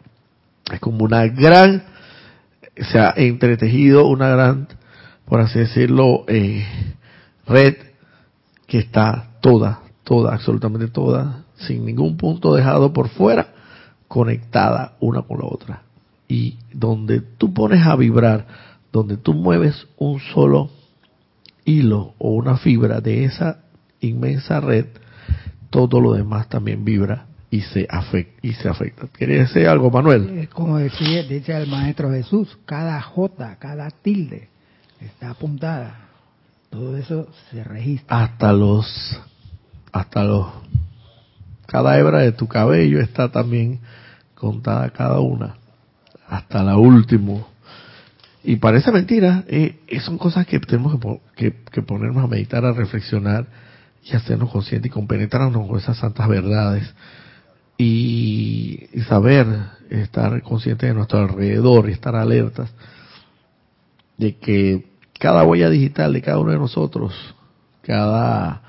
Es 0.72 0.80
como 0.80 1.04
una 1.04 1.26
gran 1.26 1.82
se 2.76 2.98
ha 2.98 3.12
entretejido 3.16 4.06
una 4.06 4.28
gran, 4.28 4.68
por 5.26 5.40
así 5.40 5.58
decirlo, 5.58 6.24
eh, 6.28 6.66
red 7.46 7.76
que 8.66 8.78
está 8.78 9.30
toda, 9.40 9.82
toda, 10.02 10.34
absolutamente 10.34 10.88
toda, 10.88 11.44
sin 11.56 11.84
ningún 11.84 12.16
punto 12.16 12.54
dejado 12.54 12.92
por 12.92 13.08
fuera, 13.08 13.48
conectada 14.08 14.96
una 15.00 15.22
con 15.22 15.38
la 15.38 15.46
otra. 15.46 15.82
Y 16.28 16.58
donde 16.72 17.20
tú 17.20 17.52
pones 17.52 17.86
a 17.86 17.96
vibrar, 17.96 18.46
donde 18.92 19.16
tú 19.16 19.34
mueves 19.34 19.86
un 19.98 20.20
solo 20.20 20.70
hilo 21.64 22.14
o 22.18 22.30
una 22.30 22.56
fibra 22.56 23.00
de 23.00 23.24
esa 23.24 23.60
inmensa 24.00 24.60
red, 24.60 24.86
todo 25.74 26.00
lo 26.00 26.12
demás 26.12 26.48
también 26.48 26.84
vibra 26.84 27.26
y 27.50 27.62
se 27.62 27.84
afecta. 27.90 28.38
Y 28.46 28.52
se 28.52 28.68
afecta. 28.68 29.08
¿Quiere 29.08 29.40
decir 29.40 29.66
algo, 29.66 29.90
Manuel? 29.90 30.48
Como 30.52 30.78
decía, 30.78 31.24
dice 31.24 31.56
el 31.56 31.66
Maestro 31.66 32.12
Jesús, 32.12 32.56
cada 32.64 33.02
J, 33.02 33.56
cada 33.58 33.90
tilde 33.90 34.48
está 35.00 35.30
apuntada. 35.30 36.10
Todo 36.70 36.96
eso 36.96 37.26
se 37.50 37.64
registra. 37.64 38.22
Hasta 38.22 38.52
los, 38.52 39.20
hasta 39.90 40.22
los, 40.22 40.46
cada 41.66 41.98
hebra 41.98 42.20
de 42.20 42.30
tu 42.30 42.46
cabello 42.46 43.00
está 43.00 43.32
también 43.32 43.80
contada 44.36 44.90
cada 44.90 45.18
una, 45.18 45.56
hasta 46.28 46.62
la 46.62 46.76
última. 46.76 47.40
Y 48.44 48.56
parece 48.56 48.92
mentira, 48.92 49.42
eh, 49.48 49.80
son 50.04 50.18
cosas 50.18 50.46
que 50.46 50.60
tenemos 50.60 51.00
que, 51.34 51.52
que, 51.72 51.82
ponernos 51.82 52.22
a 52.22 52.28
meditar, 52.28 52.64
a 52.64 52.72
reflexionar 52.72 53.46
y 54.04 54.14
hacernos 54.14 54.50
conscientes 54.50 54.90
y 54.90 54.92
compenetrarnos 54.92 55.66
con 55.66 55.78
esas 55.78 55.96
santas 55.96 56.28
verdades 56.28 56.94
y, 57.78 58.88
saber 59.08 59.46
estar 59.90 60.42
consciente 60.42 60.86
de 60.86 60.94
nuestro 60.94 61.20
alrededor 61.20 61.88
y 61.88 61.92
estar 61.92 62.14
alertas 62.16 62.72
de 64.16 64.36
que 64.36 64.86
cada 65.18 65.44
huella 65.44 65.68
digital 65.70 66.12
de 66.12 66.22
cada 66.22 66.38
uno 66.38 66.52
de 66.52 66.58
nosotros, 66.58 67.12
cada 67.82 68.62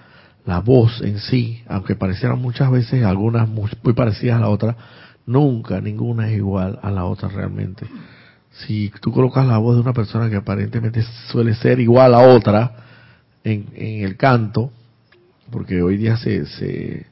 la 0.45 0.59
voz 0.59 1.01
en 1.01 1.19
sí, 1.19 1.63
aunque 1.67 1.95
parecieran 1.95 2.39
muchas 2.39 2.69
veces 2.69 3.03
algunas 3.03 3.49
muy, 3.49 3.69
parecidas 3.95 4.37
a 4.37 4.41
la 4.41 4.49
otra, 4.49 4.75
nunca 5.25 5.81
ninguna 5.81 6.29
es 6.29 6.37
igual 6.37 6.79
a 6.83 6.91
la 6.91 7.05
otra 7.05 7.29
realmente. 7.29 7.87
Si 8.51 8.91
tú 9.01 9.11
colocas 9.11 9.45
la 9.47 9.57
voz 9.57 9.75
de 9.75 9.81
una 9.81 9.93
persona 9.93 10.29
que 10.29 10.35
aparentemente 10.35 11.03
suele 11.31 11.55
ser 11.55 11.79
igual 11.79 12.13
a 12.13 12.19
otra 12.19 12.75
en 13.43 13.73
el 13.75 14.17
canto, 14.17 14.71
porque 15.51 15.81
hoy 15.81 15.97
día 15.97 16.17
se, 16.17 16.45
se, 16.45 17.05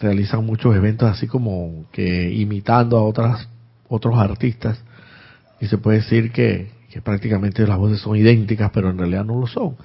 realizan 0.00 0.44
muchos 0.44 0.74
eventos 0.76 1.10
así 1.10 1.26
como 1.26 1.86
que 1.92 2.32
imitando 2.32 2.98
a 2.98 3.04
otras 3.04 3.48
otros 3.88 4.18
artistas 4.18 4.82
y 5.60 5.66
se 5.66 5.78
puede 5.78 5.98
decir 5.98 6.32
que, 6.32 6.70
que 6.90 7.00
prácticamente 7.00 7.66
las 7.66 7.78
voces 7.78 8.00
son 8.00 8.16
idénticas, 8.16 8.70
pero 8.72 8.90
en 8.90 8.98
realidad 8.98 9.24
no 9.24 9.38
lo 9.38 9.46
son. 9.46 9.76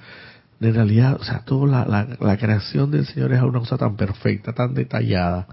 En 0.60 0.74
realidad, 0.74 1.16
o 1.18 1.24
sea, 1.24 1.40
toda 1.40 1.84
la, 1.86 2.16
la, 2.20 2.36
creación 2.36 2.90
del 2.90 3.06
Señor 3.06 3.32
es 3.32 3.40
una 3.40 3.60
cosa 3.60 3.78
tan 3.78 3.96
perfecta, 3.96 4.52
tan 4.52 4.74
detallada, 4.74 5.46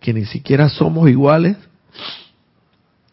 que 0.00 0.14
ni 0.14 0.24
siquiera 0.24 0.70
somos 0.70 1.10
iguales 1.10 1.56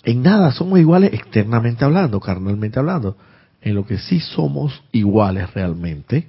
en 0.04 0.24
nada, 0.24 0.52
somos 0.52 0.80
iguales 0.80 1.14
externamente 1.14 1.86
hablando, 1.86 2.20
carnalmente 2.20 2.80
hablando. 2.80 3.18
En 3.62 3.76
lo 3.76 3.86
que 3.86 4.00
sí 4.00 4.20
somos 4.20 4.82
iguales 4.92 5.54
realmente 5.54 6.28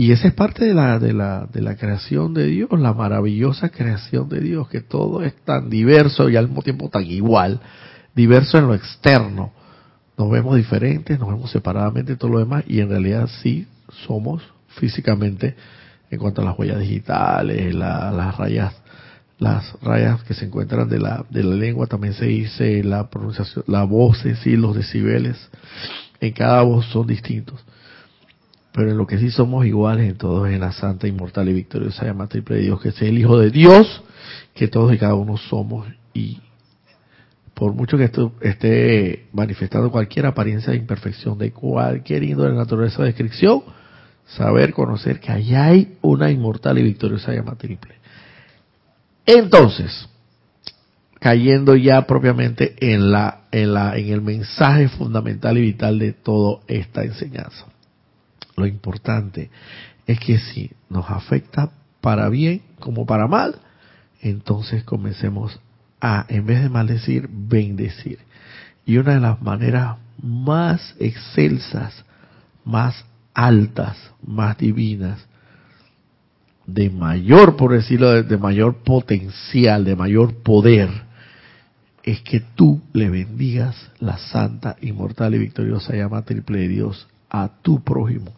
y 0.00 0.12
esa 0.12 0.28
es 0.28 0.32
parte 0.32 0.64
de 0.64 0.72
la, 0.72 0.98
de, 0.98 1.12
la, 1.12 1.46
de 1.52 1.60
la 1.60 1.76
creación 1.76 2.32
de 2.32 2.46
Dios, 2.46 2.70
la 2.72 2.94
maravillosa 2.94 3.68
creación 3.68 4.30
de 4.30 4.40
Dios, 4.40 4.66
que 4.70 4.80
todo 4.80 5.22
es 5.22 5.36
tan 5.44 5.68
diverso 5.68 6.30
y 6.30 6.36
al 6.36 6.46
mismo 6.46 6.62
tiempo 6.62 6.88
tan 6.88 7.04
igual, 7.04 7.60
diverso 8.14 8.56
en 8.56 8.66
lo 8.66 8.74
externo. 8.74 9.52
Nos 10.16 10.30
vemos 10.30 10.56
diferentes, 10.56 11.20
nos 11.20 11.28
vemos 11.28 11.50
separadamente 11.50 12.16
todo 12.16 12.30
lo 12.30 12.38
demás 12.38 12.64
y 12.66 12.80
en 12.80 12.88
realidad 12.88 13.28
sí 13.42 13.66
somos 14.06 14.42
físicamente 14.68 15.54
en 16.10 16.18
cuanto 16.18 16.40
a 16.40 16.46
las 16.46 16.58
huellas 16.58 16.80
digitales, 16.80 17.74
las 17.74 18.38
rayas 18.38 18.72
las 19.38 19.78
rayas 19.82 20.22
que 20.22 20.32
se 20.32 20.46
encuentran 20.46 20.88
de 20.88 20.98
la, 20.98 21.26
de 21.28 21.44
la 21.44 21.56
lengua, 21.56 21.86
también 21.86 22.14
se 22.14 22.24
dice 22.24 22.82
la 22.82 23.10
pronunciación, 23.10 23.64
la 23.68 23.84
voz 23.84 24.24
sí, 24.42 24.56
los 24.56 24.74
decibeles, 24.74 25.36
en 26.22 26.32
cada 26.32 26.62
voz 26.62 26.86
son 26.86 27.06
distintos 27.06 27.62
pero 28.72 28.90
en 28.90 28.96
lo 28.96 29.06
que 29.06 29.18
sí 29.18 29.30
somos 29.30 29.66
iguales 29.66 30.08
en 30.08 30.16
todos 30.16 30.48
en 30.48 30.60
la 30.60 30.72
santa, 30.72 31.08
inmortal 31.08 31.48
y 31.48 31.52
victoriosa 31.52 32.06
llama 32.06 32.28
triple 32.28 32.56
de 32.56 32.62
Dios, 32.62 32.80
que 32.80 32.90
es 32.90 33.02
el 33.02 33.18
Hijo 33.18 33.38
de 33.38 33.50
Dios, 33.50 34.02
que 34.54 34.68
todos 34.68 34.92
y 34.94 34.98
cada 34.98 35.14
uno 35.14 35.36
somos 35.36 35.88
y 36.14 36.40
por 37.54 37.74
mucho 37.74 37.98
que 37.98 38.04
esto 38.04 38.32
esté 38.40 39.26
manifestando 39.32 39.90
cualquier 39.90 40.24
apariencia 40.24 40.72
de 40.72 40.78
imperfección 40.78 41.36
de 41.36 41.52
cualquier 41.52 42.22
índole, 42.22 42.54
naturaleza 42.54 43.02
o 43.02 43.04
descripción, 43.04 43.62
saber, 44.24 44.72
conocer 44.72 45.20
que 45.20 45.30
allá 45.30 45.66
hay 45.66 45.98
una 46.00 46.30
inmortal 46.30 46.78
y 46.78 46.82
victoriosa 46.82 47.34
llama 47.34 47.56
triple. 47.56 47.96
Entonces, 49.26 50.08
cayendo 51.18 51.76
ya 51.76 52.06
propiamente 52.06 52.76
en 52.80 53.12
la, 53.12 53.42
en 53.52 53.74
la, 53.74 53.96
en 53.98 54.10
el 54.10 54.22
mensaje 54.22 54.88
fundamental 54.88 55.58
y 55.58 55.60
vital 55.60 55.98
de 55.98 56.12
toda 56.14 56.60
esta 56.66 57.04
enseñanza. 57.04 57.66
Lo 58.60 58.66
importante 58.66 59.50
es 60.06 60.20
que 60.20 60.38
si 60.38 60.70
nos 60.90 61.10
afecta 61.10 61.70
para 62.02 62.28
bien 62.28 62.60
como 62.78 63.06
para 63.06 63.26
mal, 63.26 63.56
entonces 64.20 64.84
comencemos 64.84 65.58
a, 65.98 66.26
en 66.28 66.44
vez 66.44 66.62
de 66.62 66.68
maldecir, 66.68 67.26
bendecir. 67.30 68.18
Y 68.84 68.98
una 68.98 69.14
de 69.14 69.20
las 69.20 69.40
maneras 69.40 69.96
más 70.22 70.94
excelsas, 70.98 72.04
más 72.66 73.06
altas, 73.32 73.96
más 74.22 74.58
divinas, 74.58 75.26
de 76.66 76.90
mayor, 76.90 77.56
por 77.56 77.72
decirlo, 77.72 78.10
de, 78.10 78.22
de 78.22 78.36
mayor 78.36 78.76
potencial, 78.84 79.86
de 79.86 79.96
mayor 79.96 80.34
poder, 80.42 80.90
es 82.02 82.20
que 82.20 82.40
tú 82.40 82.82
le 82.92 83.08
bendigas 83.08 83.90
la 84.00 84.18
santa, 84.18 84.76
inmortal 84.82 85.34
y 85.34 85.38
victoriosa 85.38 85.94
llama 85.94 86.22
triple 86.22 86.58
de 86.58 86.68
Dios 86.68 87.08
a 87.30 87.48
tu 87.62 87.82
prójimo, 87.82 88.34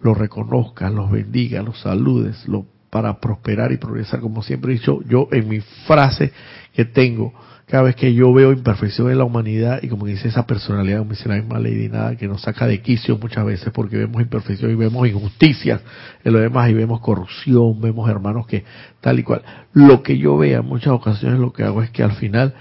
lo 0.00 0.14
reconozcas, 0.14 0.92
los 0.92 1.10
bendiga, 1.10 1.62
los 1.62 1.80
saludes, 1.80 2.46
lo, 2.46 2.66
para 2.90 3.20
prosperar 3.20 3.72
y 3.72 3.76
progresar, 3.76 4.20
como 4.20 4.42
siempre 4.42 4.72
he 4.72 4.78
dicho 4.78 5.00
yo 5.08 5.28
en 5.32 5.48
mi 5.48 5.60
frase 5.60 6.32
que 6.72 6.84
tengo, 6.84 7.32
cada 7.66 7.82
vez 7.82 7.96
que 7.96 8.14
yo 8.14 8.32
veo 8.32 8.52
imperfección 8.52 9.10
en 9.10 9.18
la 9.18 9.24
humanidad 9.24 9.80
y 9.82 9.88
como 9.88 10.06
dice 10.06 10.28
esa 10.28 10.46
personalidad, 10.46 10.98
como 10.98 11.10
dice 11.10 11.28
la 11.28 11.34
misma 11.34 12.14
que 12.16 12.28
nos 12.28 12.42
saca 12.42 12.66
de 12.66 12.80
quicio 12.80 13.18
muchas 13.18 13.44
veces 13.44 13.72
porque 13.72 13.96
vemos 13.96 14.22
imperfección 14.22 14.70
y 14.70 14.76
vemos 14.76 15.08
injusticias 15.08 15.80
en 16.22 16.32
lo 16.32 16.38
demás 16.38 16.70
y 16.70 16.74
vemos 16.74 17.00
corrupción, 17.00 17.80
vemos 17.80 18.08
hermanos 18.08 18.46
que 18.46 18.62
tal 19.00 19.18
y 19.18 19.24
cual. 19.24 19.42
Lo 19.72 20.04
que 20.04 20.16
yo 20.16 20.38
veo 20.38 20.60
en 20.60 20.66
muchas 20.66 20.92
ocasiones 20.92 21.40
lo 21.40 21.52
que 21.52 21.64
hago 21.64 21.82
es 21.82 21.90
que 21.90 22.04
al 22.04 22.12
final 22.12 22.54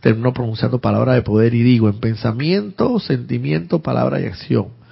termino 0.00 0.34
pronunciando 0.34 0.78
palabras 0.78 1.14
de 1.14 1.22
poder 1.22 1.54
y 1.54 1.62
digo 1.62 1.88
en 1.88 1.98
pensamiento, 1.98 2.98
sentimiento, 3.00 3.80
palabra 3.80 4.20
y 4.20 4.26
acción 4.26 4.83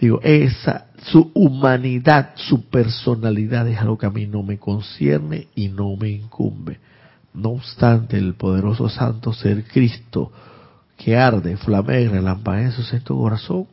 Digo, 0.00 0.18
esa, 0.22 0.86
su 1.12 1.30
humanidad, 1.34 2.30
su 2.34 2.70
personalidad 2.70 3.68
es 3.68 3.78
algo 3.78 3.98
que 3.98 4.06
a 4.06 4.10
mí 4.10 4.26
no 4.26 4.42
me 4.42 4.58
concierne 4.58 5.48
y 5.54 5.68
no 5.68 5.94
me 5.94 6.08
incumbe. 6.08 6.80
No 7.34 7.50
obstante, 7.50 8.16
el 8.16 8.32
poderoso 8.34 8.88
santo 8.88 9.34
ser 9.34 9.64
Cristo, 9.64 10.32
que 10.96 11.18
arde, 11.18 11.58
flamea 11.58 12.00
y 12.00 12.08
relampaguea 12.08 12.66
en 12.66 12.72
su 12.72 12.82
santo 12.82 13.14
corazón, 13.14 13.66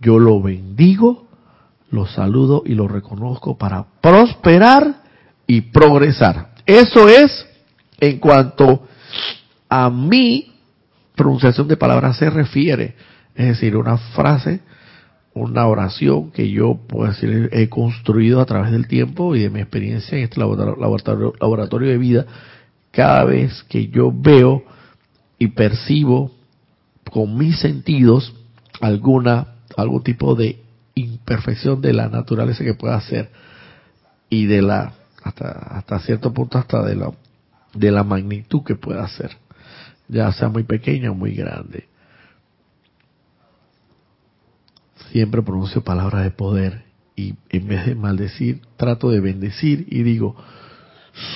yo 0.00 0.18
lo 0.18 0.42
bendigo, 0.42 1.28
lo 1.90 2.06
saludo 2.06 2.62
y 2.66 2.74
lo 2.74 2.86
reconozco 2.86 3.56
para 3.56 3.86
prosperar 4.02 4.96
y 5.46 5.62
progresar. 5.62 6.50
Eso 6.66 7.08
es 7.08 7.46
en 8.00 8.18
cuanto 8.18 8.86
a 9.70 9.88
mi 9.88 10.52
pronunciación 11.14 11.68
de 11.68 11.78
palabras 11.78 12.18
se 12.18 12.28
refiere. 12.28 12.96
Es 13.34 13.46
decir, 13.46 13.76
una 13.76 13.96
frase 13.96 14.60
una 15.34 15.66
oración 15.66 16.30
que 16.30 16.50
yo, 16.50 16.78
puedo 16.86 17.10
decir, 17.10 17.50
he 17.52 17.68
construido 17.68 18.40
a 18.40 18.46
través 18.46 18.70
del 18.70 18.86
tiempo 18.86 19.34
y 19.34 19.40
de 19.40 19.50
mi 19.50 19.60
experiencia 19.60 20.16
en 20.16 20.24
este 20.24 20.38
laboratorio, 20.38 21.34
de 21.88 21.98
vida. 21.98 22.26
Cada 22.92 23.24
vez 23.24 23.64
que 23.64 23.88
yo 23.88 24.12
veo 24.14 24.62
y 25.38 25.48
percibo 25.48 26.30
con 27.10 27.36
mis 27.36 27.58
sentidos 27.58 28.32
alguna, 28.80 29.54
algún 29.76 30.04
tipo 30.04 30.36
de 30.36 30.62
imperfección 30.94 31.80
de 31.80 31.92
la 31.92 32.08
naturaleza 32.08 32.62
que 32.62 32.74
pueda 32.74 33.00
ser 33.00 33.30
y 34.30 34.46
de 34.46 34.62
la, 34.62 34.92
hasta, 35.24 35.50
hasta 35.50 35.98
cierto 35.98 36.32
punto, 36.32 36.58
hasta 36.58 36.84
de 36.84 36.94
la, 36.94 37.10
de 37.74 37.90
la 37.90 38.04
magnitud 38.04 38.62
que 38.62 38.76
pueda 38.76 39.06
ser, 39.08 39.36
ya 40.06 40.30
sea 40.32 40.48
muy 40.48 40.62
pequeña 40.62 41.10
o 41.10 41.14
muy 41.14 41.34
grande 41.34 41.88
siempre 45.14 45.42
pronuncio 45.42 45.84
palabras 45.84 46.24
de 46.24 46.32
poder 46.32 46.82
y 47.14 47.36
en 47.50 47.68
vez 47.68 47.86
de 47.86 47.94
maldecir, 47.94 48.62
trato 48.76 49.10
de 49.10 49.20
bendecir 49.20 49.86
y 49.88 50.02
digo, 50.02 50.34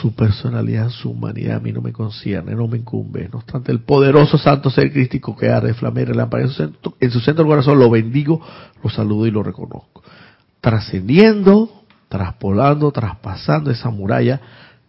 su 0.00 0.16
personalidad, 0.16 0.88
su 0.88 1.10
humanidad 1.10 1.58
a 1.58 1.60
mí 1.60 1.70
no 1.70 1.80
me 1.80 1.92
concierne, 1.92 2.56
no 2.56 2.66
me 2.66 2.78
incumbe. 2.78 3.28
No 3.32 3.38
obstante, 3.38 3.70
el 3.70 3.82
poderoso 3.82 4.36
santo 4.36 4.68
ser 4.68 4.92
crístico 4.92 5.36
que 5.36 5.48
arde, 5.48 5.74
flamea 5.74 6.06
y 6.06 6.40
en 6.42 6.48
su, 6.48 6.54
centro, 6.54 6.94
en 6.98 7.10
su 7.12 7.20
centro 7.20 7.44
del 7.44 7.52
corazón, 7.52 7.78
lo 7.78 7.88
bendigo, 7.88 8.40
lo 8.82 8.90
saludo 8.90 9.28
y 9.28 9.30
lo 9.30 9.44
reconozco. 9.44 10.02
Trascendiendo, 10.60 11.70
traspolando, 12.08 12.90
traspasando 12.90 13.70
esa 13.70 13.90
muralla 13.90 14.40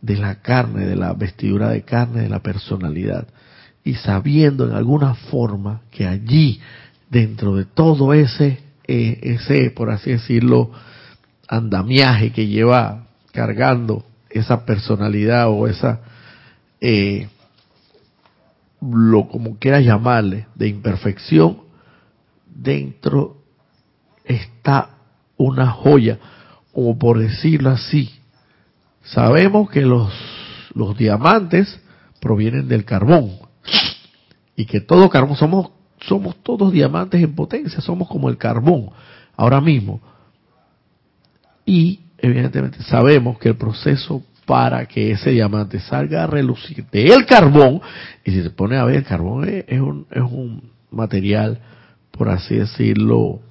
de 0.02 0.18
la 0.18 0.42
carne, 0.42 0.88
de 0.88 0.96
la 0.96 1.14
vestidura 1.14 1.70
de 1.70 1.84
carne, 1.84 2.22
de 2.22 2.30
la 2.30 2.40
personalidad. 2.40 3.28
Y 3.84 3.94
sabiendo 3.94 4.68
en 4.68 4.74
alguna 4.74 5.14
forma 5.14 5.82
que 5.92 6.08
allí, 6.08 6.60
dentro 7.12 7.56
de 7.56 7.66
todo 7.66 8.16
ese 8.16 8.68
ese, 8.90 9.70
por 9.72 9.92
así 9.92 10.12
decirlo, 10.12 10.72
andamiaje 11.48 12.32
que 12.32 12.48
lleva 12.48 13.06
cargando 13.32 14.04
esa 14.30 14.66
personalidad 14.66 15.50
o 15.50 15.68
esa, 15.68 16.02
eh, 16.82 17.28
lo 18.82 19.28
como 19.28 19.58
quieras 19.58 19.84
llamarle, 19.84 20.48
de 20.56 20.68
imperfección, 20.68 21.62
dentro 22.48 23.38
está 24.26 24.90
una 25.38 25.70
joya, 25.72 26.18
como 26.72 26.98
por 26.98 27.20
decirlo 27.20 27.70
así. 27.70 28.10
Sabemos 29.04 29.70
que 29.70 29.82
los, 29.82 30.12
los 30.74 30.98
diamantes 30.98 31.80
provienen 32.20 32.68
del 32.68 32.86
carbón 32.86 33.38
y 34.56 34.66
que 34.66 34.82
todo 34.82 35.10
carbón 35.10 35.36
somos 35.36 35.72
somos 36.02 36.36
todos 36.44 36.72
diamantes 36.72 37.22
en 37.22 37.36
potencia, 37.36 37.82
somos 37.82 38.08
como 38.08 38.30
el 38.30 38.38
carbón 38.38 38.90
ahora 39.36 39.62
mismo. 39.62 40.02
Y 41.66 42.00
evidentemente 42.18 42.82
sabemos 42.84 43.38
que 43.40 43.50
el 43.50 43.56
proceso 43.56 44.24
para 44.46 44.88
que 44.88 45.12
ese 45.12 45.30
diamante 45.30 45.80
salga 45.80 46.24
a 46.24 46.28
relucir 46.28 46.84
del 46.92 47.26
carbón, 47.26 47.82
y 48.26 48.32
si 48.32 48.42
se 48.42 48.50
pone 48.50 48.78
a 48.78 48.84
ver, 48.84 48.96
el 48.96 49.04
carbón 49.04 49.48
es, 49.48 49.80
un, 49.80 50.08
es 50.10 50.24
un 50.24 50.72
material, 50.90 51.60
por 52.10 52.30
así 52.30 52.56
decirlo, 52.56 53.42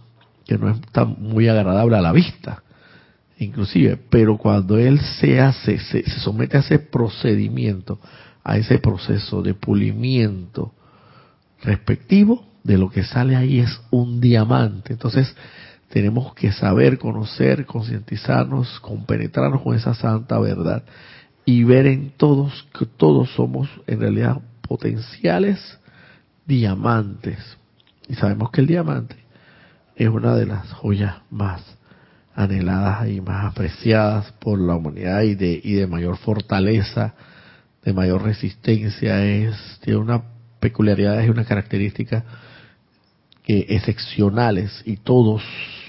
que 0.44 0.58
no 0.58 0.70
es 0.70 0.80
tan 0.92 1.14
muy 1.20 1.46
agradable 1.46 1.96
a 1.96 2.00
la 2.00 2.10
vista, 2.10 2.64
inclusive, 3.38 3.96
pero 4.10 4.36
cuando 4.38 4.76
él 4.76 4.98
se 5.20 5.40
hace, 5.40 5.78
se 5.78 6.02
somete 6.18 6.56
a 6.56 6.60
ese 6.60 6.80
procedimiento, 6.80 8.00
a 8.42 8.56
ese 8.56 8.78
proceso 8.78 9.40
de 9.40 9.54
pulimiento, 9.54 10.72
respectivo, 11.62 12.46
de 12.64 12.78
lo 12.78 12.90
que 12.90 13.04
sale 13.04 13.36
ahí 13.36 13.60
es 13.60 13.80
un 13.90 14.20
diamante. 14.20 14.92
Entonces, 14.92 15.34
tenemos 15.88 16.34
que 16.34 16.52
saber, 16.52 16.98
conocer, 16.98 17.64
concientizarnos, 17.66 18.80
compenetrarnos 18.80 19.62
con 19.62 19.74
esa 19.74 19.94
santa 19.94 20.38
verdad 20.38 20.82
y 21.44 21.64
ver 21.64 21.86
en 21.86 22.10
todos 22.10 22.66
que 22.78 22.84
todos 22.84 23.30
somos 23.30 23.68
en 23.86 24.00
realidad 24.00 24.40
potenciales 24.60 25.78
diamantes. 26.46 27.38
Y 28.06 28.14
sabemos 28.14 28.50
que 28.50 28.60
el 28.60 28.66
diamante 28.66 29.16
es 29.96 30.08
una 30.08 30.34
de 30.34 30.46
las 30.46 30.70
joyas 30.72 31.16
más 31.30 31.62
anheladas 32.34 33.08
y 33.08 33.20
más 33.20 33.46
apreciadas 33.46 34.30
por 34.32 34.60
la 34.60 34.76
humanidad 34.76 35.22
y 35.22 35.34
de, 35.34 35.60
y 35.64 35.72
de 35.72 35.86
mayor 35.86 36.18
fortaleza, 36.18 37.14
de 37.82 37.92
mayor 37.92 38.22
resistencia, 38.22 39.24
es, 39.24 39.56
tiene 39.82 39.98
una 39.98 40.22
peculiaridad 40.60 41.22
y 41.22 41.30
una 41.30 41.44
característica 41.44 42.24
que 43.44 43.66
excepcionales 43.68 44.82
y 44.84 44.96
todos 44.96 45.42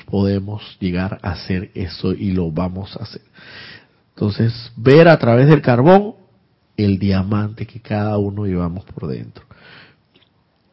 podemos 0.06 0.78
llegar 0.80 1.20
a 1.22 1.32
hacer 1.32 1.72
eso 1.74 2.14
y 2.14 2.32
lo 2.32 2.52
vamos 2.52 2.96
a 2.98 3.04
hacer. 3.04 3.22
Entonces, 4.16 4.72
ver 4.76 5.08
a 5.08 5.18
través 5.18 5.48
del 5.48 5.62
carbón 5.62 6.16
el 6.78 7.00
diamante 7.00 7.66
que 7.66 7.80
cada 7.80 8.18
uno 8.18 8.46
llevamos 8.46 8.86
por 8.86 9.08
dentro. 9.08 9.46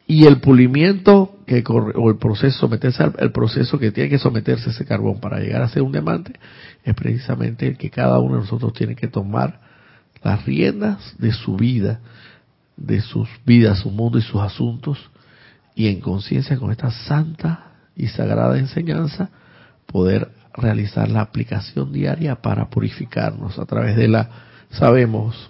Y 0.05 0.25
el 0.25 0.39
pulimiento 0.39 1.35
que 1.45 1.63
corre, 1.63 1.93
o 1.97 2.09
el 2.09 2.17
proceso, 2.17 2.57
someterse 2.59 3.03
al 3.03 3.13
el 3.19 3.31
proceso 3.33 3.77
que 3.77 3.91
tiene 3.91 4.09
que 4.09 4.17
someterse 4.17 4.69
ese 4.69 4.85
carbón 4.85 5.19
para 5.19 5.39
llegar 5.39 5.61
a 5.61 5.69
ser 5.69 5.81
un 5.81 5.91
diamante, 5.91 6.33
es 6.85 6.95
precisamente 6.95 7.67
el 7.67 7.77
que 7.77 7.89
cada 7.89 8.17
uno 8.19 8.35
de 8.35 8.41
nosotros 8.41 8.71
tiene 8.73 8.95
que 8.95 9.09
tomar 9.09 9.59
las 10.23 10.45
riendas 10.45 11.15
de 11.19 11.33
su 11.33 11.57
vida, 11.57 11.99
de 12.77 13.01
sus 13.01 13.27
vidas, 13.45 13.79
su 13.79 13.91
mundo 13.91 14.17
y 14.17 14.21
sus 14.21 14.41
asuntos, 14.41 14.97
y 15.75 15.87
en 15.87 15.99
conciencia 15.99 16.57
con 16.57 16.71
esta 16.71 16.91
santa 16.91 17.73
y 17.95 18.07
sagrada 18.07 18.57
enseñanza, 18.57 19.29
poder 19.85 20.29
realizar 20.53 21.09
la 21.09 21.21
aplicación 21.21 21.91
diaria 21.91 22.35
para 22.35 22.69
purificarnos. 22.69 23.59
A 23.59 23.65
través 23.65 23.95
de 23.95 24.07
la, 24.07 24.29
sabemos, 24.71 25.49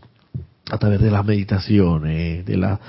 a 0.70 0.78
través 0.78 1.00
de 1.00 1.12
las 1.12 1.24
meditaciones, 1.24 2.46
de 2.46 2.58
la 2.58 2.80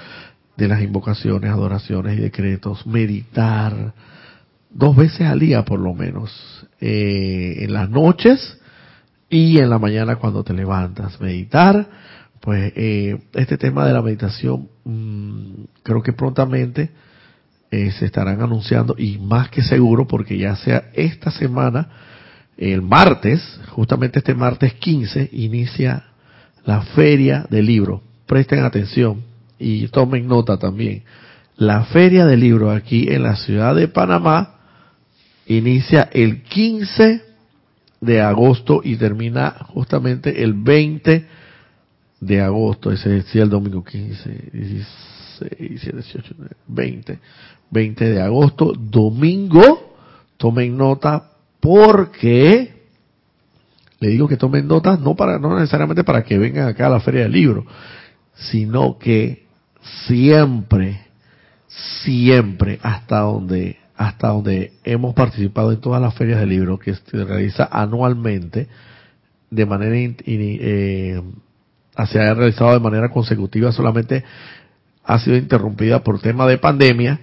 de 0.58 0.66
las 0.66 0.82
invocaciones, 0.82 1.52
adoraciones 1.52 2.18
y 2.18 2.20
decretos, 2.20 2.84
meditar 2.84 3.94
dos 4.70 4.96
veces 4.96 5.20
al 5.22 5.38
día 5.38 5.64
por 5.64 5.78
lo 5.78 5.94
menos, 5.94 6.66
eh, 6.80 7.58
en 7.60 7.72
las 7.72 7.88
noches 7.88 8.58
y 9.30 9.58
en 9.58 9.70
la 9.70 9.78
mañana 9.78 10.16
cuando 10.16 10.42
te 10.42 10.52
levantas, 10.52 11.20
meditar, 11.20 11.86
pues 12.48 12.72
eh, 12.76 13.18
este 13.34 13.58
tema 13.58 13.84
de 13.84 13.92
la 13.92 14.00
meditación 14.00 14.70
mm, 14.82 15.64
creo 15.82 16.02
que 16.02 16.14
prontamente 16.14 16.88
eh, 17.70 17.90
se 17.90 18.06
estarán 18.06 18.40
anunciando 18.40 18.94
y 18.96 19.18
más 19.18 19.50
que 19.50 19.60
seguro 19.60 20.06
porque 20.06 20.38
ya 20.38 20.56
sea 20.56 20.84
esta 20.94 21.30
semana, 21.30 21.90
el 22.56 22.80
martes, 22.80 23.42
justamente 23.68 24.20
este 24.20 24.34
martes 24.34 24.72
15, 24.72 25.28
inicia 25.30 26.04
la 26.64 26.80
feria 26.80 27.44
del 27.50 27.66
libro. 27.66 28.02
Presten 28.24 28.64
atención, 28.64 29.24
y 29.58 29.86
tomen 29.88 30.26
nota 30.26 30.56
también. 30.56 31.02
La 31.58 31.84
feria 31.84 32.24
del 32.24 32.40
libro 32.40 32.70
aquí 32.70 33.08
en 33.10 33.24
la 33.24 33.36
ciudad 33.36 33.74
de 33.74 33.88
Panamá 33.88 34.54
inicia 35.44 36.08
el 36.14 36.44
15 36.44 37.20
de 38.00 38.20
agosto 38.22 38.80
y 38.82 38.96
termina 38.96 39.54
justamente 39.74 40.42
el 40.42 40.54
20 40.54 41.10
de 41.10 41.47
agosto. 42.40 42.90
Ese 42.90 43.18
es 43.18 43.36
el 43.36 43.48
domingo 43.48 43.84
15, 43.84 44.50
16, 44.52 45.92
18, 45.94 46.34
20. 46.66 47.18
20 47.70 48.04
de 48.04 48.20
agosto, 48.20 48.72
domingo. 48.72 49.94
Tomen 50.36 50.76
nota 50.76 51.30
porque 51.60 52.78
le 54.00 54.08
digo 54.08 54.28
que 54.28 54.36
tomen 54.36 54.68
nota 54.68 54.96
no 54.96 55.16
para 55.16 55.38
no 55.38 55.58
necesariamente 55.58 56.04
para 56.04 56.22
que 56.22 56.38
vengan 56.38 56.68
acá 56.68 56.86
a 56.86 56.90
la 56.90 57.00
feria 57.00 57.22
del 57.22 57.32
libro, 57.32 57.66
sino 58.34 58.98
que 58.98 59.46
siempre, 60.06 61.00
siempre 62.04 62.78
hasta 62.82 63.20
donde 63.20 63.76
hasta 63.96 64.28
donde 64.28 64.74
hemos 64.84 65.12
participado 65.14 65.72
en 65.72 65.80
todas 65.80 66.00
las 66.00 66.14
ferias 66.14 66.38
de 66.38 66.46
libros 66.46 66.78
que 66.78 66.94
se 66.94 67.24
realiza 67.24 67.68
anualmente 67.70 68.68
de 69.50 69.66
manera 69.66 69.96
eh, 69.96 71.20
se 72.06 72.20
ha 72.20 72.34
realizado 72.34 72.72
de 72.72 72.80
manera 72.80 73.10
consecutiva 73.10 73.72
solamente 73.72 74.24
ha 75.04 75.18
sido 75.18 75.36
interrumpida 75.36 76.02
por 76.02 76.20
tema 76.20 76.46
de 76.46 76.58
pandemia 76.58 77.20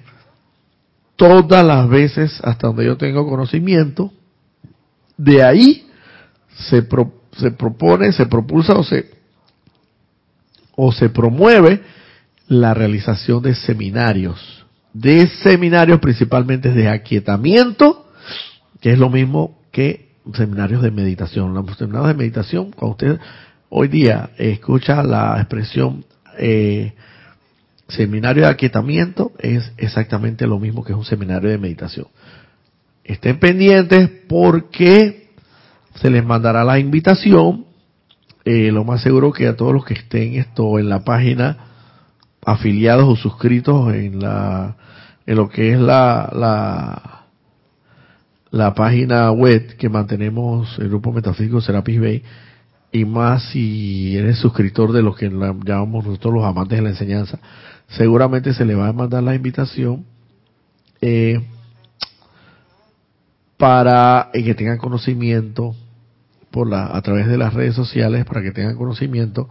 todas 1.15 1.65
las 1.65 1.87
veces 1.89 2.39
hasta 2.43 2.67
donde 2.67 2.85
yo 2.85 2.97
tengo 2.97 3.27
conocimiento 3.27 4.11
de 5.17 5.43
ahí 5.43 5.87
se 6.69 6.85
se 7.37 7.51
propone 7.51 8.11
se 8.11 8.25
propulsa 8.25 8.73
o 8.73 8.83
se 8.83 9.15
o 10.75 10.91
se 10.91 11.09
promueve 11.09 11.81
la 12.47 12.73
realización 12.73 13.41
de 13.41 13.55
seminarios, 13.55 14.65
de 14.93 15.27
seminarios 15.27 15.99
principalmente 15.99 16.71
de 16.71 16.89
aquietamiento, 16.89 18.07
que 18.81 18.91
es 18.91 18.99
lo 18.99 19.09
mismo 19.09 19.59
que 19.71 20.13
seminarios 20.33 20.81
de 20.81 20.91
meditación. 20.91 21.53
Los 21.53 21.77
seminarios 21.77 22.09
de 22.09 22.13
meditación, 22.13 22.71
cuando 22.71 22.91
usted 22.91 23.19
hoy 23.69 23.87
día 23.87 24.31
escucha 24.37 25.03
la 25.03 25.37
expresión 25.39 26.05
eh, 26.37 26.93
seminario 27.87 28.43
de 28.43 28.49
aquietamiento, 28.49 29.31
es 29.39 29.71
exactamente 29.77 30.47
lo 30.47 30.59
mismo 30.59 30.83
que 30.83 30.93
es 30.93 30.97
un 30.97 31.05
seminario 31.05 31.49
de 31.49 31.57
meditación. 31.57 32.07
Estén 33.03 33.39
pendientes 33.39 34.09
porque 34.27 35.29
se 35.95 36.09
les 36.09 36.25
mandará 36.25 36.63
la 36.63 36.79
invitación. 36.79 37.65
Eh, 38.43 38.71
lo 38.71 38.83
más 38.83 39.01
seguro 39.01 39.31
que 39.31 39.47
a 39.47 39.55
todos 39.55 39.73
los 39.73 39.85
que 39.85 39.93
estén 39.95 40.35
esto 40.35 40.77
en 40.79 40.89
la 40.89 41.03
página 41.03 41.57
afiliados 42.45 43.05
o 43.07 43.15
suscritos 43.15 43.93
en 43.93 44.19
la 44.19 44.75
en 45.25 45.35
lo 45.35 45.49
que 45.49 45.73
es 45.73 45.79
la, 45.79 46.29
la 46.31 47.25
la 48.51 48.75
página 48.75 49.31
web 49.31 49.75
que 49.77 49.89
mantenemos 49.89 50.77
el 50.77 50.89
grupo 50.89 51.11
metafísico 51.11 51.59
Serapis 51.59 51.99
Bay 51.99 52.23
y 52.95 53.05
más 53.05 53.49
si 53.49 54.15
eres 54.17 54.37
suscriptor 54.37 54.91
de 54.91 55.01
los 55.01 55.17
que 55.17 55.29
llamamos 55.29 56.05
nosotros 56.05 56.33
los 56.33 56.45
amantes 56.45 56.77
de 56.77 56.83
la 56.83 56.89
enseñanza 56.89 57.39
seguramente 57.89 58.53
se 58.53 58.65
le 58.65 58.75
va 58.75 58.87
a 58.87 58.93
mandar 58.93 59.23
la 59.23 59.35
invitación 59.35 60.05
eh, 61.01 61.41
para 63.57 64.29
que 64.33 64.55
tengan 64.55 64.77
conocimiento 64.77 65.75
por 66.51 66.69
la 66.69 66.95
a 66.95 67.01
través 67.01 67.27
de 67.27 67.37
las 67.37 67.53
redes 67.53 67.75
sociales 67.75 68.25
para 68.25 68.41
que 68.41 68.51
tengan 68.51 68.77
conocimiento 68.77 69.49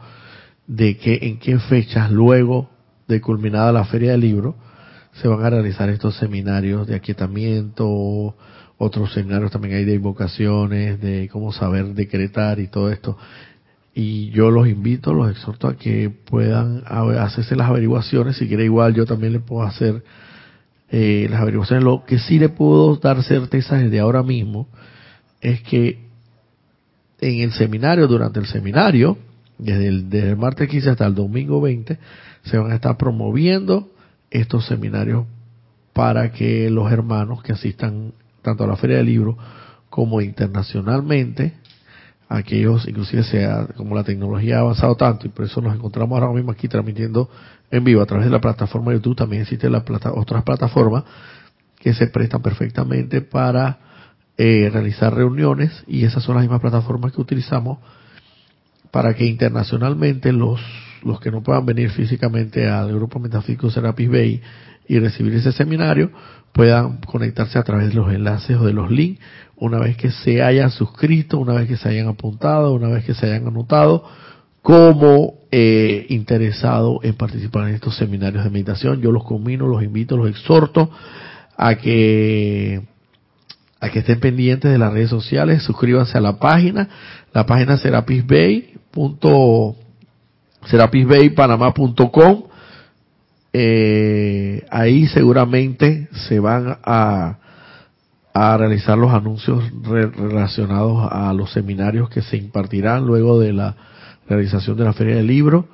de 0.66 0.97
que 0.97 1.18
en 1.22 1.38
qué 1.38 1.59
fechas 1.59 2.11
luego 2.11 2.70
de 3.09 3.20
culminada 3.20 3.72
la 3.72 3.84
feria 3.84 4.12
del 4.12 4.22
libro, 4.22 4.57
se 5.12 5.28
van 5.28 5.45
a 5.45 5.51
realizar 5.51 5.88
estos 5.90 6.16
seminarios 6.16 6.86
de 6.86 6.95
aquietamiento, 6.95 8.34
otros 8.78 9.12
seminarios 9.12 9.50
también 9.50 9.76
hay 9.76 9.84
de 9.84 9.94
invocaciones, 9.94 11.00
de 11.00 11.28
cómo 11.30 11.52
saber 11.52 11.94
decretar 11.94 12.58
y 12.58 12.68
todo 12.68 12.90
esto. 12.90 13.16
Y 13.94 14.30
yo 14.30 14.50
los 14.50 14.66
invito, 14.66 15.14
los 15.14 15.30
exhorto 15.30 15.68
a 15.68 15.76
que 15.76 16.10
puedan 16.10 16.82
hacerse 16.86 17.54
las 17.54 17.68
averiguaciones. 17.68 18.36
Si 18.36 18.48
quiere 18.48 18.64
igual, 18.64 18.94
yo 18.94 19.06
también 19.06 19.32
le 19.32 19.40
puedo 19.40 19.62
hacer 19.62 20.02
eh, 20.90 21.28
las 21.30 21.40
averiguaciones. 21.40 21.84
Lo 21.84 22.04
que 22.04 22.18
sí 22.18 22.38
le 22.38 22.48
puedo 22.48 22.96
dar 22.96 23.22
certeza 23.22 23.76
desde 23.76 24.00
ahora 24.00 24.24
mismo 24.24 24.66
es 25.40 25.62
que 25.62 26.04
en 27.20 27.40
el 27.40 27.52
seminario, 27.52 28.08
durante 28.08 28.40
el 28.40 28.46
seminario, 28.46 29.16
desde 29.58 29.88
el, 29.88 30.36
martes 30.36 30.68
15 30.68 30.90
hasta 30.90 31.06
el 31.06 31.14
domingo 31.14 31.60
20, 31.60 31.98
se 32.42 32.58
van 32.58 32.72
a 32.72 32.74
estar 32.74 32.96
promoviendo 32.96 33.90
estos 34.30 34.66
seminarios 34.66 35.26
para 35.92 36.32
que 36.32 36.68
los 36.70 36.90
hermanos 36.90 37.42
que 37.42 37.52
asistan 37.52 38.12
tanto 38.45 38.62
a 38.62 38.66
la 38.68 38.76
Feria 38.76 38.99
del 38.99 39.07
Libro 39.07 39.36
como 39.90 40.20
internacionalmente, 40.20 41.55
aquellos, 42.28 42.86
inclusive 42.86 43.24
sea 43.24 43.66
como 43.76 43.95
la 43.95 44.05
tecnología 44.05 44.59
ha 44.59 44.61
avanzado 44.61 44.95
tanto 44.97 45.26
y 45.26 45.30
por 45.30 45.47
eso 45.47 45.61
nos 45.61 45.74
encontramos 45.74 46.20
ahora 46.20 46.32
mismo 46.32 46.53
aquí 46.53 46.68
transmitiendo 46.68 47.28
en 47.70 47.82
vivo 47.82 48.03
a 48.03 48.07
través 48.07 48.26
de 48.26 48.32
la 48.32 48.40
plataforma 48.40 48.92
de 48.92 48.99
YouTube, 48.99 49.16
también 49.16 49.42
existen 49.42 49.72
las 49.72 49.82
otras 50.14 50.45
plataformas 50.45 51.05
que 51.78 51.92
se 51.95 52.07
prestan 52.07 52.42
perfectamente 52.42 53.20
para 53.20 53.78
eh, 54.36 54.68
realizar 54.72 55.14
reuniones 55.14 55.84
y 55.86 56.05
esas 56.05 56.22
son 56.22 56.36
las 56.36 56.45
mismas 56.45 56.61
plataformas 56.61 57.12
que 57.12 57.20
utilizamos 57.20 57.78
para 58.90 59.14
que 59.14 59.24
internacionalmente 59.26 60.32
los 60.32 60.61
los 61.05 61.20
que 61.20 61.30
no 61.30 61.42
puedan 61.42 61.66
venir 61.66 61.90
físicamente 61.90 62.68
al 62.68 62.95
grupo 62.95 63.18
metafísico 63.20 63.70
Serapis 63.70 64.11
Bay 64.11 64.42
y 64.87 64.99
recibir 64.99 65.35
ese 65.35 65.53
seminario, 65.53 66.11
puedan 66.53 66.99
conectarse 66.99 67.59
a 67.59 67.62
través 67.62 67.89
de 67.89 67.95
los 67.95 68.12
enlaces 68.12 68.57
o 68.57 68.64
de 68.64 68.72
los 68.72 68.91
links 68.91 69.20
una 69.57 69.78
vez 69.78 69.97
que 69.97 70.11
se 70.11 70.43
hayan 70.43 70.70
suscrito, 70.70 71.39
una 71.39 71.55
vez 71.55 71.68
que 71.68 71.76
se 71.76 71.89
hayan 71.89 72.09
apuntado, 72.09 72.74
una 72.74 72.89
vez 72.89 73.05
que 73.05 73.14
se 73.14 73.26
hayan 73.26 73.47
anotado 73.47 74.05
como 74.62 75.35
eh, 75.53 76.07
interesado 76.09 77.01
en 77.03 77.14
participar 77.14 77.68
en 77.68 77.74
estos 77.74 77.97
seminarios 77.97 78.45
de 78.45 78.51
meditación. 78.51 79.01
Yo 79.01 79.12
los 79.12 79.24
combino, 79.24 79.66
los 79.66 79.82
invito, 79.82 80.16
los 80.16 80.28
exhorto 80.28 80.91
a 81.57 81.74
que 81.76 82.82
a 83.80 83.91
que 83.91 83.99
estén 83.99 84.18
pendientes 84.18 84.72
de 84.72 84.78
las 84.78 84.93
redes 84.93 85.11
sociales, 85.11 85.62
suscríbanse 85.62 86.16
a 86.16 86.22
la 86.22 86.39
página, 86.39 86.89
la 87.35 87.45
página 87.45 87.76
Serapis 87.76 88.26
Bay, 88.26 88.74
serapisbaypanamá.com. 90.66 92.45
Eh, 93.57 94.66
ahí 94.68 95.07
seguramente 95.07 96.09
se 96.26 96.40
van 96.40 96.76
a, 96.82 97.38
a 98.34 98.57
realizar 98.57 98.98
los 98.98 99.12
anuncios 99.12 99.62
relacionados 99.84 101.09
a 101.09 101.32
los 101.32 101.52
seminarios 101.52 102.11
que 102.11 102.20
se 102.20 102.36
impartirán 102.36 103.07
luego 103.07 103.38
de 103.38 103.52
la 103.52 103.76
realización 104.28 104.76
de 104.76 104.84
la 104.84 104.92
Feria 104.92 105.14
del 105.14 105.28
Libro 105.28 105.68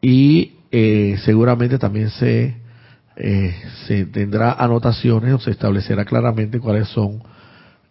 y 0.00 0.52
eh, 0.70 1.16
seguramente 1.24 1.76
también 1.76 2.10
se, 2.10 2.54
eh, 3.16 3.54
se 3.88 4.04
tendrá 4.06 4.52
anotaciones 4.52 5.34
o 5.34 5.40
se 5.40 5.50
establecerá 5.50 6.04
claramente 6.04 6.60
cuáles 6.60 6.86
son 6.88 7.20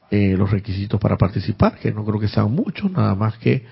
eh, 0.10 0.36
los 0.38 0.52
requisitos 0.52 1.02
para 1.02 1.18
participar, 1.18 1.76
que 1.80 1.92
no 1.92 2.06
creo 2.06 2.20
que 2.20 2.30
sean 2.30 2.52
muchos, 2.52 2.90
nada 2.92 3.14
más 3.14 3.38
que 3.40 3.66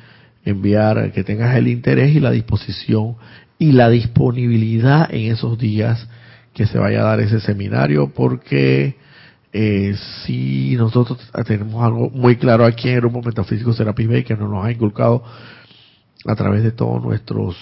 enviar 0.43 1.13
que 1.13 1.23
tengas 1.23 1.55
el 1.55 1.69
interés 1.69 2.13
y 2.13 2.19
la 2.19 2.31
disposición 2.31 3.15
y 3.57 3.71
la 3.71 3.89
disponibilidad 3.89 5.13
en 5.13 5.31
esos 5.31 5.57
días 5.57 6.07
que 6.53 6.65
se 6.65 6.77
vaya 6.77 7.01
a 7.01 7.05
dar 7.05 7.19
ese 7.19 7.39
seminario, 7.39 8.11
porque 8.13 8.95
eh, 9.53 9.95
si 10.25 10.75
nosotros 10.77 11.19
tenemos 11.45 11.83
algo 11.83 12.09
muy 12.09 12.35
claro 12.37 12.65
aquí 12.65 12.89
en 12.89 12.95
el 12.95 13.01
Grupo 13.01 13.21
Metafísico 13.21 13.73
Serapis 13.73 14.07
Bay 14.07 14.23
que 14.23 14.35
nos 14.35 14.65
ha 14.65 14.71
inculcado 14.71 15.23
a 16.25 16.35
través 16.35 16.63
de 16.63 16.71
todos 16.71 17.01
nuestros, 17.03 17.55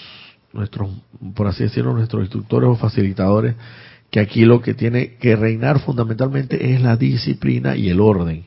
nuestros, 0.52 0.90
por 1.34 1.46
así 1.46 1.64
decirlo, 1.64 1.92
nuestros 1.92 2.22
instructores 2.22 2.70
o 2.70 2.76
facilitadores, 2.76 3.54
que 4.10 4.20
aquí 4.20 4.44
lo 4.44 4.60
que 4.60 4.74
tiene 4.74 5.16
que 5.16 5.36
reinar 5.36 5.80
fundamentalmente 5.80 6.72
es 6.72 6.80
la 6.80 6.96
disciplina 6.96 7.76
y 7.76 7.90
el 7.90 8.00
orden. 8.00 8.46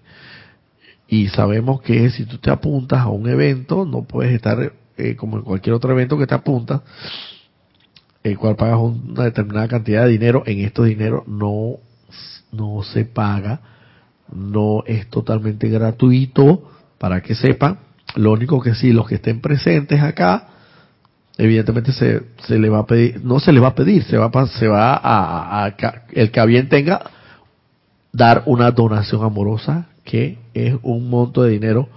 Y 1.07 1.27
sabemos 1.27 1.81
que 1.81 2.09
si 2.09 2.25
tú 2.25 2.37
te 2.37 2.51
apuntas 2.51 2.99
a 2.99 3.07
un 3.07 3.29
evento, 3.29 3.85
no 3.85 4.03
puedes 4.03 4.33
estar 4.33 4.73
eh, 4.97 5.15
como 5.15 5.37
en 5.37 5.43
cualquier 5.43 5.75
otro 5.75 5.91
evento 5.91 6.17
que 6.17 6.27
te 6.27 6.35
apuntas, 6.35 6.81
el 8.29 8.37
cual 8.37 8.55
pagas 8.55 8.79
una 8.79 9.23
determinada 9.23 9.67
cantidad 9.67 10.03
de 10.03 10.11
dinero. 10.11 10.43
En 10.45 10.59
estos 10.59 10.85
dinero 10.85 11.23
no, 11.27 11.77
no 12.51 12.83
se 12.83 13.05
paga, 13.05 13.61
no 14.31 14.83
es 14.85 15.09
totalmente 15.09 15.69
gratuito, 15.69 16.63
para 16.97 17.21
que 17.21 17.35
sepan. 17.35 17.79
Lo 18.15 18.31
único 18.31 18.61
que 18.61 18.73
sí, 18.73 18.91
los 18.91 19.07
que 19.07 19.15
estén 19.15 19.41
presentes 19.41 20.01
acá, 20.01 20.47
evidentemente 21.37 21.91
se, 21.91 22.23
se 22.43 22.57
le 22.57 22.69
va 22.69 22.79
a 22.79 22.85
pedir, 22.85 23.23
no 23.23 23.39
se 23.39 23.51
le 23.51 23.59
va 23.59 23.69
a 23.69 23.75
pedir, 23.75 24.03
se 24.03 24.17
va, 24.17 24.31
se 24.47 24.67
va 24.67 24.93
a, 24.95 25.65
a, 25.65 25.75
el 26.11 26.31
que 26.31 26.45
bien 26.45 26.69
tenga, 26.69 27.01
dar 28.11 28.43
una 28.45 28.71
donación 28.71 29.23
amorosa 29.23 29.87
que 30.03 30.39
es 30.53 30.75
un 30.81 31.09
monto 31.09 31.43
de 31.43 31.51
dinero 31.51 31.89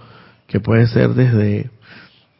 que 0.47 0.59
puede 0.59 0.85
ser 0.87 1.11
desde, 1.11 1.71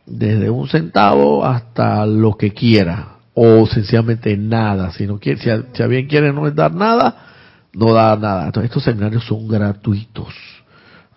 desde 0.06 0.50
un 0.50 0.68
centavo 0.68 1.46
hasta 1.46 2.06
lo 2.06 2.36
que 2.36 2.52
quiera, 2.52 3.16
o 3.34 3.66
sencillamente 3.66 4.36
nada. 4.38 4.92
Si 4.92 5.08
no 5.08 5.20
quiere, 5.20 5.40
si 5.42 5.84
a, 5.84 5.88
bien 5.88 6.08
quiere 6.08 6.34
no 6.34 6.50
dar 6.52 6.74
nada, 6.74 7.26
no 7.74 7.94
da 7.94 8.16
nada. 8.16 8.46
Entonces 8.46 8.70
estos 8.70 8.84
seminarios 8.84 9.26
son 9.26 9.48
gratuitos, 9.48 10.34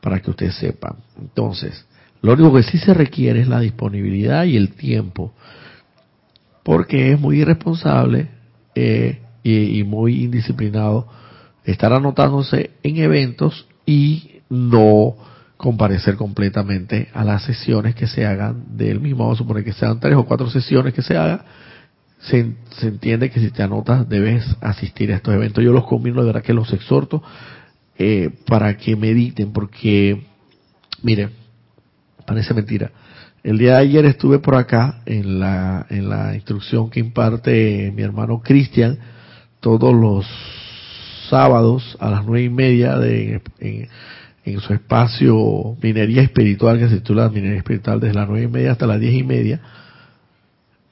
para 0.01 0.21
que 0.21 0.31
ustedes 0.31 0.55
sepan. 0.57 0.97
Entonces, 1.21 1.87
lo 2.23 2.33
único 2.33 2.55
que 2.55 2.63
sí 2.63 2.79
se 2.79 2.95
requiere 2.95 3.41
es 3.41 3.49
la 3.49 3.61
disponibilidad 3.61 4.45
y 4.45 4.57
el 4.57 4.75
tiempo, 4.75 5.33
porque 6.63 7.13
es 7.13 7.21
muy 7.21 7.41
irresponsable 7.41 8.29
eh, 8.75 9.21
y, 9.43 9.81
y 9.81 9.85
muy 9.85 10.25
indisciplinado 10.25 11.07
estar 11.65 11.93
anotándose 11.93 12.71
en 12.83 12.99
eventos 12.99 13.67
y 13.87 14.41
no 14.49 15.17
comparecer 15.57 16.17
completamente 16.17 17.09
a 17.15 17.25
las 17.25 17.43
sesiones 17.45 17.95
que 17.95 18.07
se 18.07 18.27
hagan 18.27 18.77
del 18.77 19.01
mismo. 19.01 19.25
Vamos 19.25 19.39
a 19.39 19.43
suponer 19.43 19.65
que 19.65 19.73
sean 19.73 19.99
tres 20.01 20.17
o 20.17 20.25
cuatro 20.25 20.49
sesiones 20.51 20.93
que 20.93 21.03
se 21.03 21.17
hagan. 21.17 21.41
Se, 22.29 22.55
entiende 22.83 23.31
que 23.31 23.41
si 23.41 23.51
te 23.51 23.63
anotas 23.63 24.09
debes 24.09 24.45
asistir 24.61 25.13
a 25.13 25.17
estos 25.17 25.35
eventos. 25.35 25.63
Yo 25.63 25.73
los 25.73 25.87
combino, 25.87 26.21
de 26.21 26.27
verdad 26.27 26.43
que 26.43 26.55
los 26.55 26.73
exhorto 26.73 27.23
eh, 27.99 28.31
para 28.47 28.77
que 28.77 28.97
mediten, 28.97 29.53
porque, 29.53 30.23
miren, 31.03 31.31
parece 32.27 32.55
mentira. 32.55 32.91
El 33.43 33.59
día 33.59 33.73
de 33.73 33.79
ayer 33.79 34.07
estuve 34.07 34.39
por 34.39 34.55
acá 34.55 35.03
en 35.05 35.39
la, 35.39 35.87
en 35.91 36.09
la 36.09 36.35
instrucción 36.35 36.89
que 36.89 37.01
imparte 37.01 37.93
mi 37.95 38.03
hermano 38.03 38.41
Cristian 38.43 38.99
todos 39.61 39.95
los 39.95 40.27
sábados 41.29 41.97
a 42.01 42.11
las 42.11 42.25
nueve 42.25 42.45
y 42.45 42.51
media 42.51 42.97
de, 42.99 43.43
en 44.45 44.61
su 44.61 44.73
espacio 44.73 45.77
Minería 45.83 46.23
Espiritual, 46.23 46.79
que 46.79 46.89
se 46.89 46.97
titula 46.97 47.29
Minería 47.29 47.59
Espiritual 47.59 48.01
desde 48.01 48.15
las 48.15 48.29
nueve 48.29 48.45
y 48.45 48.49
media 48.49 48.73
hasta 48.73 48.87
las 48.87 49.01
diez 49.01 49.15
y 49.15 49.25
media. 49.25 49.61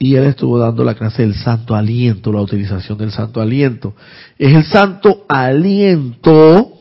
Y 0.03 0.16
él 0.16 0.24
estuvo 0.24 0.59
dando 0.59 0.82
la 0.82 0.96
clase 0.96 1.22
del 1.22 1.36
santo 1.36 1.76
aliento, 1.76 2.32
la 2.32 2.40
utilización 2.40 2.98
del 2.98 3.12
santo 3.12 3.40
aliento. 3.40 3.94
Es 4.36 4.53
el 4.53 4.64
santo 4.64 5.24
aliento, 5.28 6.72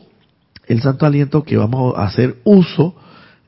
el 0.66 0.82
santo 0.82 1.06
aliento 1.06 1.44
que 1.44 1.56
vamos 1.56 1.96
a 1.96 2.02
hacer 2.02 2.38
uso 2.42 2.96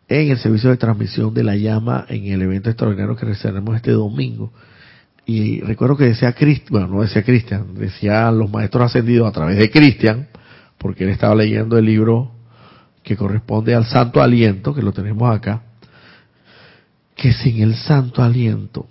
en 0.06 0.30
el 0.30 0.38
servicio 0.38 0.70
de 0.70 0.76
transmisión 0.76 1.34
de 1.34 1.42
la 1.42 1.56
llama 1.56 2.06
en 2.08 2.24
el 2.26 2.42
evento 2.42 2.70
extraordinario 2.70 3.16
que 3.16 3.24
realizaremos 3.24 3.74
este 3.74 3.90
domingo. 3.90 4.52
Y 5.26 5.60
recuerdo 5.62 5.96
que 5.96 6.04
decía 6.04 6.32
Cristian, 6.34 6.68
bueno, 6.70 6.86
no 6.86 7.02
decía 7.02 7.24
Cristian, 7.24 7.74
decía 7.74 8.30
los 8.30 8.48
maestros 8.52 8.84
ascendidos 8.84 9.26
a 9.26 9.32
través 9.32 9.58
de 9.58 9.72
Cristian, 9.72 10.28
porque 10.78 11.02
él 11.02 11.10
estaba 11.10 11.34
leyendo 11.34 11.76
el 11.76 11.86
libro 11.86 12.30
que 13.02 13.16
corresponde 13.16 13.74
al 13.74 13.86
santo 13.86 14.22
aliento, 14.22 14.72
que 14.72 14.82
lo 14.82 14.92
tenemos 14.92 15.34
acá, 15.34 15.62
que 17.16 17.32
sin 17.32 17.60
el 17.60 17.74
santo 17.74 18.22
aliento, 18.22 18.86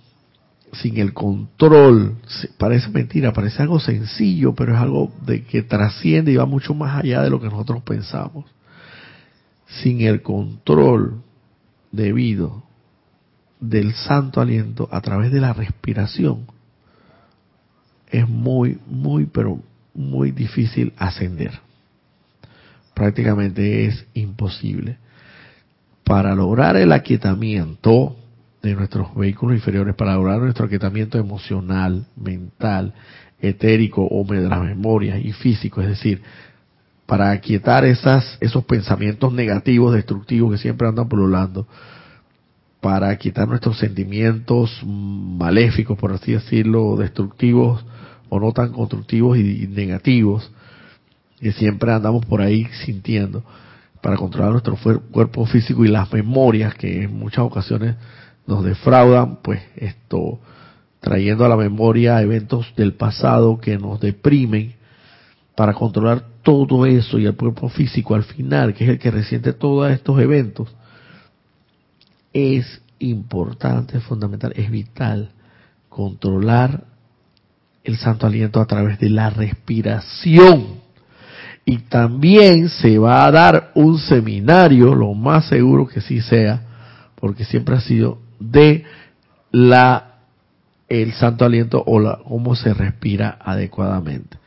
sin 0.74 0.98
el 0.98 1.12
control, 1.12 2.16
parece 2.58 2.88
mentira, 2.90 3.32
parece 3.32 3.62
algo 3.62 3.80
sencillo, 3.80 4.54
pero 4.54 4.74
es 4.74 4.80
algo 4.80 5.12
de 5.24 5.44
que 5.44 5.62
trasciende 5.62 6.32
y 6.32 6.36
va 6.36 6.46
mucho 6.46 6.74
más 6.74 7.02
allá 7.02 7.22
de 7.22 7.30
lo 7.30 7.40
que 7.40 7.48
nosotros 7.48 7.82
pensamos. 7.82 8.46
Sin 9.66 10.00
el 10.02 10.22
control 10.22 11.22
debido 11.90 12.62
del 13.60 13.94
santo 13.94 14.40
aliento 14.40 14.88
a 14.90 15.00
través 15.00 15.32
de 15.32 15.40
la 15.40 15.52
respiración, 15.52 16.46
es 18.10 18.28
muy, 18.28 18.78
muy, 18.86 19.26
pero 19.26 19.60
muy 19.94 20.30
difícil 20.30 20.92
ascender 20.96 21.60
prácticamente 22.94 23.86
es 23.86 24.06
imposible. 24.14 24.98
Para 26.04 26.34
lograr 26.34 26.76
el 26.76 26.92
aquietamiento 26.92 28.16
de 28.64 28.74
nuestros 28.74 29.14
vehículos 29.14 29.56
inferiores, 29.56 29.94
para 29.94 30.14
lograr 30.14 30.40
nuestro 30.40 30.66
aquietamiento 30.66 31.18
emocional, 31.18 32.06
mental, 32.16 32.94
etérico 33.40 34.06
o 34.10 34.24
de 34.24 34.40
las 34.40 34.62
memorias 34.62 35.22
y 35.22 35.32
físico, 35.32 35.82
es 35.82 35.88
decir, 35.88 36.22
para 37.06 37.30
aquietar 37.30 37.84
esas, 37.84 38.38
esos 38.40 38.64
pensamientos 38.64 39.32
negativos, 39.32 39.94
destructivos 39.94 40.52
que 40.52 40.58
siempre 40.58 40.88
andan 40.88 41.08
pululando, 41.08 41.66
para 42.80 43.10
aquietar 43.10 43.48
nuestros 43.48 43.78
sentimientos 43.78 44.82
maléficos, 44.84 45.98
por 45.98 46.12
así 46.12 46.32
decirlo, 46.32 46.96
destructivos 46.96 47.84
o 48.28 48.40
no 48.40 48.52
tan 48.52 48.72
constructivos 48.72 49.38
y 49.38 49.66
negativos, 49.68 50.50
que 51.38 51.52
siempre 51.52 51.92
andamos 51.92 52.24
por 52.24 52.40
ahí 52.40 52.66
sintiendo 52.84 53.44
para 54.00 54.16
controlar 54.16 54.52
nuestro 54.52 54.76
cuerpo 55.10 55.46
físico 55.46 55.84
y 55.84 55.88
las 55.88 56.12
memorias 56.12 56.74
que 56.74 57.04
en 57.04 57.18
muchas 57.18 57.40
ocasiones 57.44 57.96
nos 58.46 58.64
defraudan, 58.64 59.36
pues 59.36 59.62
esto 59.76 60.38
trayendo 61.00 61.44
a 61.44 61.48
la 61.48 61.56
memoria 61.56 62.22
eventos 62.22 62.72
del 62.76 62.94
pasado 62.94 63.58
que 63.58 63.76
nos 63.78 64.00
deprimen 64.00 64.74
para 65.54 65.74
controlar 65.74 66.24
todo 66.42 66.86
eso 66.86 67.18
y 67.18 67.26
el 67.26 67.36
cuerpo 67.36 67.68
físico 67.68 68.14
al 68.14 68.24
final, 68.24 68.74
que 68.74 68.84
es 68.84 68.90
el 68.90 68.98
que 68.98 69.10
resiente 69.10 69.52
todos 69.52 69.90
estos 69.90 70.18
eventos, 70.20 70.74
es 72.32 72.82
importante, 72.98 73.98
es 73.98 74.04
fundamental, 74.04 74.52
es 74.56 74.70
vital 74.70 75.30
controlar 75.88 76.84
el 77.84 77.96
santo 77.98 78.26
aliento 78.26 78.60
a 78.60 78.66
través 78.66 78.98
de 78.98 79.10
la 79.10 79.30
respiración. 79.30 80.82
Y 81.66 81.78
también 81.78 82.68
se 82.68 82.98
va 82.98 83.24
a 83.24 83.30
dar 83.30 83.72
un 83.74 83.98
seminario, 83.98 84.94
lo 84.94 85.14
más 85.14 85.48
seguro 85.48 85.86
que 85.86 86.00
sí 86.00 86.20
sea, 86.20 86.62
porque 87.14 87.44
siempre 87.44 87.76
ha 87.76 87.80
sido 87.80 88.23
de 88.38 88.84
la 89.50 90.14
el 90.88 91.12
santo 91.14 91.44
aliento 91.44 91.82
o 91.86 91.98
la, 91.98 92.18
cómo 92.24 92.54
se 92.54 92.74
respira 92.74 93.38
adecuadamente. 93.40 94.38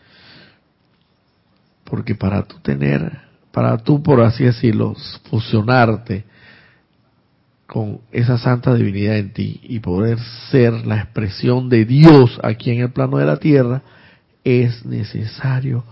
Porque 1.83 2.15
para 2.15 2.43
tú 2.43 2.59
tener, 2.59 3.19
para 3.51 3.77
tú 3.77 4.03
por 4.03 4.21
así 4.21 4.43
decirlo, 4.43 4.95
fusionarte 5.29 6.25
con 7.65 7.99
esa 8.11 8.38
santa 8.38 8.73
divinidad 8.73 9.17
en 9.17 9.33
ti 9.33 9.59
y 9.63 9.79
poder 9.79 10.19
ser 10.51 10.85
la 10.85 10.97
expresión 10.97 11.69
de 11.69 11.85
Dios 11.85 12.39
aquí 12.43 12.71
en 12.71 12.81
el 12.81 12.91
plano 12.91 13.17
de 13.17 13.25
la 13.25 13.38
tierra, 13.38 13.81
es 14.43 14.85
necesario 14.85 15.83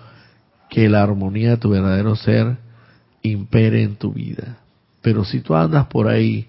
que 0.70 0.88
la 0.90 1.04
armonía 1.04 1.52
de 1.52 1.58
tu 1.58 1.70
verdadero 1.70 2.16
ser 2.16 2.58
impere 3.22 3.84
en 3.84 3.96
tu 3.98 4.14
vida. 4.14 4.58
Pero 5.02 5.26
si 5.26 5.42
tú 5.42 5.56
andas 5.56 5.88
por 5.88 6.08
ahí 6.08 6.48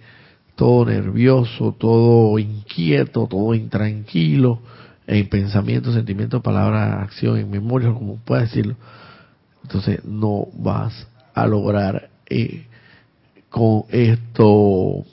todo 0.56 0.86
nervioso, 0.86 1.76
todo 1.78 2.38
inquieto, 2.38 3.26
todo 3.28 3.54
intranquilo, 3.54 4.60
en 5.06 5.28
pensamiento, 5.28 5.92
sentimiento, 5.92 6.42
palabra, 6.42 7.02
acción, 7.02 7.38
en 7.38 7.50
memoria, 7.50 7.92
como 7.92 8.16
pueda 8.16 8.42
decirlo, 8.42 8.74
entonces 9.62 10.04
no 10.04 10.46
vas 10.54 11.06
a 11.34 11.46
lograr 11.46 12.08
eh, 12.28 12.66
con 13.50 13.84
esto 13.90 15.04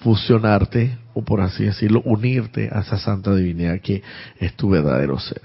fusionarte 0.00 0.98
o 1.14 1.22
por 1.22 1.40
así 1.40 1.64
decirlo 1.64 2.02
unirte 2.04 2.68
a 2.72 2.80
esa 2.80 2.98
santa 2.98 3.34
divinidad 3.34 3.80
que 3.80 4.02
es 4.38 4.54
tu 4.54 4.68
verdadero 4.70 5.18
ser. 5.18 5.42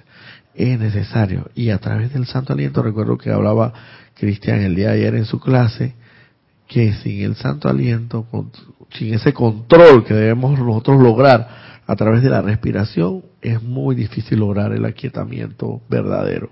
Es 0.54 0.78
necesario 0.78 1.50
y 1.56 1.70
a 1.70 1.78
través 1.78 2.14
del 2.14 2.26
santo 2.26 2.54
aliento 2.54 2.82
recuerdo 2.82 3.18
que 3.18 3.32
hablaba 3.32 3.74
Cristian 4.16 4.62
el 4.62 4.76
día 4.76 4.90
de 4.90 4.96
ayer 4.96 5.16
en 5.16 5.26
su 5.26 5.40
clase 5.40 5.94
que 6.70 6.94
sin 6.94 7.24
el 7.24 7.36
santo 7.36 7.68
aliento, 7.68 8.28
sin 8.92 9.16
ese 9.16 9.34
control 9.34 10.06
que 10.06 10.14
debemos 10.14 10.58
nosotros 10.58 11.02
lograr 11.02 11.82
a 11.88 11.96
través 11.96 12.22
de 12.22 12.30
la 12.30 12.44
respiración, 12.44 13.24
es 13.42 13.62
muy 13.64 13.96
difícil 13.96 14.40
lograr 14.40 14.72
el 14.72 14.86
aquietamiento 14.86 15.82
verdadero. 15.90 16.52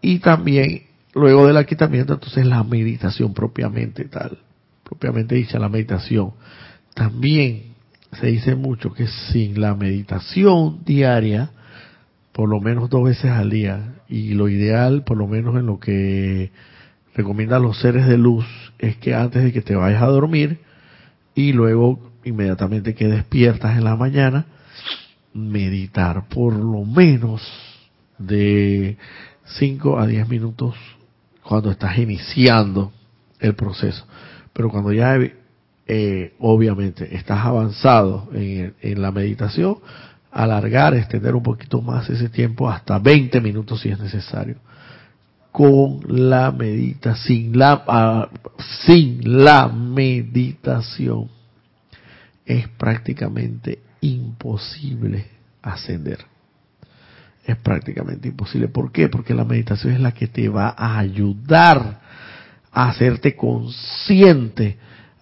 Y 0.00 0.20
también, 0.20 0.84
luego 1.12 1.46
del 1.46 1.58
aquietamiento, 1.58 2.14
entonces 2.14 2.46
la 2.46 2.64
meditación 2.64 3.34
propiamente 3.34 4.06
tal, 4.06 4.38
propiamente 4.84 5.34
dicha 5.34 5.58
la 5.58 5.68
meditación. 5.68 6.32
También 6.94 7.74
se 8.18 8.28
dice 8.28 8.54
mucho 8.54 8.94
que 8.94 9.06
sin 9.06 9.60
la 9.60 9.74
meditación 9.74 10.82
diaria, 10.86 11.50
por 12.32 12.48
lo 12.48 12.58
menos 12.58 12.88
dos 12.88 13.04
veces 13.04 13.30
al 13.30 13.50
día, 13.50 13.96
y 14.08 14.32
lo 14.32 14.48
ideal, 14.48 15.04
por 15.04 15.18
lo 15.18 15.26
menos 15.26 15.56
en 15.56 15.66
lo 15.66 15.78
que 15.78 16.52
recomiendan 17.14 17.62
los 17.62 17.78
seres 17.78 18.06
de 18.06 18.16
luz, 18.16 18.46
es 18.80 18.96
que 18.96 19.14
antes 19.14 19.44
de 19.44 19.52
que 19.52 19.60
te 19.60 19.76
vayas 19.76 20.02
a 20.02 20.06
dormir 20.06 20.58
y 21.34 21.52
luego 21.52 22.10
inmediatamente 22.24 22.94
que 22.94 23.06
despiertas 23.06 23.76
en 23.76 23.84
la 23.84 23.96
mañana, 23.96 24.46
meditar 25.32 26.28
por 26.28 26.54
lo 26.54 26.84
menos 26.84 27.42
de 28.18 28.96
5 29.58 29.98
a 29.98 30.06
10 30.06 30.28
minutos 30.28 30.74
cuando 31.42 31.70
estás 31.70 31.98
iniciando 31.98 32.92
el 33.38 33.54
proceso. 33.54 34.06
Pero 34.52 34.70
cuando 34.70 34.92
ya 34.92 35.16
eh, 35.86 36.34
obviamente 36.38 37.14
estás 37.14 37.44
avanzado 37.44 38.28
en, 38.32 38.74
en, 38.80 39.02
la 39.02 39.12
meditación, 39.12 39.78
alargar, 40.30 40.94
extender 40.94 41.34
un 41.34 41.42
poquito 41.42 41.80
más 41.80 42.08
ese 42.08 42.28
tiempo 42.28 42.68
hasta 42.68 42.98
20 42.98 43.40
minutos 43.40 43.80
si 43.80 43.90
es 43.90 43.98
necesario. 43.98 44.56
Con 45.52 46.00
la 46.08 46.52
medita, 46.52 47.16
sin 47.16 47.58
la, 47.58 47.82
ah, 47.86 48.28
sin 48.86 49.44
la 49.44 49.68
meditación 49.68 51.28
es 52.46 52.68
prácticamente 52.68 53.80
imposible 54.00 55.26
ascender. 55.62 56.18
Es 57.44 57.56
prácticamente 57.56 58.28
imposible. 58.28 58.68
¿Por 58.68 58.92
qué? 58.92 59.08
Porque 59.08 59.34
la 59.34 59.44
meditación 59.44 59.94
es 59.94 60.00
la 60.00 60.12
que 60.12 60.26
te 60.26 60.48
va 60.48 60.74
a 60.76 60.98
ayudar 60.98 62.00
a 62.72 62.88
hacerte 62.88 63.36
consciente, 63.36 64.78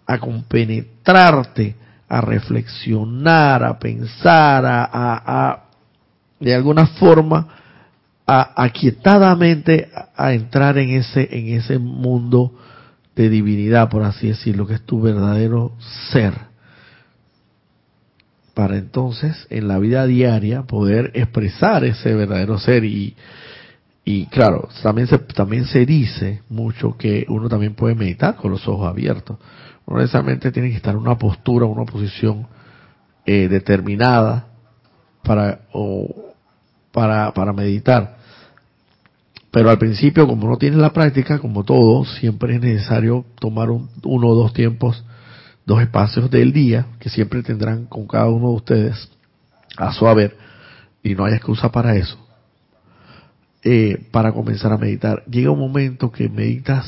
a 0.07 0.18
compenetrarte, 0.18 1.74
a 2.09 2.20
reflexionar, 2.20 3.62
a 3.62 3.79
pensar, 3.79 4.64
a, 4.64 4.89
a, 4.93 5.64
de 6.41 6.55
alguna 6.55 6.87
forma, 6.87 7.57
a, 8.29 8.62
aquietadamente 8.62 9.89
a, 10.14 10.35
entrar 10.35 10.76
en 10.79 10.91
ese, 10.91 11.29
en 11.33 11.59
ese 11.59 11.79
mundo 11.79 12.53
de 13.16 13.31
divinidad, 13.31 13.89
por 13.89 14.05
así 14.05 14.29
decirlo, 14.29 14.66
que 14.66 14.74
es 14.74 14.83
tu 14.83 15.01
verdadero 15.01 15.72
ser 16.12 16.49
para 18.59 18.76
entonces 18.76 19.47
en 19.51 19.68
la 19.68 19.79
vida 19.79 20.05
diaria 20.05 20.64
poder 20.64 21.12
expresar 21.14 21.85
ese 21.85 22.12
verdadero 22.12 22.59
ser 22.59 22.85
y, 22.85 23.14
y 24.05 24.26
claro, 24.26 24.68
también 24.83 25.07
se, 25.07 25.16
también 25.18 25.64
se 25.66 25.87
dice 25.87 26.43
mucho 26.49 26.97
que 26.99 27.24
uno 27.29 27.49
también 27.49 27.74
puede 27.74 27.95
meditar 27.95 28.35
con 28.35 28.51
los 28.51 28.66
ojos 28.66 28.89
abiertos. 28.89 29.39
No 29.87 29.97
necesariamente 29.97 30.51
tiene 30.51 30.70
que 30.70 30.76
estar 30.76 30.93
en 30.93 31.01
una 31.01 31.16
postura, 31.16 31.66
una 31.66 31.85
posición 31.85 32.49
eh, 33.24 33.47
determinada 33.47 34.49
para, 35.22 35.61
o, 35.72 36.35
para, 36.91 37.33
para 37.33 37.53
meditar. 37.53 38.18
Pero 39.59 39.70
al 39.70 39.78
principio, 39.78 40.28
como 40.28 40.48
no 40.48 40.56
tienes 40.56 40.78
la 40.78 40.92
práctica, 40.92 41.40
como 41.40 41.64
todo, 41.64 42.04
siempre 42.04 42.54
es 42.54 42.61
necesario 42.61 43.24
tomar 43.40 43.70
un, 43.70 43.90
uno 44.04 44.28
o 44.28 44.34
dos 44.36 44.52
tiempos 44.52 45.04
dos 45.66 45.82
espacios 45.82 46.30
del 46.30 46.52
día 46.52 46.86
que 47.00 47.11
siempre 47.11 47.42
tendrán 47.42 47.86
con 47.86 48.06
cada 48.06 48.28
uno 48.28 48.50
de 48.50 48.54
ustedes 48.54 49.11
a 49.76 49.92
su 49.92 50.06
haber 50.06 50.36
y 51.02 51.16
no 51.16 51.24
hay 51.24 51.34
excusa 51.34 51.72
para 51.72 51.96
eso. 51.96 52.16
Eh, 53.64 54.06
para 54.12 54.30
comenzar 54.30 54.72
a 54.72 54.78
meditar. 54.78 55.24
Llega 55.24 55.50
un 55.50 55.59
momento 55.59 56.12
que 56.12 56.28
meditas 56.28 56.86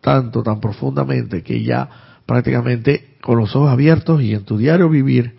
tanto 0.00 0.42
tan 0.42 0.60
profundamente 0.60 1.42
que 1.42 1.62
ya 1.62 1.90
prácticamente 2.24 3.16
con 3.20 3.36
los 3.36 3.54
ojos 3.54 3.68
abiertos 3.68 4.22
y 4.22 4.32
en 4.32 4.46
tu 4.46 4.56
diario 4.56 4.88
vivir 4.88 5.36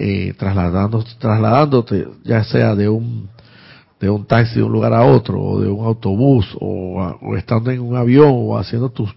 eh, 0.00 0.34
trasladando, 0.36 1.04
trasladándote 1.20 2.08
ya 2.24 2.42
sea 2.42 2.74
de 2.74 2.88
un 2.88 3.28
de 4.00 4.08
un 4.08 4.26
taxi 4.26 4.56
de 4.56 4.62
un 4.62 4.72
lugar 4.72 4.92
a 4.92 5.04
otro 5.04 5.40
o 5.40 5.60
de 5.60 5.68
un 5.68 5.84
autobús 5.84 6.56
o, 6.60 7.36
estando 7.36 7.70
en 7.70 7.80
un 7.80 7.96
avión 7.96 8.30
o 8.32 8.58
haciendo 8.58 8.90
tus 8.90 9.12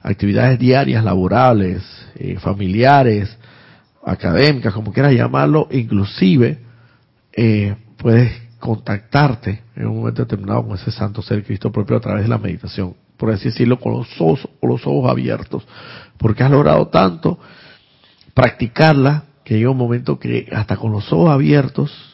actividades 0.00 0.58
diarias, 0.58 1.04
laborales, 1.04 1.82
eh, 2.16 2.38
familiares, 2.38 3.36
académicas, 4.04 4.74
como 4.74 4.92
quieras 4.92 5.12
llamarlo, 5.12 5.68
inclusive 5.70 6.58
eh, 7.32 7.76
puedes 7.96 8.32
contactarte 8.58 9.62
en 9.74 9.86
un 9.86 9.98
momento 9.98 10.22
determinado 10.22 10.64
con 10.64 10.76
ese 10.76 10.90
santo 10.90 11.22
ser 11.22 11.44
Cristo 11.44 11.72
propio 11.72 11.96
a 11.96 12.00
través 12.00 12.22
de 12.24 12.28
la 12.28 12.38
meditación, 12.38 12.94
por 13.16 13.30
así 13.30 13.46
decirlo, 13.46 13.78
con 13.78 13.92
los 13.92 14.08
ojos, 14.20 14.48
con 14.60 14.70
los 14.70 14.86
ojos 14.86 15.10
abiertos, 15.10 15.66
porque 16.18 16.44
has 16.44 16.50
logrado 16.50 16.88
tanto 16.88 17.38
practicarla 18.34 19.24
que 19.44 19.56
llega 19.58 19.70
un 19.70 19.76
momento 19.76 20.18
que 20.18 20.48
hasta 20.52 20.76
con 20.76 20.92
los 20.92 21.12
ojos 21.12 21.30
abiertos 21.30 22.11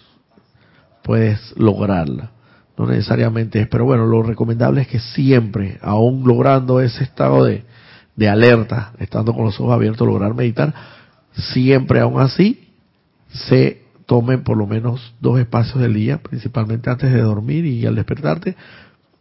puedes 1.09 1.55
lograrla. 1.57 2.33
No 2.77 2.87
necesariamente 2.87 3.63
es, 3.63 3.67
pero 3.67 3.87
bueno, 3.87 4.05
lo 4.05 4.23
recomendable 4.23 4.83
es 4.83 4.89
que 4.89 4.99
siempre, 4.99 5.79
aún 5.81 6.23
logrando 6.27 6.83
ese 6.83 7.03
estado 7.03 7.45
de, 7.45 7.65
de 8.15 8.29
alerta, 8.29 8.93
estando 8.99 9.33
con 9.33 9.47
los 9.47 9.59
ojos 9.59 9.73
abiertos, 9.73 10.07
lograr 10.07 10.35
meditar, 10.35 10.75
siempre 11.33 12.01
aún 12.01 12.21
así 12.21 12.69
se 13.31 13.85
tomen 14.05 14.45
por 14.45 14.59
lo 14.59 14.67
menos 14.67 15.15
dos 15.19 15.41
espacios 15.41 15.81
del 15.81 15.95
día, 15.95 16.19
principalmente 16.19 16.91
antes 16.91 17.11
de 17.11 17.23
dormir 17.23 17.65
y 17.65 17.87
al 17.87 17.95
despertarte, 17.95 18.55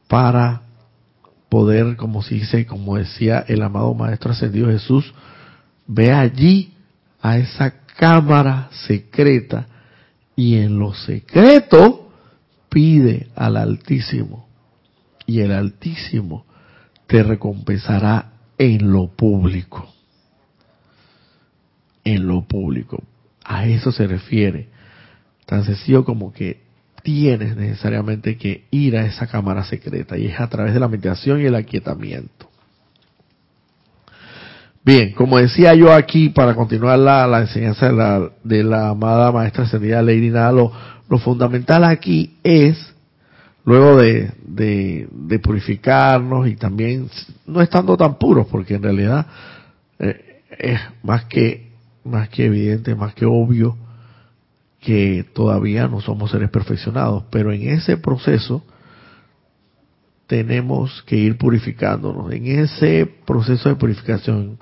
para 0.10 0.64
poder, 1.48 1.96
como 1.96 2.22
se 2.22 2.36
dice, 2.36 2.66
como 2.66 2.98
decía 2.98 3.46
el 3.48 3.62
amado 3.62 3.94
Maestro 3.94 4.32
Ascendido 4.32 4.68
Jesús, 4.68 5.14
ve 5.88 6.12
allí 6.12 6.74
a 7.22 7.38
esa 7.38 7.76
cámara 7.98 8.68
secreta 8.86 9.68
y 10.38 10.60
en 10.60 10.78
lo 10.78 10.94
secreto 10.94 12.12
pide 12.70 13.28
al 13.36 13.58
Altísimo 13.58 14.48
y 15.26 15.42
el 15.42 15.52
Altísimo 15.52 16.46
te 17.08 17.24
recompensará 17.24 18.34
en 18.58 18.92
lo 18.92 19.08
público. 19.08 19.90
En 22.04 22.28
lo 22.28 22.44
público. 22.48 23.04
A 23.44 23.66
eso 23.66 23.92
se 23.92 24.06
refiere. 24.06 24.70
Tan 25.48 25.66
sencillo 25.66 26.06
como 26.06 26.32
que 26.32 26.62
tienes 27.02 27.58
necesariamente 27.58 28.38
que 28.38 28.66
ir 28.70 28.96
a 28.96 29.06
esa 29.06 29.26
cámara 29.28 29.64
secreta 29.64 30.18
y 30.18 30.28
es 30.28 30.40
a 30.40 30.50
través 30.50 30.74
de 30.74 30.80
la 30.80 30.88
meditación 30.88 31.42
y 31.42 31.46
el 31.46 31.56
aquietamiento. 31.56 32.47
Bien, 34.88 35.12
como 35.12 35.38
decía 35.38 35.76
yo 35.76 35.92
aquí, 35.92 36.30
para 36.30 36.56
continuar 36.56 36.98
la, 36.98 37.42
enseñanza 37.42 37.88
de 37.88 37.92
la, 37.92 38.30
de 38.46 38.64
la 38.64 38.88
amada 38.92 39.34
maestra 39.34 39.66
ascendida 39.66 40.02
Lady 40.02 40.30
Nada, 40.30 40.54
lo, 40.54 40.72
lo 41.10 41.18
fundamental 41.20 41.84
aquí 41.84 42.38
es 42.42 42.96
luego 43.66 43.98
de, 43.98 44.32
de, 44.46 45.40
purificarnos 45.40 46.48
y 46.48 46.56
también 46.56 47.10
no 47.46 47.60
estando 47.60 47.98
tan 47.98 48.18
puros, 48.18 48.48
porque 48.50 48.76
en 48.76 48.84
realidad 48.84 49.28
eh, 50.00 50.44
es 50.58 50.80
más 51.04 51.26
que, 51.26 51.70
más 52.06 52.30
que 52.30 52.46
evidente, 52.46 52.96
más 52.96 53.14
que 53.14 53.26
obvio 53.26 53.76
que 54.80 55.26
todavía 55.34 55.90
no 55.90 56.00
somos 56.00 56.32
seres 56.32 56.50
perfeccionados, 56.50 57.26
pero 57.30 57.52
en 57.52 57.68
ese 57.68 57.98
proceso 57.98 58.64
tenemos 60.28 61.04
que 61.06 61.18
ir 61.18 61.38
purificándonos, 61.38 62.32
en 62.32 62.46
ese 62.48 63.06
proceso 63.26 63.68
de 63.68 63.76
purificación, 63.76 64.58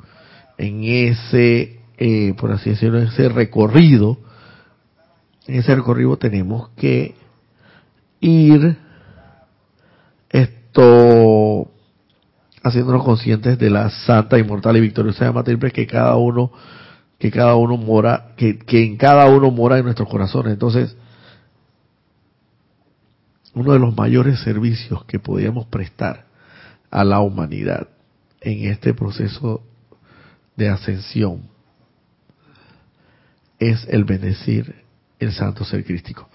en 0.58 0.84
ese, 0.84 1.80
eh, 1.98 2.34
por 2.38 2.52
así 2.52 2.72
decirlo, 2.72 3.00
ese 3.00 3.30
recorrido, 3.30 4.18
en 5.48 5.56
ese 5.56 5.76
recorrido 5.76 6.18
tenemos 6.18 6.70
que 6.70 7.16
ir 8.20 8.78
haciéndonos 12.66 13.04
conscientes 13.04 13.60
de 13.60 13.70
la 13.70 13.92
santa, 13.92 14.40
inmortal 14.40 14.76
y 14.78 14.82
victoriosa 14.82 15.26
llama 15.26 15.44
triple 15.44 15.70
que 15.70 15.86
cada 15.86 16.16
uno, 16.16 16.52
que 17.20 17.30
cada 17.30 17.56
uno 17.56 17.78
mora, 17.78 18.34
que, 18.38 18.58
que 18.58 18.84
en 18.84 18.98
cada 18.98 19.28
uno 19.28 19.52
mora 19.52 19.78
en 19.78 19.86
nuestros 19.86 20.10
corazones. 20.10 20.54
Entonces, 20.54 20.98
uno 23.54 23.72
de 23.72 23.80
los 23.80 23.96
mayores 23.96 24.40
servicios 24.40 25.06
que 25.06 25.20
podíamos 25.20 25.68
prestar 25.68 26.26
a 26.90 27.04
la 27.04 27.20
humanidad 27.20 27.88
en 28.42 28.72
este 28.72 28.96
proceso 28.96 29.62
de 30.56 30.70
ascensión 30.70 31.42
es 33.60 33.86
el 33.90 34.04
bendecir 34.04 34.84
el 35.20 35.32
santo 35.32 35.64
ser 35.64 35.86
crístico, 35.86 36.28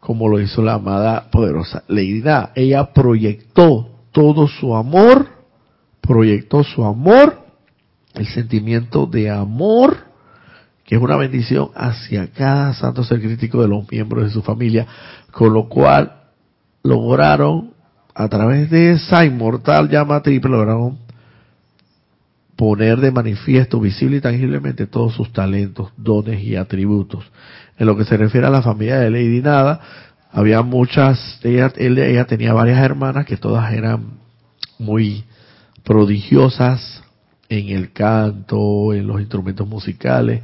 como 0.00 0.28
lo 0.28 0.40
hizo 0.40 0.62
la 0.62 0.74
amada 0.74 1.30
poderosa 1.30 1.84
Lady 1.88 2.22
Ella 2.54 2.92
proyectó 2.92 3.88
todo 4.12 4.48
su 4.48 4.74
amor, 4.74 5.28
proyectó 6.00 6.64
su 6.64 6.84
amor, 6.84 7.38
el 8.14 8.26
sentimiento 8.26 9.06
de 9.06 9.30
amor, 9.30 9.96
que 10.84 10.96
es 10.96 11.00
una 11.00 11.16
bendición 11.16 11.70
hacia 11.76 12.26
cada 12.32 12.74
santo 12.74 13.04
ser 13.04 13.20
crítico 13.20 13.62
de 13.62 13.68
los 13.68 13.88
miembros 13.90 14.24
de 14.24 14.30
su 14.30 14.42
familia, 14.42 14.86
con 15.30 15.52
lo 15.52 15.68
cual 15.68 16.24
lograron, 16.82 17.72
a 18.12 18.28
través 18.28 18.68
de 18.70 18.92
esa 18.92 19.24
inmortal 19.24 19.88
llama 19.88 20.20
triple, 20.20 20.50
lograron 20.50 20.98
poner 22.60 23.00
de 23.00 23.10
manifiesto 23.10 23.80
visible 23.80 24.18
y 24.18 24.20
tangiblemente 24.20 24.86
todos 24.86 25.14
sus 25.14 25.32
talentos, 25.32 25.92
dones 25.96 26.42
y 26.42 26.56
atributos. 26.56 27.24
En 27.78 27.86
lo 27.86 27.96
que 27.96 28.04
se 28.04 28.18
refiere 28.18 28.46
a 28.46 28.50
la 28.50 28.60
familia 28.60 28.98
de 28.98 29.10
Lady 29.10 29.40
Nada, 29.40 29.80
había 30.30 30.60
muchas, 30.60 31.40
ella, 31.42 31.72
ella 31.78 32.26
tenía 32.26 32.52
varias 32.52 32.78
hermanas 32.80 33.24
que 33.24 33.38
todas 33.38 33.72
eran 33.72 34.18
muy 34.78 35.24
prodigiosas 35.84 37.02
en 37.48 37.70
el 37.70 37.92
canto, 37.92 38.92
en 38.92 39.06
los 39.06 39.20
instrumentos 39.20 39.66
musicales, 39.66 40.42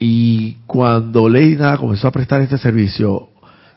y 0.00 0.54
cuando 0.66 1.28
Lady 1.28 1.54
Nada 1.54 1.76
comenzó 1.76 2.08
a 2.08 2.12
prestar 2.12 2.42
este 2.42 2.58
servicio, 2.58 3.28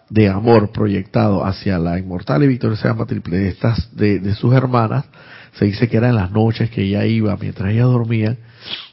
de 0.10 0.30
amor 0.30 0.72
proyectado 0.72 1.46
hacia 1.46 1.78
la 1.78 2.00
inmortal 2.00 2.44
y 2.44 2.48
victoriosa 2.48 2.88
llama 2.88 3.06
triple 3.06 3.38
de 3.38 3.50
estas 3.50 3.96
de, 3.96 4.34
sus 4.36 4.54
hermanas 4.54 5.06
se 5.58 5.66
dice 5.66 5.88
que 5.88 5.98
era 5.98 6.10
en 6.10 6.16
las 6.16 6.32
noches 6.32 6.70
que 6.70 6.84
ella 6.84 7.06
iba 7.06 7.36
mientras 7.38 7.72
ella 7.72 7.84
dormía 7.84 8.38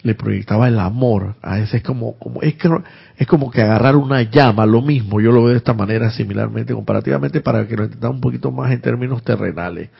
le 0.02 0.14
proyectaba 0.14 0.68
el 0.68 0.78
amor 0.78 1.34
a 1.42 1.56
veces 1.56 1.74
es 1.74 1.82
como 1.82 2.16
es 2.42 2.54
que 2.54 2.68
es 3.16 3.26
como 3.26 3.50
que 3.50 3.62
agarrar 3.62 3.96
una 3.96 4.22
llama 4.22 4.66
lo 4.66 4.82
mismo 4.82 5.20
yo 5.20 5.32
lo 5.32 5.42
veo 5.42 5.52
de 5.52 5.58
esta 5.58 5.74
manera 5.74 6.10
similarmente 6.10 6.74
comparativamente 6.74 7.40
para 7.40 7.66
que 7.66 7.76
lo 7.76 7.84
entendamos 7.84 8.16
un 8.16 8.20
poquito 8.20 8.50
más 8.50 8.70
en 8.72 8.80
términos 8.80 9.22
terrenales. 9.22 9.90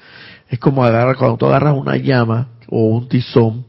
Es 0.48 0.58
como 0.58 0.84
agarrar 0.84 1.16
cuando 1.16 1.36
tú 1.36 1.46
agarras 1.46 1.74
una 1.76 1.96
llama 1.96 2.48
o 2.68 2.88
un 2.88 3.08
tizón 3.08 3.64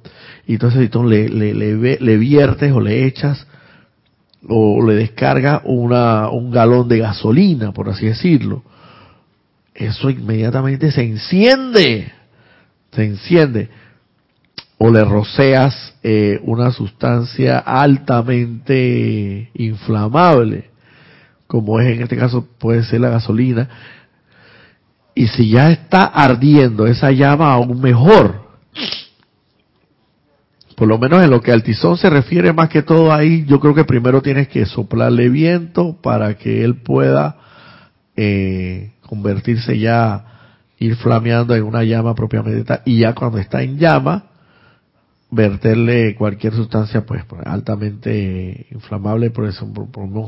y 0.48 0.54
entonces 0.54 0.90
tizón 0.90 1.10
le, 1.10 1.30
le, 1.30 1.54
le, 1.54 1.98
le 2.00 2.18
viertes 2.18 2.72
o 2.72 2.80
le 2.80 3.06
echas 3.06 3.48
o 4.48 4.86
le 4.86 4.94
descarga 4.96 5.62
una, 5.66 6.30
un 6.30 6.52
galón 6.52 6.88
de 6.88 7.00
gasolina, 7.00 7.72
por 7.72 7.90
así 7.90 8.06
decirlo, 8.06 8.64
eso 9.74 10.10
inmediatamente 10.10 10.92
se 10.92 11.02
enciende, 11.02 12.12
se 12.96 13.06
enciende. 13.06 13.70
O 14.78 14.92
le 14.92 15.06
roceas 15.06 15.96
eh, 16.04 16.40
una 16.44 16.72
sustancia 16.72 17.60
altamente 17.60 19.50
inflamable, 19.54 20.70
como 21.48 21.80
es 21.80 21.96
en 21.96 22.04
este 22.04 22.18
caso 22.18 22.48
puede 22.60 22.84
ser 22.84 23.02
la 23.02 23.10
gasolina, 23.10 23.70
y 25.14 25.28
si 25.28 25.50
ya 25.50 25.72
está 25.72 26.04
ardiendo 26.04 26.88
esa 26.88 27.12
llama 27.12 27.54
aún 27.54 27.80
mejor, 27.80 28.46
por 30.76 30.90
lo 30.90 31.00
menos 31.00 31.24
en 31.24 31.30
lo 31.30 31.42
que 31.42 31.54
al 31.54 31.64
tizón 31.64 31.98
se 31.98 32.10
refiere 32.10 32.52
más 32.52 32.68
que 32.68 32.84
todo 32.84 33.14
ahí, 33.14 33.46
yo 33.46 33.62
creo 33.62 33.74
que 33.74 33.86
primero 33.86 34.22
tienes 34.22 34.50
que 34.50 34.66
soplarle 34.66 35.30
viento 35.30 35.96
para 36.02 36.38
que 36.38 36.66
él 36.66 36.82
pueda 36.82 37.38
eh, 38.18 38.92
convertirse 39.02 39.80
ya, 39.80 40.35
ir 40.78 40.96
flameando 40.96 41.56
en 41.56 41.64
una 41.64 41.84
llama 41.84 42.16
propiamente 42.16 42.64
tal, 42.64 42.82
y 42.86 43.00
ya 43.00 43.14
cuando 43.14 43.38
está 43.38 43.62
en 43.62 43.78
llama, 43.78 44.26
verterle 45.32 46.16
cualquier 46.16 46.54
sustancia 46.54 47.06
pues 47.06 47.24
altamente 47.46 48.68
inflamable, 48.72 49.32
por 49.32 49.46
eso 49.46 49.72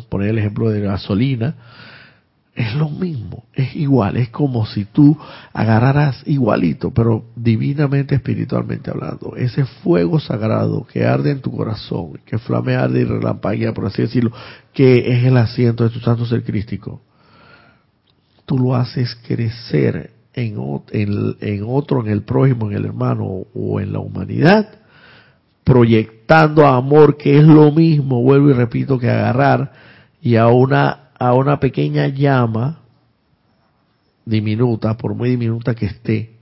poner 0.10 0.30
el 0.30 0.38
ejemplo 0.40 0.70
de 0.70 0.82
gasolina, 0.82 1.56
es 2.56 2.74
lo 2.74 2.90
mismo, 2.90 3.46
es 3.54 3.76
igual, 3.76 4.18
es 4.18 4.30
como 4.30 4.66
si 4.66 4.86
tú 4.86 5.16
agarraras 5.54 6.24
igualito, 6.26 6.92
pero 6.92 7.26
divinamente, 7.36 8.16
espiritualmente 8.16 8.90
hablando, 8.90 9.36
ese 9.36 9.64
fuego 9.66 10.20
sagrado 10.20 10.88
que 10.92 11.06
arde 11.06 11.32
en 11.32 11.42
tu 11.42 11.52
corazón, 11.52 12.20
que 12.26 12.40
flamea, 12.40 12.86
arde 12.86 13.02
y 13.02 13.06
relampaguea, 13.06 13.74
por 13.74 13.86
así 13.86 14.02
decirlo, 14.02 14.32
que 14.74 15.16
es 15.16 15.24
el 15.24 15.38
asiento 15.38 15.84
de 15.84 15.92
tu 15.92 16.00
santo 16.00 16.26
ser 16.26 16.44
crístico, 16.44 17.04
tú 18.48 18.58
lo 18.58 18.76
haces 18.76 19.16
crecer 19.28 20.17
en, 20.38 21.64
otro, 21.68 22.06
en 22.06 22.12
el 22.12 22.22
prójimo, 22.24 22.70
en 22.70 22.78
el 22.78 22.86
hermano 22.86 23.46
o 23.54 23.80
en 23.80 23.92
la 23.92 24.00
humanidad, 24.00 24.70
proyectando 25.64 26.66
amor, 26.66 27.18
que 27.18 27.38
es 27.38 27.44
lo 27.44 27.72
mismo, 27.72 28.22
vuelvo 28.22 28.50
y 28.50 28.54
repito, 28.54 28.98
que 29.00 29.10
agarrar 29.10 29.74
y 30.22 30.36
a 30.36 30.48
una 30.48 31.08
a 31.20 31.34
una 31.34 31.60
pequeña 31.60 32.08
llama 32.08 32.80
diminuta, 34.26 34.98
por 34.98 35.16
muy 35.16 35.30
diminuta 35.30 35.74
que 35.74 35.88
esté, 35.88 36.38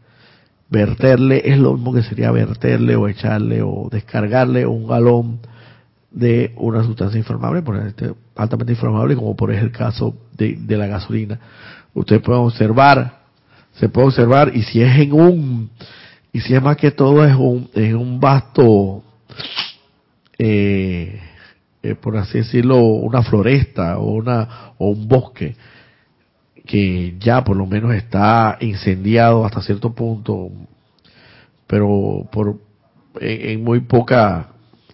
verterle 0.70 1.42
es 1.46 1.58
lo 1.60 1.74
mismo 1.74 1.94
que 1.94 2.04
sería 2.04 2.32
verterle 2.32 2.96
o 2.96 3.08
echarle 3.08 3.62
o 3.62 3.88
descargarle 3.92 4.66
un 4.66 4.88
galón 4.88 5.40
de 6.12 6.54
una 6.58 6.84
sustancia 6.84 7.18
inflamable, 7.18 7.64
altamente 8.36 8.74
inflamable, 8.74 9.16
como 9.16 9.36
por 9.36 9.52
ejemplo 9.52 9.72
el 9.72 9.78
caso 9.78 10.16
de, 10.36 10.58
la 10.70 10.88
gasolina. 10.88 11.40
Usted 11.94 12.22
puede 12.22 12.40
observar, 12.40 13.25
se 13.80 13.90
puede 13.90 14.08
observar, 14.08 14.52
y 14.56 14.64
si 14.64 14.82
es 14.82 15.00
en 15.00 15.14
un, 15.14 15.70
y 16.32 16.40
si 16.42 16.56
es 16.56 16.62
más 16.62 16.78
que 16.78 16.92
todo 16.92 17.26
es 17.26 17.36
un, 17.36 17.70
en 17.74 17.96
un 17.96 18.20
vasto, 18.20 19.04
eh, 20.38 21.20
eh, 21.84 21.96
por 21.96 22.18
así 22.18 22.40
decirlo, 22.40 22.80
una 22.80 23.22
floresta 23.24 23.98
o, 24.00 24.14
una, 24.14 24.74
o 24.78 24.90
un 24.90 25.08
bosque 25.08 25.56
que 26.66 27.16
ya 27.20 27.44
por 27.44 27.56
lo 27.56 27.66
menos 27.66 27.94
está 27.94 28.58
incendiado 28.60 29.46
hasta 29.46 29.62
cierto 29.62 29.94
punto, 29.94 30.50
pero 31.68 32.28
por 32.32 32.60
en, 33.22 33.64
muy 33.64 33.82
poca, 33.82 34.50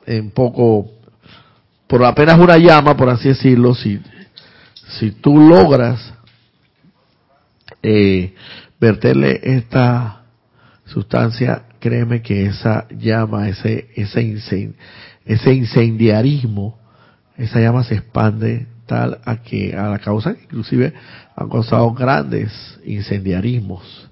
en 0.06 0.32
poco, 0.32 0.92
por 1.88 2.04
apenas 2.04 2.40
una 2.40 2.58
llama, 2.58 2.96
por 2.96 3.10
así 3.10 3.30
decirlo, 3.30 3.74
si, 3.74 4.00
si 5.00 5.12
tú 5.12 5.40
logras 5.40 6.14
eh, 7.82 8.34
verterle 8.82 9.40
esta 9.44 10.24
sustancia, 10.84 11.64
créeme 11.80 12.22
que 12.22 12.48
esa 12.48 12.88
llama, 12.90 13.48
ese, 13.48 13.88
ese, 13.96 14.74
ese 15.26 15.54
incendiarismo 15.54 16.82
esa 17.38 17.60
llama 17.60 17.84
se 17.84 17.96
expande 17.96 18.68
tal 18.86 19.20
a 19.26 19.38
que 19.38 19.76
a 19.76 19.88
la 19.88 20.00
causa 20.00 20.36
que 20.36 20.44
inclusive 20.44 20.94
han 21.36 21.50
causado 21.50 21.92
grandes 21.94 22.52
incendiarismos 22.86 24.10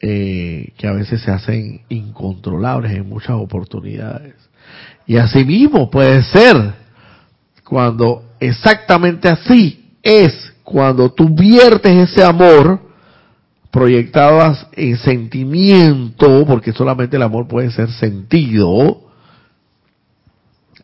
eh, 0.00 0.72
que 0.76 0.86
a 0.86 0.92
veces 0.92 1.22
se 1.22 1.30
hacen 1.30 1.82
incontrolables 1.88 2.92
en 2.92 3.08
muchas 3.08 3.36
oportunidades. 3.36 4.34
Y 5.06 5.16
asimismo 5.16 5.90
puede 5.90 6.22
ser 6.22 6.74
cuando 7.64 8.24
exactamente 8.40 9.28
así 9.28 9.92
es 10.02 10.52
cuando 10.64 11.10
tú 11.10 11.28
viertes 11.28 12.10
ese 12.10 12.24
amor 12.24 12.89
proyectado 13.70 14.56
en 14.72 14.96
sentimiento, 14.96 16.44
porque 16.46 16.72
solamente 16.72 17.16
el 17.16 17.22
amor 17.22 17.46
puede 17.46 17.70
ser 17.70 17.90
sentido, 17.90 19.10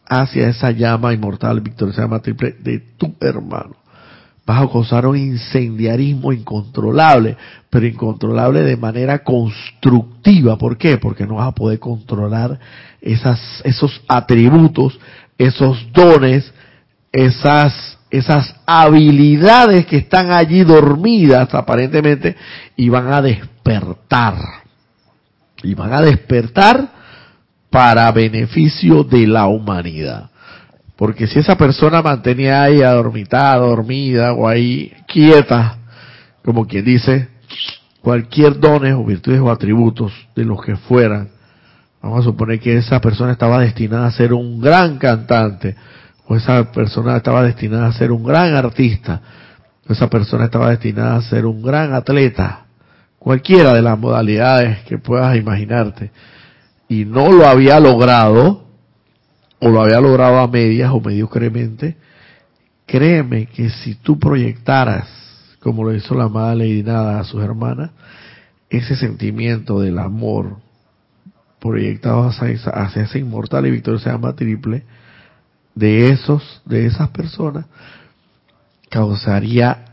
hacia 0.08 0.48
esa 0.48 0.70
llama 0.70 1.12
inmortal, 1.12 1.60
victoriosa 1.60 2.02
llama 2.02 2.22
triple 2.22 2.54
de 2.60 2.78
tu 2.96 3.14
hermano. 3.20 3.76
Vas 4.46 4.62
a 4.62 4.70
causar 4.70 5.06
un 5.06 5.16
incendiarismo 5.16 6.32
incontrolable, 6.32 7.36
pero 7.68 7.84
incontrolable 7.84 8.62
de 8.62 8.76
manera 8.76 9.24
constructiva. 9.24 10.56
¿Por 10.56 10.78
qué? 10.78 10.98
Porque 10.98 11.26
no 11.26 11.34
vas 11.36 11.48
a 11.48 11.54
poder 11.54 11.80
controlar 11.80 12.56
esas, 13.00 13.40
esos 13.64 14.00
atributos, 14.06 15.00
esos 15.36 15.92
dones, 15.92 16.52
esas, 17.10 17.98
esas 18.18 18.54
habilidades 18.66 19.86
que 19.86 19.98
están 19.98 20.32
allí 20.32 20.64
dormidas 20.64 21.52
aparentemente 21.54 22.36
y 22.76 22.88
van 22.88 23.12
a 23.12 23.22
despertar. 23.22 24.34
Y 25.62 25.74
van 25.74 25.92
a 25.92 26.00
despertar 26.02 26.88
para 27.70 28.10
beneficio 28.12 29.04
de 29.04 29.26
la 29.26 29.46
humanidad. 29.46 30.30
Porque 30.96 31.26
si 31.26 31.38
esa 31.38 31.56
persona 31.56 32.00
mantenía 32.00 32.62
ahí 32.62 32.82
adormitada, 32.82 33.56
dormida 33.56 34.32
o 34.32 34.48
ahí 34.48 34.92
quieta, 35.06 35.78
como 36.42 36.66
quien 36.66 36.84
dice, 36.84 37.28
cualquier 38.00 38.58
dones 38.58 38.94
o 38.94 39.04
virtudes 39.04 39.40
o 39.40 39.50
atributos 39.50 40.12
de 40.34 40.44
los 40.44 40.64
que 40.64 40.76
fueran, 40.76 41.28
vamos 42.00 42.20
a 42.20 42.22
suponer 42.22 42.60
que 42.60 42.76
esa 42.76 43.00
persona 43.00 43.32
estaba 43.32 43.60
destinada 43.60 44.06
a 44.06 44.12
ser 44.12 44.32
un 44.32 44.60
gran 44.60 44.96
cantante, 44.96 45.76
o 46.28 46.36
esa 46.36 46.72
persona 46.72 47.16
estaba 47.16 47.42
destinada 47.42 47.86
a 47.86 47.92
ser 47.92 48.12
un 48.12 48.24
gran 48.24 48.54
artista, 48.54 49.20
esa 49.88 50.08
persona 50.08 50.46
estaba 50.46 50.70
destinada 50.70 51.16
a 51.16 51.22
ser 51.22 51.46
un 51.46 51.62
gran 51.62 51.94
atleta, 51.94 52.66
cualquiera 53.18 53.74
de 53.74 53.82
las 53.82 53.98
modalidades 53.98 54.80
que 54.84 54.98
puedas 54.98 55.36
imaginarte, 55.36 56.10
y 56.88 57.04
no 57.04 57.30
lo 57.30 57.46
había 57.46 57.78
logrado, 57.80 58.64
o 59.58 59.68
lo 59.68 59.82
había 59.82 60.00
logrado 60.00 60.38
a 60.38 60.48
medias 60.48 60.90
o 60.92 61.00
mediocremente, 61.00 61.96
créeme 62.86 63.46
que 63.46 63.70
si 63.70 63.94
tú 63.94 64.18
proyectaras, 64.18 65.08
como 65.60 65.84
lo 65.84 65.94
hizo 65.94 66.14
la 66.14 66.24
amada 66.24 66.54
Lady 66.54 66.82
Nada 66.82 67.20
a 67.20 67.24
sus 67.24 67.42
hermanas, 67.42 67.90
ese 68.70 68.96
sentimiento 68.96 69.80
del 69.80 69.98
amor 69.98 70.56
proyectado 71.60 72.28
hacia 72.28 72.48
esa, 73.02 73.18
inmortal 73.18 73.66
y 73.66 73.70
victoria 73.70 74.00
se 74.00 74.10
llama 74.10 74.34
triple, 74.34 74.84
de 75.76 76.08
esos, 76.08 76.62
de 76.64 76.86
esas 76.86 77.10
personas, 77.10 77.66
causaría 78.90 79.84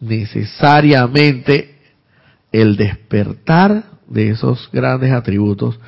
necesariamente 0.00 1.76
el 2.52 2.76
despertar 2.76 3.84
de 4.08 4.30
esos 4.30 4.70
grandes 4.72 5.12
atributos 5.12 5.78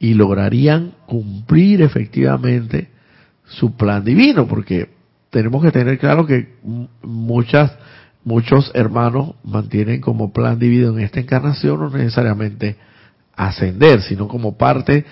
y 0.00 0.14
lograrían 0.14 0.94
cumplir 1.06 1.82
efectivamente 1.82 2.88
su 3.44 3.76
plan 3.76 4.04
divino, 4.04 4.48
porque 4.48 4.90
tenemos 5.30 5.62
que 5.62 5.70
tener 5.70 5.98
claro 5.98 6.26
que 6.26 6.56
muchas 7.02 7.72
muchos 8.24 8.70
hermanos 8.74 9.36
mantienen 9.42 10.00
como 10.00 10.32
plan 10.32 10.58
divino 10.58 10.90
en 10.90 11.00
esta 11.00 11.20
encarnación 11.20 11.80
no 11.80 11.88
necesariamente 11.88 12.76
ascender, 13.34 14.02
sino 14.02 14.28
como 14.28 14.58
parte 14.58 15.06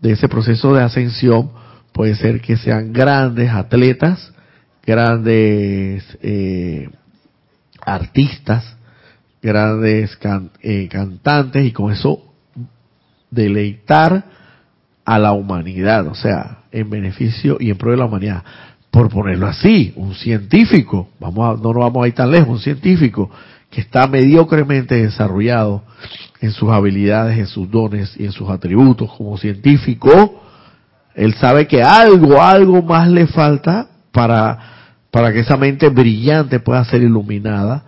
de 0.00 0.12
ese 0.12 0.28
proceso 0.28 0.72
de 0.72 0.82
ascensión 0.82 1.50
puede 1.92 2.14
ser 2.16 2.40
que 2.40 2.56
sean 2.56 2.92
grandes 2.92 3.50
atletas, 3.50 4.32
grandes 4.84 6.04
eh, 6.22 6.88
artistas, 7.80 8.76
grandes 9.42 10.18
eh, 10.62 10.88
cantantes 10.90 11.66
y 11.66 11.72
con 11.72 11.92
eso 11.92 12.22
deleitar 13.30 14.24
a 15.04 15.18
la 15.18 15.32
humanidad, 15.32 16.06
o 16.06 16.14
sea, 16.14 16.58
en 16.70 16.88
beneficio 16.88 17.56
y 17.58 17.70
en 17.70 17.76
pro 17.76 17.90
de 17.90 17.96
la 17.96 18.04
humanidad. 18.06 18.44
Por 18.90 19.08
ponerlo 19.08 19.46
así, 19.46 19.92
un 19.96 20.14
científico, 20.14 21.08
vamos 21.18 21.58
a, 21.58 21.62
no 21.62 21.72
nos 21.72 21.82
vamos 21.82 22.04
a 22.04 22.08
ir 22.08 22.14
tan 22.14 22.30
lejos, 22.30 22.48
un 22.48 22.60
científico 22.60 23.30
que 23.70 23.80
está 23.80 24.06
mediocremente 24.06 24.96
desarrollado 24.96 25.82
en 26.40 26.52
sus 26.52 26.70
habilidades, 26.70 27.38
en 27.38 27.46
sus 27.46 27.70
dones 27.70 28.14
y 28.18 28.26
en 28.26 28.32
sus 28.32 28.50
atributos 28.50 29.10
como 29.16 29.38
científico, 29.38 30.41
él 31.14 31.34
sabe 31.34 31.66
que 31.66 31.82
algo, 31.82 32.40
algo 32.40 32.82
más 32.82 33.08
le 33.08 33.26
falta 33.26 33.88
para, 34.12 34.58
para 35.10 35.32
que 35.32 35.40
esa 35.40 35.56
mente 35.56 35.88
brillante 35.88 36.60
pueda 36.60 36.84
ser 36.84 37.02
iluminada. 37.02 37.84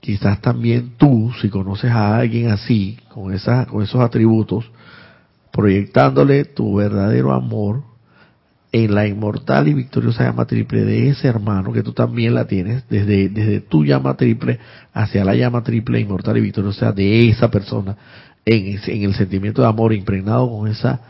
Quizás 0.00 0.40
también 0.40 0.92
tú, 0.98 1.32
si 1.40 1.48
conoces 1.48 1.90
a 1.90 2.16
alguien 2.16 2.50
así, 2.50 2.98
con, 3.08 3.32
esa, 3.32 3.66
con 3.66 3.82
esos 3.82 4.00
atributos, 4.00 4.70
proyectándole 5.52 6.44
tu 6.44 6.74
verdadero 6.74 7.32
amor 7.32 7.82
en 8.72 8.92
la 8.92 9.06
inmortal 9.06 9.68
y 9.68 9.74
victoriosa 9.74 10.24
llama 10.24 10.46
triple 10.46 10.84
de 10.84 11.08
ese 11.10 11.28
hermano 11.28 11.72
que 11.72 11.84
tú 11.84 11.92
también 11.92 12.34
la 12.34 12.46
tienes, 12.46 12.84
desde, 12.88 13.28
desde 13.28 13.60
tu 13.60 13.84
llama 13.84 14.16
triple 14.16 14.58
hacia 14.92 15.24
la 15.24 15.36
llama 15.36 15.62
triple 15.62 16.00
inmortal 16.00 16.36
y 16.38 16.40
victoriosa 16.40 16.90
de 16.90 17.28
esa 17.28 17.52
persona, 17.52 17.96
en, 18.44 18.80
en 18.84 19.02
el 19.04 19.14
sentimiento 19.14 19.62
de 19.62 19.68
amor 19.68 19.92
impregnado 19.92 20.50
con 20.50 20.66
esa, 20.66 21.00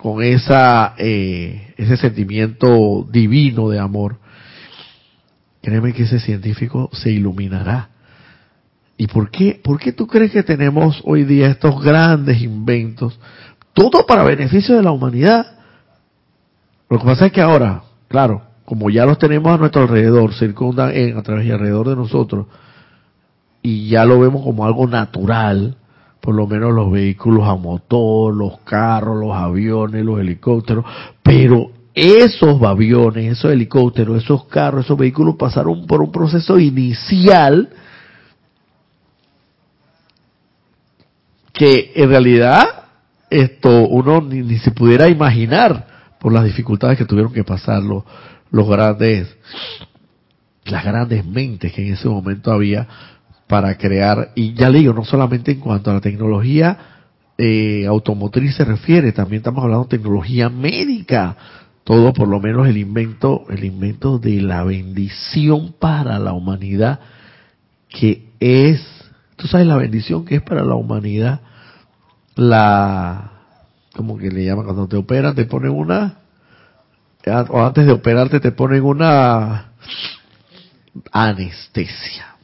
con 0.00 0.22
esa, 0.22 0.94
eh, 0.96 1.74
ese 1.76 1.96
sentimiento 1.96 3.06
divino 3.10 3.68
de 3.68 3.78
amor, 3.78 4.18
créeme 5.60 5.92
que 5.92 6.04
ese 6.04 6.20
científico 6.20 6.88
se 6.92 7.10
iluminará. 7.10 7.90
¿Y 8.96 9.06
por 9.06 9.30
qué, 9.30 9.60
por 9.62 9.78
qué 9.78 9.92
tú 9.92 10.06
crees 10.06 10.32
que 10.32 10.42
tenemos 10.42 11.00
hoy 11.04 11.24
día 11.24 11.48
estos 11.48 11.82
grandes 11.82 12.40
inventos? 12.40 13.18
Todo 13.72 14.06
para 14.06 14.24
beneficio 14.24 14.76
de 14.76 14.82
la 14.82 14.90
humanidad. 14.90 15.58
Lo 16.88 16.98
que 16.98 17.04
pasa 17.04 17.26
es 17.26 17.32
que 17.32 17.40
ahora, 17.40 17.82
claro, 18.08 18.42
como 18.64 18.90
ya 18.90 19.04
los 19.04 19.18
tenemos 19.18 19.52
a 19.52 19.56
nuestro 19.56 19.82
alrededor, 19.82 20.34
circundan 20.34 20.90
en, 20.94 21.16
a 21.16 21.22
través 21.22 21.46
y 21.46 21.50
alrededor 21.50 21.88
de 21.88 21.96
nosotros, 21.96 22.46
y 23.62 23.88
ya 23.88 24.04
lo 24.04 24.20
vemos 24.20 24.42
como 24.42 24.64
algo 24.64 24.86
natural, 24.86 25.76
por 26.20 26.34
lo 26.34 26.46
menos 26.46 26.72
los 26.74 26.90
vehículos 26.90 27.48
a 27.48 27.54
motor, 27.54 28.34
los 28.34 28.58
carros, 28.60 29.18
los 29.18 29.34
aviones, 29.34 30.04
los 30.04 30.20
helicópteros, 30.20 30.84
pero 31.22 31.70
esos 31.94 32.62
aviones, 32.62 33.38
esos 33.38 33.52
helicópteros, 33.52 34.22
esos 34.22 34.44
carros, 34.44 34.84
esos 34.84 34.98
vehículos 34.98 35.36
pasaron 35.36 35.86
por 35.86 36.00
un 36.00 36.12
proceso 36.12 36.58
inicial 36.58 37.68
que 41.52 41.92
en 41.96 42.08
realidad 42.08 42.64
esto 43.30 43.86
uno 43.88 44.20
ni, 44.20 44.58
se 44.58 44.70
pudiera 44.70 45.08
imaginar 45.08 46.14
por 46.20 46.32
las 46.32 46.44
dificultades 46.44 46.98
que 46.98 47.04
tuvieron 47.04 47.32
que 47.32 47.44
pasar 47.44 47.82
los, 47.82 48.04
los 48.50 48.68
grandes 48.68 49.36
las 50.64 50.84
grandes 50.84 51.24
mentes 51.26 51.72
que 51.72 51.86
en 51.86 51.94
ese 51.94 52.08
momento 52.08 52.52
había 52.52 52.86
para 53.48 53.76
crear 53.76 54.30
y 54.34 54.54
ya 54.54 54.70
le 54.70 54.78
digo 54.78 54.92
no 54.92 55.04
solamente 55.04 55.52
en 55.52 55.60
cuanto 55.60 55.90
a 55.90 55.94
la 55.94 56.00
tecnología 56.00 56.78
eh, 57.36 57.86
automotriz 57.86 58.56
se 58.56 58.64
refiere 58.64 59.12
también 59.12 59.40
estamos 59.40 59.64
hablando 59.64 59.84
de 59.84 59.96
tecnología 59.96 60.48
médica 60.48 61.36
todo 61.84 62.12
por 62.12 62.28
lo 62.28 62.40
menos 62.40 62.68
el 62.68 62.76
invento 62.76 63.44
el 63.50 63.64
invento 63.64 64.18
de 64.18 64.40
la 64.42 64.62
bendición 64.64 65.74
para 65.78 66.18
la 66.18 66.32
humanidad 66.32 67.00
que 67.88 68.28
es 68.38 68.80
tú 69.36 69.48
sabes 69.48 69.66
la 69.66 69.76
bendición 69.76 70.24
que 70.24 70.36
es 70.36 70.42
para 70.42 70.62
la 70.62 70.74
humanidad 70.74 71.40
la, 72.38 73.32
como 73.94 74.16
que 74.16 74.30
le 74.30 74.44
llaman 74.44 74.64
cuando 74.64 74.86
te 74.86 74.96
operan, 74.96 75.34
te 75.34 75.44
ponen 75.44 75.72
una, 75.72 76.18
o 77.48 77.64
antes 77.64 77.84
de 77.84 77.92
operarte 77.92 78.40
te 78.40 78.52
ponen 78.52 78.84
una 78.84 79.72
anestesia. 81.12 82.36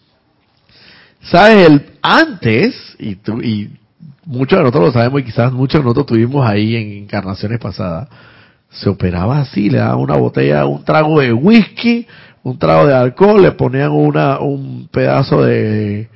¿Sabes? 1.25 1.67
El, 1.67 1.83
antes, 2.03 2.97
y, 2.99 3.17
tú, 3.17 3.41
y 3.41 3.71
muchos 4.27 4.59
de 4.59 4.63
nosotros 4.63 4.87
lo 4.87 4.93
sabemos 4.93 5.21
y 5.21 5.25
quizás 5.25 5.53
muchos 5.53 5.81
de 5.81 5.85
nosotros 5.85 6.07
tuvimos 6.07 6.47
ahí 6.47 6.77
en 6.77 7.05
encarnaciones 7.05 7.59
pasadas, 7.59 8.09
se 8.71 8.89
operaba 8.89 9.41
así, 9.41 9.71
le 9.71 9.79
daban 9.79 9.99
una 9.99 10.17
botella, 10.17 10.67
un 10.67 10.85
trago 10.85 11.21
de 11.21 11.33
whisky, 11.33 12.07
un 12.43 12.59
trago 12.59 12.87
de 12.87 12.95
alcohol, 12.95 13.41
le 13.41 13.53
ponían 13.53 13.93
una, 13.93 14.41
un 14.41 14.89
pedazo 14.91 15.43
de, 15.43 16.09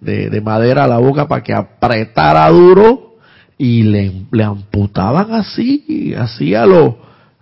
de, 0.00 0.28
de 0.28 0.40
madera 0.40 0.84
a 0.84 0.88
la 0.88 0.98
boca 0.98 1.28
para 1.28 1.42
que 1.42 1.54
apretara 1.54 2.48
duro 2.50 3.16
y 3.56 3.84
le, 3.84 4.26
le 4.32 4.44
amputaban 4.44 5.32
así, 5.32 6.14
así 6.18 6.54
a 6.54 6.66
lo, 6.66 6.98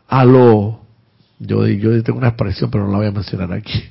a 0.06 0.24
lo, 0.24 0.80
yo, 1.38 1.66
yo 1.66 2.02
tengo 2.02 2.18
una 2.18 2.28
expresión 2.28 2.70
pero 2.70 2.84
no 2.84 2.92
la 2.92 2.98
voy 2.98 3.06
a 3.06 3.12
mencionar 3.12 3.52
aquí, 3.52 3.82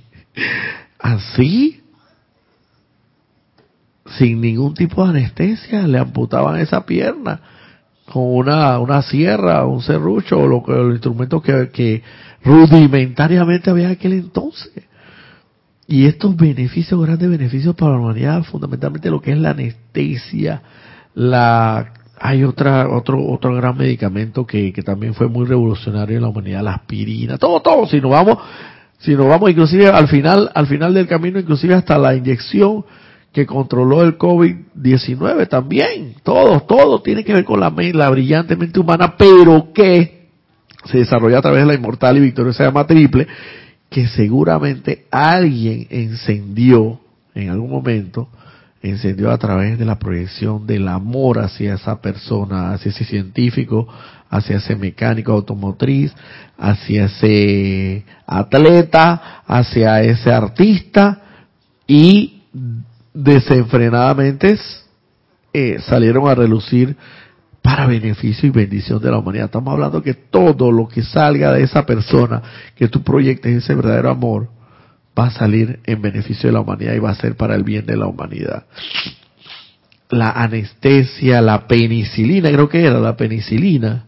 así, 0.99 1.78
sin 4.17 4.41
ningún 4.41 4.73
tipo 4.73 5.03
de 5.03 5.11
anestesia, 5.11 5.87
le 5.87 5.99
amputaban 5.99 6.59
esa 6.59 6.85
pierna 6.85 7.41
con 8.11 8.23
una, 8.23 8.79
una 8.79 9.01
sierra, 9.01 9.65
un 9.65 9.81
serrucho, 9.81 10.39
o 10.39 10.47
lo, 10.47 10.63
que, 11.41 11.69
que 11.71 12.03
rudimentariamente 12.43 13.69
había 13.69 13.85
en 13.85 13.91
aquel 13.91 14.13
entonces. 14.13 14.83
Y 15.87 16.05
estos 16.05 16.35
beneficios, 16.35 17.01
grandes 17.01 17.29
beneficios 17.29 17.75
para 17.75 17.93
la 17.93 17.99
humanidad, 17.99 18.43
fundamentalmente 18.43 19.09
lo 19.09 19.21
que 19.21 19.31
es 19.31 19.37
la 19.37 19.51
anestesia, 19.51 20.61
la 21.13 21.93
hay 22.21 22.43
otra, 22.43 22.89
otro, 22.89 23.25
otro 23.25 23.55
gran 23.55 23.77
medicamento 23.77 24.45
que, 24.45 24.73
que 24.73 24.81
también 24.81 25.13
fue 25.13 25.29
muy 25.29 25.45
revolucionario 25.45 26.17
en 26.17 26.23
la 26.23 26.27
humanidad, 26.27 26.61
la 26.63 26.73
aspirina, 26.73 27.37
todo, 27.37 27.61
todo, 27.61 27.87
si 27.87 28.01
nos 28.01 28.11
vamos, 28.11 28.37
si 28.97 29.15
nos 29.15 29.27
vamos 29.27 29.49
inclusive 29.49 29.87
al 29.87 30.09
final, 30.09 30.51
al 30.53 30.67
final 30.67 30.93
del 30.93 31.07
camino, 31.07 31.39
inclusive 31.39 31.75
hasta 31.75 31.97
la 31.97 32.13
inyección 32.15 32.83
que 33.39 33.45
controló 33.45 34.03
el 34.03 34.17
COVID-19 34.17 35.47
también, 35.47 36.15
todo, 36.23 36.59
todo 36.61 37.01
tiene 37.01 37.23
que 37.23 37.33
ver 37.33 37.45
con 37.45 37.61
la, 37.61 37.73
la 37.93 38.09
brillante 38.09 38.57
mente 38.57 38.81
humana, 38.81 39.15
pero 39.17 39.71
que 39.73 40.27
se 40.83 40.97
desarrolla 40.97 41.37
a 41.37 41.41
través 41.41 41.61
de 41.61 41.67
la 41.67 41.73
inmortal 41.73 42.17
y 42.17 42.21
victoriosa 42.21 42.65
llama 42.65 42.85
triple, 42.85 43.27
que 43.89 44.07
seguramente 44.07 45.05
alguien 45.09 45.87
encendió 45.89 46.99
en 47.33 47.49
algún 47.49 47.71
momento, 47.71 48.27
encendió 48.81 49.31
a 49.31 49.37
través 49.37 49.79
de 49.79 49.85
la 49.85 49.97
proyección 49.99 50.67
del 50.67 50.89
amor 50.89 51.39
hacia 51.39 51.75
esa 51.75 52.01
persona, 52.01 52.73
hacia 52.73 52.89
ese 52.89 53.05
científico, 53.05 53.87
hacia 54.29 54.57
ese 54.57 54.75
mecánico 54.75 55.31
automotriz, 55.31 56.13
hacia 56.57 57.05
ese 57.05 58.03
atleta, 58.27 59.43
hacia 59.47 60.01
ese 60.01 60.29
artista 60.29 61.21
y 61.87 62.38
desenfrenadamente 63.13 64.57
eh, 65.53 65.77
salieron 65.79 66.27
a 66.27 66.35
relucir 66.35 66.95
para 67.61 67.87
beneficio 67.87 68.47
y 68.47 68.51
bendición 68.51 69.01
de 69.01 69.11
la 69.11 69.17
humanidad. 69.17 69.45
Estamos 69.45 69.73
hablando 69.73 70.01
que 70.01 70.13
todo 70.13 70.71
lo 70.71 70.87
que 70.87 71.03
salga 71.03 71.51
de 71.53 71.63
esa 71.63 71.85
persona, 71.85 72.41
que 72.75 72.87
tú 72.87 73.03
proyectes 73.03 73.63
ese 73.63 73.75
verdadero 73.75 74.09
amor, 74.09 74.49
va 75.17 75.27
a 75.27 75.31
salir 75.31 75.79
en 75.85 76.01
beneficio 76.01 76.47
de 76.49 76.53
la 76.53 76.61
humanidad 76.61 76.93
y 76.93 76.99
va 76.99 77.11
a 77.11 77.15
ser 77.15 77.35
para 77.35 77.55
el 77.55 77.63
bien 77.63 77.85
de 77.85 77.97
la 77.97 78.07
humanidad. 78.07 78.65
La 80.09 80.31
anestesia, 80.31 81.41
la 81.41 81.67
penicilina, 81.67 82.49
creo 82.49 82.69
que 82.69 82.83
era 82.83 82.99
la 82.99 83.15
penicilina, 83.15 84.05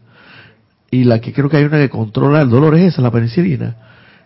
y 0.90 1.04
la 1.04 1.20
que 1.20 1.32
creo 1.32 1.48
que 1.48 1.58
hay 1.58 1.64
una 1.64 1.78
que 1.78 1.88
controla 1.88 2.42
el 2.42 2.50
dolor 2.50 2.76
es 2.76 2.94
esa, 2.94 3.02
la 3.02 3.10
penicilina, 3.10 3.76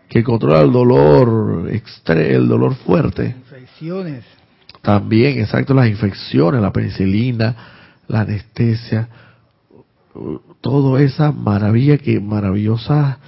que 0.09 0.23
controla 0.23 0.61
el 0.61 0.73
dolor, 0.73 1.71
el 2.07 2.49
dolor 2.49 2.75
fuerte. 2.77 3.37
Infecciones. 3.39 4.25
También, 4.87 5.41
exacto, 5.41 5.75
las 5.75 5.89
infecciones, 5.89 6.63
la 6.63 6.73
penicilina, 6.73 7.57
la 8.07 8.21
anestesia, 8.21 9.09
toda 10.61 11.03
esa 11.03 11.33
maravilla 11.33 11.99
que 11.99 12.21
maravillosa 12.21 13.19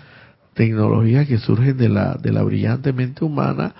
tecnología 0.54 1.26
que 1.26 1.38
surgen 1.38 1.76
de 1.76 1.88
la 1.88 2.14
de 2.14 2.30
la 2.30 2.44
brillante 2.44 2.92
mente 2.92 3.24
humana 3.24 3.74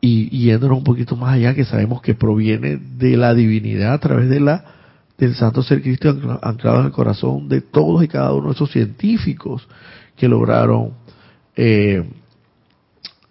y, 0.00 0.28
yéndonos 0.44 0.78
un 0.78 0.84
poquito 0.84 1.16
más 1.16 1.34
allá 1.34 1.56
que 1.56 1.64
sabemos 1.64 2.02
que 2.02 2.14
proviene 2.14 2.76
de 2.76 3.16
la 3.16 3.34
divinidad 3.34 3.94
a 3.94 3.98
través 3.98 4.28
de 4.28 4.38
la 4.38 4.64
del 5.18 5.34
santo 5.34 5.64
ser 5.64 5.82
Cristo 5.82 6.16
anclado 6.40 6.82
en 6.82 6.86
el 6.86 6.92
corazón 6.92 7.48
de 7.48 7.62
todos 7.62 8.04
y 8.04 8.06
cada 8.06 8.32
uno 8.32 8.50
de 8.50 8.54
esos 8.54 8.70
científicos 8.70 9.66
que 10.14 10.28
lograron 10.28 10.92
eh, 11.56 12.08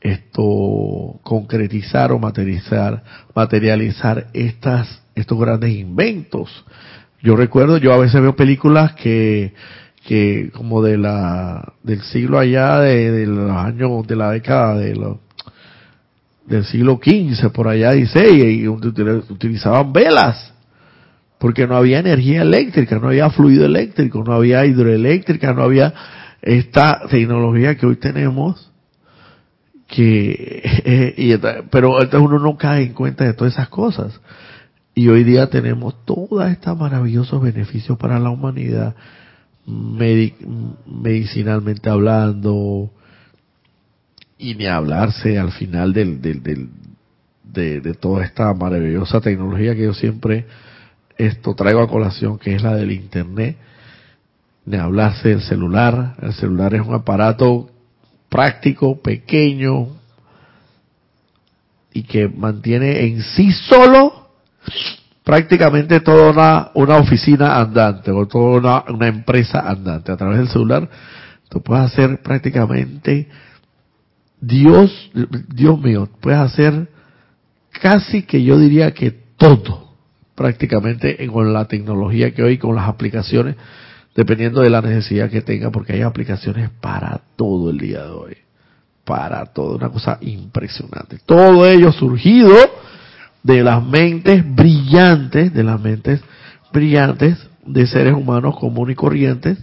esto 0.01 1.19
concretizar 1.23 2.11
o 2.11 2.19
materializar 2.19 3.03
materializar 3.35 4.27
estas 4.33 5.01
estos 5.15 5.39
grandes 5.39 5.71
inventos. 5.71 6.65
Yo 7.21 7.35
recuerdo, 7.35 7.77
yo 7.77 7.93
a 7.93 7.97
veces 7.97 8.21
veo 8.21 8.35
películas 8.35 8.93
que, 8.93 9.53
que 10.05 10.49
como 10.53 10.81
de 10.81 10.97
la, 10.97 11.73
del 11.83 12.01
siglo 12.01 12.39
allá, 12.39 12.79
de, 12.79 13.25
los 13.27 13.51
años, 13.51 14.07
de 14.07 14.15
la 14.15 14.31
década 14.31 14.75
de 14.75 14.95
los, 14.95 15.17
del 16.45 16.65
siglo 16.65 16.99
XV, 17.03 17.51
por 17.51 17.67
allá 17.67 17.91
dice, 17.91 18.27
y 18.31 18.67
utilizaban 18.67 19.93
velas, 19.93 20.53
porque 21.37 21.67
no 21.67 21.75
había 21.75 21.99
energía 21.99 22.41
eléctrica, 22.41 22.97
no 22.99 23.07
había 23.07 23.29
fluido 23.29 23.65
eléctrico, 23.65 24.23
no 24.23 24.33
había 24.33 24.65
hidroeléctrica, 24.65 25.53
no 25.53 25.63
había 25.63 25.93
esta 26.41 27.01
tecnología 27.09 27.75
que 27.75 27.85
hoy 27.85 27.97
tenemos, 27.97 28.70
que, 29.91 31.13
y, 31.17 31.37
pero 31.69 32.01
entonces 32.01 32.27
uno 32.27 32.39
no 32.39 32.57
cae 32.57 32.81
en 32.83 32.93
cuenta 32.93 33.25
de 33.25 33.33
todas 33.33 33.53
esas 33.53 33.69
cosas. 33.69 34.19
Y 34.95 35.09
hoy 35.09 35.23
día 35.23 35.49
tenemos 35.49 36.05
todos 36.05 36.49
estos 36.49 36.77
maravillosos 36.77 37.41
beneficios 37.41 37.97
para 37.97 38.19
la 38.19 38.29
humanidad, 38.29 38.95
medicinalmente 39.65 41.89
hablando, 41.89 42.91
y 44.37 44.55
ni 44.55 44.65
hablarse 44.65 45.37
al 45.37 45.51
final 45.51 45.91
del, 45.93 46.21
del, 46.21 46.41
del 46.41 46.69
de, 47.43 47.81
de, 47.81 47.93
toda 47.93 48.25
esta 48.25 48.53
maravillosa 48.53 49.21
tecnología 49.21 49.75
que 49.75 49.83
yo 49.83 49.93
siempre 49.93 50.45
esto 51.17 51.53
traigo 51.53 51.81
a 51.81 51.89
colación, 51.89 52.39
que 52.39 52.55
es 52.55 52.63
la 52.63 52.75
del 52.75 52.91
Internet, 52.91 53.57
ni 54.65 54.77
hablarse 54.77 55.29
del 55.29 55.41
celular. 55.41 56.15
El 56.21 56.33
celular 56.33 56.73
es 56.73 56.81
un 56.81 56.95
aparato 56.95 57.69
práctico, 58.31 59.01
pequeño, 59.01 59.89
y 61.91 62.03
que 62.03 62.29
mantiene 62.29 63.05
en 63.05 63.21
sí 63.21 63.51
solo 63.51 64.29
prácticamente 65.25 65.99
toda 65.99 66.71
una, 66.73 66.95
oficina 66.95 67.59
andante 67.59 68.09
o 68.09 68.25
toda 68.27 68.57
una, 68.57 68.95
una 68.95 69.07
empresa 69.09 69.59
andante. 69.59 70.13
A 70.13 70.15
través 70.15 70.37
del 70.37 70.47
celular 70.47 70.89
tú 71.49 71.61
puedes 71.61 71.91
hacer 71.91 72.21
prácticamente 72.21 73.27
Dios, 74.39 75.11
Dios 75.49 75.77
mío, 75.81 76.07
puedes 76.21 76.39
hacer 76.39 76.87
casi 77.81 78.23
que 78.23 78.41
yo 78.41 78.57
diría 78.57 78.93
que 78.93 79.11
todo, 79.11 79.93
prácticamente 80.35 81.27
con 81.27 81.51
la 81.51 81.65
tecnología 81.65 82.33
que 82.33 82.43
hoy, 82.43 82.57
con 82.57 82.77
las 82.77 82.87
aplicaciones, 82.87 83.57
dependiendo 84.15 84.61
de 84.61 84.69
la 84.69 84.81
necesidad 84.81 85.29
que 85.29 85.41
tenga, 85.41 85.71
porque 85.71 85.93
hay 85.93 86.01
aplicaciones 86.01 86.69
para 86.81 87.21
todo 87.35 87.69
el 87.69 87.77
día 87.77 88.03
de 88.03 88.09
hoy, 88.09 88.37
para 89.05 89.45
todo, 89.45 89.75
una 89.75 89.89
cosa 89.89 90.17
impresionante. 90.21 91.19
Todo 91.25 91.65
ello 91.65 91.91
surgido 91.91 92.55
de 93.43 93.63
las 93.63 93.83
mentes 93.85 94.43
brillantes, 94.55 95.53
de 95.53 95.63
las 95.63 95.79
mentes 95.81 96.21
brillantes 96.71 97.37
de 97.65 97.87
seres 97.87 98.13
humanos 98.13 98.57
comunes 98.57 98.93
y 98.93 98.95
corrientes, 98.95 99.57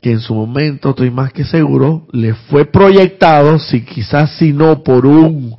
que 0.00 0.12
en 0.12 0.20
su 0.20 0.34
momento, 0.34 0.90
estoy 0.90 1.10
más 1.10 1.32
que 1.32 1.44
seguro, 1.44 2.06
le 2.12 2.34
fue 2.34 2.64
proyectado, 2.64 3.58
si 3.58 3.82
quizás 3.82 4.36
si 4.36 4.52
no 4.52 4.82
por 4.82 5.06
un, 5.06 5.56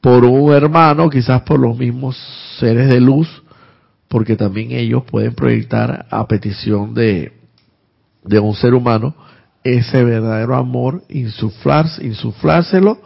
por 0.00 0.24
un 0.24 0.52
hermano, 0.52 1.10
quizás 1.10 1.42
por 1.42 1.58
los 1.58 1.76
mismos 1.76 2.16
seres 2.58 2.88
de 2.88 3.00
luz, 3.00 3.43
porque 4.08 4.36
también 4.36 4.72
ellos 4.72 5.04
pueden 5.04 5.34
proyectar 5.34 6.06
a 6.10 6.26
petición 6.26 6.94
de, 6.94 7.32
de 8.24 8.38
un 8.38 8.54
ser 8.54 8.74
humano 8.74 9.14
ese 9.64 10.04
verdadero 10.04 10.56
amor, 10.56 11.02
insuflar, 11.08 11.86
insuflárselo 12.02 12.98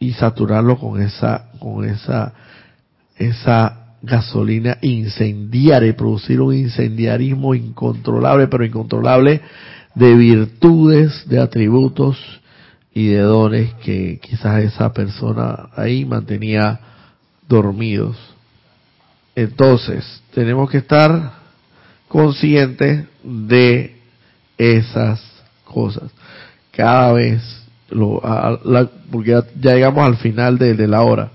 y 0.00 0.12
saturarlo 0.12 0.76
con 0.78 1.00
esa, 1.00 1.50
con 1.60 1.84
esa, 1.84 2.34
esa 3.16 3.94
gasolina 4.02 4.78
incendiaria 4.82 5.96
producir 5.96 6.40
un 6.40 6.54
incendiarismo 6.54 7.54
incontrolable, 7.54 8.48
pero 8.48 8.64
incontrolable 8.64 9.40
de 9.94 10.14
virtudes, 10.14 11.28
de 11.28 11.40
atributos 11.40 12.18
y 12.92 13.08
de 13.08 13.20
dones 13.20 13.74
que 13.74 14.18
quizás 14.20 14.62
esa 14.62 14.92
persona 14.92 15.70
ahí 15.76 16.04
mantenía 16.04 16.80
dormidos. 17.48 18.16
Entonces, 19.38 20.04
tenemos 20.34 20.68
que 20.68 20.78
estar 20.78 21.32
conscientes 22.08 23.04
de 23.22 23.94
esas 24.56 25.22
cosas. 25.64 26.10
Cada 26.72 27.12
vez 27.12 27.40
lo, 27.88 28.20
porque 29.12 29.40
ya, 29.60 29.74
llegamos 29.74 30.04
al 30.04 30.16
final 30.16 30.58
de, 30.58 30.88
la 30.88 31.02
hora. 31.02 31.30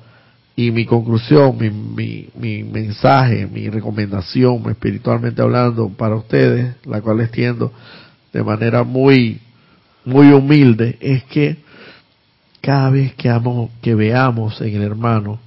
Y 0.53 0.71
mi 0.71 0.85
conclusión, 0.85 1.57
mi, 1.57 2.29
mensaje, 2.73 3.47
mi 3.47 3.69
recomendación, 3.69 4.69
espiritualmente 4.69 5.41
hablando, 5.41 5.87
para 5.87 6.17
ustedes, 6.17 6.75
la 6.83 6.99
cual 6.99 7.19
les 7.19 7.31
tiendo 7.31 7.71
de 8.33 8.43
manera 8.43 8.83
muy, 8.83 9.39
muy 10.03 10.27
humilde, 10.33 10.97
es 10.99 11.23
que 11.23 11.55
cada 12.59 12.89
vez 12.89 13.13
que, 13.15 13.29
amo, 13.29 13.71
que 13.81 13.95
veamos 13.95 14.59
en 14.59 14.75
el 14.75 14.81
hermano 14.81 15.39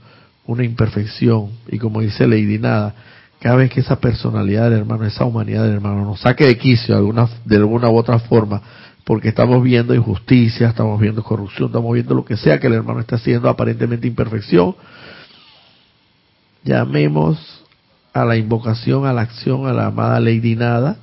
una 0.47 0.65
imperfección, 0.65 1.51
y 1.69 1.79
como 1.79 2.01
dice 2.01 2.27
Lady 2.27 2.59
Nada, 2.59 2.95
cada 3.41 3.57
vez 3.57 3.71
que 3.71 3.81
esa 3.81 3.97
personalidad 3.97 4.71
del 4.71 4.81
hermano, 4.81 5.05
esa 5.05 5.25
humanidad 5.25 5.65
del 5.65 5.75
hermano 5.75 6.05
nos 6.05 6.21
saque 6.21 6.47
de 6.47 6.57
quicio 6.57 6.95
de 6.95 7.57
alguna, 7.57 7.91
u 7.91 7.97
otra 7.97 8.19
forma, 8.19 8.63
porque 9.05 9.29
estamos 9.29 9.63
viendo 9.63 9.95
injusticia, 9.95 10.69
estamos 10.69 11.01
viendo 11.01 11.23
corrupción, 11.23 11.69
estamos 11.69 11.93
viendo 11.93 12.15
lo 12.15 12.25
que 12.25 12.37
sea 12.37 12.59
que 12.59 12.67
el 12.67 12.73
hermano 12.73 13.01
está 13.01 13.17
haciendo 13.17 13.49
aparentemente 13.49 14.07
imperfección. 14.07 14.75
Llamemos 16.65 17.65
a 18.13 18.25
la 18.25 18.37
invocación, 18.37 19.07
a 19.07 19.13
la 19.13 19.21
acción, 19.21 19.67
a 19.67 19.73
la 19.73 19.87
amada 19.87 20.19
Lady 20.19 20.57
Nada. 20.57 20.97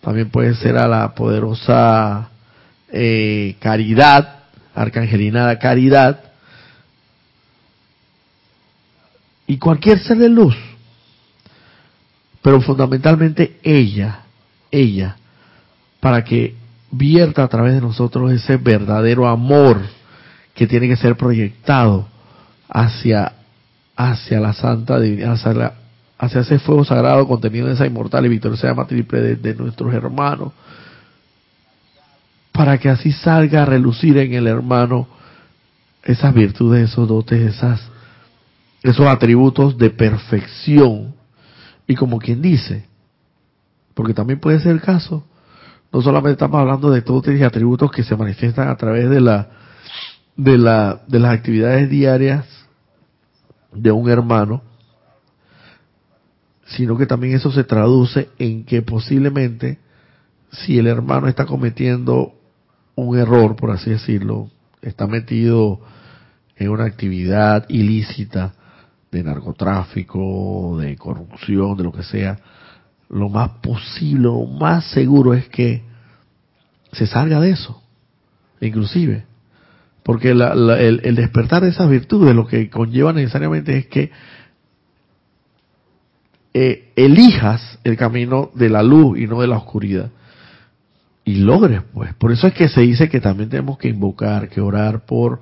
También 0.00 0.30
puede 0.30 0.54
ser 0.54 0.78
a 0.78 0.88
la 0.88 1.14
poderosa 1.14 2.30
eh, 2.90 3.56
caridad, 3.60 4.40
arcangelinada 4.74 5.58
caridad. 5.58 6.27
Y 9.48 9.58
cualquier 9.58 9.98
ser 9.98 10.18
de 10.18 10.28
luz. 10.28 10.54
Pero 12.42 12.60
fundamentalmente 12.60 13.58
ella, 13.62 14.20
ella, 14.70 15.16
para 15.98 16.22
que 16.22 16.54
vierta 16.90 17.42
a 17.42 17.48
través 17.48 17.74
de 17.74 17.80
nosotros 17.80 18.30
ese 18.30 18.56
verdadero 18.56 19.26
amor 19.26 19.80
que 20.54 20.66
tiene 20.66 20.88
que 20.88 20.96
ser 20.96 21.16
proyectado 21.16 22.06
hacia, 22.68 23.32
hacia 23.96 24.40
la 24.40 24.52
santa 24.52 25.00
divinidad, 25.00 25.32
hacia, 25.32 25.72
hacia 26.18 26.40
ese 26.40 26.58
fuego 26.58 26.84
sagrado 26.84 27.26
contenido 27.26 27.66
en 27.66 27.72
esa 27.72 27.86
inmortal 27.86 28.26
y 28.26 28.28
victoriosa 28.28 28.68
llama 28.68 28.86
triple 28.86 29.20
de, 29.20 29.36
de 29.36 29.54
nuestros 29.54 29.92
hermanos, 29.92 30.52
para 32.52 32.78
que 32.78 32.88
así 32.88 33.12
salga 33.12 33.62
a 33.62 33.66
relucir 33.66 34.18
en 34.18 34.34
el 34.34 34.46
hermano 34.46 35.08
esas 36.02 36.34
virtudes, 36.34 36.90
esos 36.90 37.08
dotes, 37.08 37.54
esas, 37.54 37.80
esos 38.82 39.06
atributos 39.06 39.76
de 39.78 39.90
perfección. 39.90 41.14
Y 41.86 41.94
como 41.94 42.18
quien 42.18 42.42
dice, 42.42 42.86
porque 43.94 44.14
también 44.14 44.40
puede 44.40 44.60
ser 44.60 44.72
el 44.72 44.80
caso, 44.80 45.24
no 45.92 46.02
solamente 46.02 46.32
estamos 46.32 46.60
hablando 46.60 46.90
de 46.90 47.02
todos 47.02 47.26
y 47.28 47.42
atributos 47.42 47.90
que 47.90 48.02
se 48.02 48.16
manifiestan 48.16 48.68
a 48.68 48.76
través 48.76 49.08
de 49.08 49.20
la 49.20 49.48
de, 50.38 50.56
la, 50.56 51.02
de 51.08 51.18
las 51.18 51.34
actividades 51.34 51.90
diarias 51.90 52.46
de 53.72 53.90
un 53.90 54.08
hermano, 54.08 54.62
sino 56.66 56.96
que 56.96 57.06
también 57.06 57.34
eso 57.34 57.50
se 57.50 57.64
traduce 57.64 58.28
en 58.38 58.64
que 58.64 58.80
posiblemente 58.80 59.78
si 60.52 60.78
el 60.78 60.86
hermano 60.86 61.26
está 61.26 61.44
cometiendo 61.44 62.34
un 62.94 63.18
error, 63.18 63.56
por 63.56 63.72
así 63.72 63.90
decirlo, 63.90 64.48
está 64.80 65.06
metido 65.06 65.80
en 66.56 66.70
una 66.70 66.84
actividad 66.84 67.66
ilícita 67.68 68.54
de 69.10 69.22
narcotráfico, 69.22 70.78
de 70.80 70.96
corrupción, 70.96 71.76
de 71.76 71.84
lo 71.84 71.92
que 71.92 72.02
sea, 72.02 72.38
lo 73.08 73.28
más 73.28 73.50
posible, 73.62 74.22
lo 74.22 74.44
más 74.44 74.84
seguro 74.90 75.34
es 75.34 75.48
que 75.48 75.82
se 76.92 77.06
salga 77.06 77.40
de 77.40 77.50
eso, 77.50 77.82
inclusive. 78.60 79.24
Porque 80.02 80.30
el, 80.30 81.14
despertar 81.16 81.62
de 81.62 81.68
esas 81.68 81.88
virtudes 81.90 82.34
lo 82.34 82.46
que 82.46 82.70
conlleva 82.70 83.12
necesariamente 83.12 83.76
es 83.76 83.86
que 83.88 84.10
eh, 86.54 86.92
elijas 86.96 87.78
el 87.84 87.96
camino 87.96 88.50
de 88.54 88.70
la 88.70 88.82
luz 88.82 89.18
y 89.18 89.26
no 89.26 89.40
de 89.42 89.48
la 89.48 89.58
oscuridad. 89.58 90.10
Y 91.24 91.36
logres, 91.36 91.82
pues. 91.92 92.14
Por 92.14 92.32
eso 92.32 92.46
es 92.46 92.54
que 92.54 92.68
se 92.68 92.80
dice 92.80 93.10
que 93.10 93.20
también 93.20 93.50
tenemos 93.50 93.76
que 93.76 93.88
invocar, 93.88 94.48
que 94.48 94.62
orar 94.62 95.04
por 95.04 95.40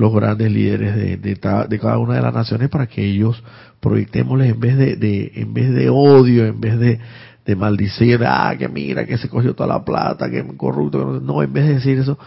los 0.00 0.14
grandes 0.14 0.50
líderes 0.50 0.96
de, 0.96 1.16
de, 1.18 1.78
cada 1.78 1.98
una 1.98 2.14
de 2.14 2.22
las 2.22 2.32
naciones 2.32 2.70
para 2.70 2.86
que 2.86 3.04
ellos 3.04 3.42
proyectémosles 3.80 4.54
en 4.54 4.58
vez 4.58 4.78
de, 4.78 5.32
en 5.34 5.52
vez 5.52 5.70
de 5.74 5.90
odio, 5.90 6.46
en 6.46 6.58
vez 6.58 6.78
de, 6.78 7.00
de 7.44 7.56
maldecir, 7.56 8.24
ah, 8.26 8.54
que 8.58 8.66
mira, 8.66 9.04
que 9.04 9.18
se 9.18 9.28
cogió 9.28 9.54
toda 9.54 9.68
la 9.68 9.84
plata, 9.84 10.30
que 10.30 10.38
es 10.38 10.44
corrupto, 10.56 11.20
no, 11.20 11.42
en 11.42 11.52
vez 11.52 11.66
de 11.66 11.74
decir 11.74 11.98
eso, 11.98 12.18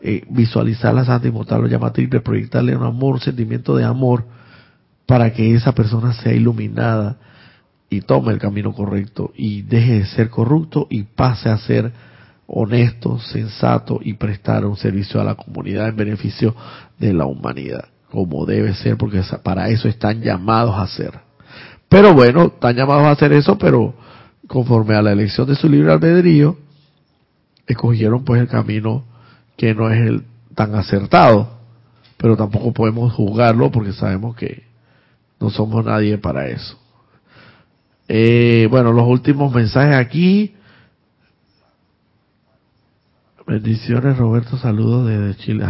eh, 0.00 0.24
visualizar 0.30 0.94
la 0.94 1.04
Santa 1.04 1.28
Inmortal, 1.28 1.60
lo 1.60 1.66
llama 1.68 1.92
triple, 1.92 2.20
proyectarle 2.20 2.74
un 2.74 2.84
amor, 2.84 3.16
un 3.16 3.20
sentimiento 3.20 3.76
de 3.76 3.84
amor, 3.84 4.24
para 5.04 5.30
que 5.34 5.54
esa 5.54 5.72
persona 5.72 6.14
sea 6.14 6.32
iluminada 6.32 7.18
y 7.90 8.00
tome 8.00 8.32
el 8.32 8.38
camino 8.38 8.72
correcto 8.72 9.32
y 9.36 9.62
deje 9.62 9.98
de 9.98 10.06
ser 10.06 10.30
corrupto 10.30 10.86
y 10.88 11.02
pase 11.02 11.50
a 11.50 11.58
ser 11.58 11.92
honesto, 12.48 13.18
sensato 13.20 14.00
y 14.02 14.14
prestar 14.14 14.64
un 14.64 14.76
servicio 14.76 15.20
a 15.20 15.24
la 15.24 15.34
comunidad 15.34 15.88
en 15.88 15.96
beneficio 15.96 16.56
de 16.98 17.12
la 17.12 17.26
humanidad, 17.26 17.84
como 18.10 18.46
debe 18.46 18.74
ser, 18.74 18.96
porque 18.96 19.22
para 19.42 19.68
eso 19.68 19.86
están 19.86 20.22
llamados 20.22 20.74
a 20.76 20.86
ser. 20.86 21.12
Pero 21.90 22.14
bueno, 22.14 22.46
están 22.46 22.74
llamados 22.74 23.04
a 23.04 23.10
hacer 23.10 23.32
eso, 23.34 23.58
pero 23.58 23.94
conforme 24.46 24.96
a 24.96 25.02
la 25.02 25.12
elección 25.12 25.46
de 25.46 25.56
su 25.56 25.68
libre 25.68 25.92
albedrío, 25.92 26.56
escogieron 27.66 28.24
pues 28.24 28.40
el 28.40 28.48
camino 28.48 29.04
que 29.58 29.74
no 29.74 29.90
es 29.90 30.00
el 30.00 30.24
tan 30.54 30.74
acertado, 30.74 31.50
pero 32.16 32.34
tampoco 32.36 32.72
podemos 32.72 33.12
juzgarlo 33.12 33.70
porque 33.70 33.92
sabemos 33.92 34.34
que 34.36 34.64
no 35.38 35.50
somos 35.50 35.84
nadie 35.84 36.16
para 36.16 36.48
eso. 36.48 36.78
Eh, 38.08 38.68
bueno, 38.70 38.92
los 38.92 39.06
últimos 39.06 39.54
mensajes 39.54 39.96
aquí. 39.96 40.54
Bendiciones, 43.48 44.18
Roberto, 44.18 44.58
saludos 44.58 45.06
desde 45.08 45.34
Chile. 45.36 45.64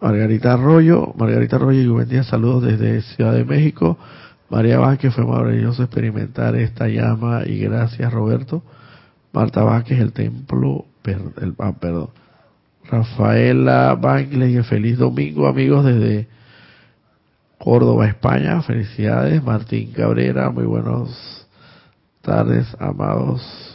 Margarita 0.00 0.54
Arroyo, 0.54 1.12
Margarita 1.14 1.56
Arroyo 1.56 1.82
y 1.82 1.86
Juventud, 1.86 2.22
saludos 2.22 2.62
desde 2.62 3.02
Ciudad 3.02 3.34
de 3.34 3.44
México. 3.44 3.98
María 4.48 4.78
Vázquez, 4.78 5.12
fue 5.14 5.26
maravilloso 5.26 5.82
experimentar 5.82 6.56
esta 6.56 6.88
llama 6.88 7.42
y 7.44 7.58
gracias 7.58 8.10
Roberto. 8.10 8.62
Marta 9.34 9.62
Vázquez, 9.62 10.00
el 10.00 10.14
templo, 10.14 10.86
el, 11.04 11.54
ah, 11.58 11.74
perdón. 11.78 12.08
Rafaela 12.88 13.98
y 14.32 14.62
feliz 14.62 14.96
domingo 14.96 15.46
amigos 15.46 15.84
desde 15.84 16.28
Córdoba, 17.58 18.06
España. 18.06 18.62
Felicidades. 18.62 19.44
Martín 19.44 19.92
Cabrera, 19.92 20.48
muy 20.48 20.64
buenas 20.64 21.46
tardes, 22.22 22.66
amados. 22.80 23.73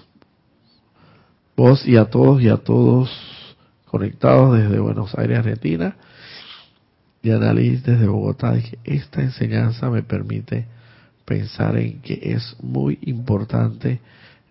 Vos 1.59 1.85
y 1.85 1.97
a 1.97 2.05
todos 2.05 2.41
y 2.41 2.47
a 2.47 2.55
todos 2.55 3.11
conectados 3.83 4.57
desde 4.57 4.79
Buenos 4.79 5.13
Aires, 5.17 5.39
Argentina 5.39 5.97
y 7.21 7.31
análisis 7.31 7.83
desde 7.83 8.07
Bogotá, 8.07 8.53
dije, 8.53 8.79
esta 8.85 9.21
enseñanza 9.21 9.89
me 9.89 10.01
permite 10.01 10.67
pensar 11.25 11.75
en 11.75 11.99
que 11.99 12.17
es 12.23 12.55
muy 12.61 12.97
importante 13.01 13.99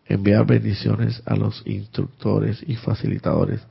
enviar 0.07 0.45
bendiciones 0.45 1.23
a 1.25 1.35
los 1.35 1.63
instructores 1.65 2.63
y 2.67 2.77
facilitadores 2.77 3.63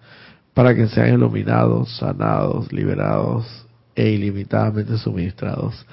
para 0.55 0.73
que 0.73 0.87
sean 0.87 1.13
iluminados, 1.13 1.95
sanados, 1.95 2.73
liberados 2.73 3.45
e 3.93 4.09
ilimitadamente 4.09 4.97
suministrados. 4.97 5.85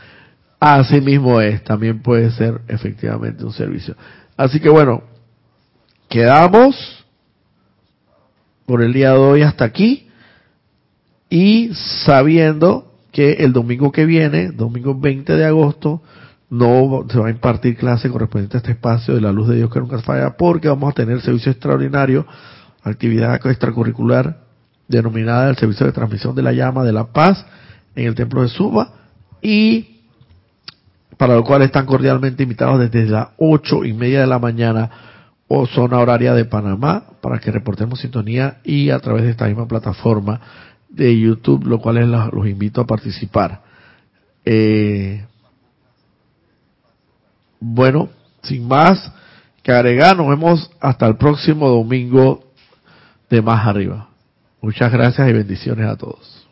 Así 0.59 0.99
mismo 0.99 1.43
es, 1.43 1.63
también 1.63 2.01
puede 2.01 2.31
ser 2.31 2.63
efectivamente 2.69 3.45
un 3.45 3.53
servicio. 3.53 3.95
Así 4.35 4.61
que 4.61 4.71
bueno, 4.71 5.03
quedamos 6.09 7.04
por 8.67 8.83
el 8.83 8.93
día 8.93 9.11
de 9.11 9.19
hoy 9.19 9.43
hasta 9.43 9.65
aquí. 9.65 10.09
Y 11.29 11.71
sabiendo 12.05 12.93
que 13.13 13.33
el 13.35 13.53
domingo 13.53 13.93
que 13.93 14.07
viene, 14.07 14.51
domingo 14.51 14.99
20 14.99 15.33
de 15.35 15.45
agosto, 15.45 16.03
no 16.51 17.05
se 17.11 17.19
va 17.19 17.29
a 17.29 17.31
impartir 17.31 17.77
clase 17.77 18.09
correspondiente 18.09 18.57
a 18.57 18.59
este 18.59 18.73
espacio 18.73 19.15
de 19.15 19.21
la 19.21 19.33
luz 19.33 19.49
de 19.49 19.57
Dios 19.57 19.71
que 19.71 19.81
nunca 19.81 19.99
falla, 20.01 20.37
porque 20.37 20.69
vamos 20.69 20.91
a 20.91 20.95
tener 20.95 21.21
servicio 21.21 21.51
extraordinario, 21.51 22.27
actividad 22.83 23.35
extracurricular 23.47 24.45
denominada 24.87 25.49
el 25.49 25.57
servicio 25.57 25.87
de 25.87 25.93
transmisión 25.93 26.35
de 26.35 26.43
la 26.43 26.53
llama 26.53 26.85
de 26.85 26.93
la 26.93 27.07
paz 27.07 27.45
en 27.95 28.07
el 28.07 28.15
templo 28.15 28.43
de 28.43 28.49
Suba 28.49 28.93
y 29.41 30.03
para 31.17 31.35
lo 31.35 31.45
cual 31.45 31.63
están 31.63 31.87
cordialmente 31.87 32.43
invitados 32.43 32.81
desde 32.81 33.07
las 33.07 33.29
ocho 33.39 33.85
y 33.85 33.93
media 33.93 34.21
de 34.21 34.27
la 34.27 34.39
mañana 34.39 34.91
o 35.49 35.67
zona 35.67 35.99
horaria 35.99 36.35
de 36.35 36.45
Panamá 36.45 37.05
para 37.21 37.39
que 37.39 37.51
reportemos 37.51 38.01
sintonía 38.01 38.59
y 38.65 38.91
a 38.91 38.99
través 38.99 39.25
de 39.25 39.31
esta 39.31 39.47
misma 39.47 39.69
plataforma 39.69 40.41
de 40.89 41.19
YouTube, 41.19 41.67
lo 41.67 41.81
cual 41.81 41.99
es 41.99 42.07
los 42.07 42.47
invito 42.47 42.81
a 42.81 42.87
participar. 42.87 43.63
Eh, 44.45 45.25
bueno, 47.61 48.09
sin 48.43 48.67
más 48.69 49.13
que 49.63 49.73
agregar, 49.73 50.17
nos 50.17 50.29
vemos 50.29 50.71
hasta 50.81 51.07
el 51.07 51.17
próximo 51.17 51.69
domingo 51.69 52.45
de 53.31 53.43
más 53.43 53.67
arriba. 53.67 54.09
Muchas 54.61 54.93
gracias 54.93 55.29
y 55.29 55.33
bendiciones 55.33 55.87
a 55.87 55.97
todos. 55.97 56.47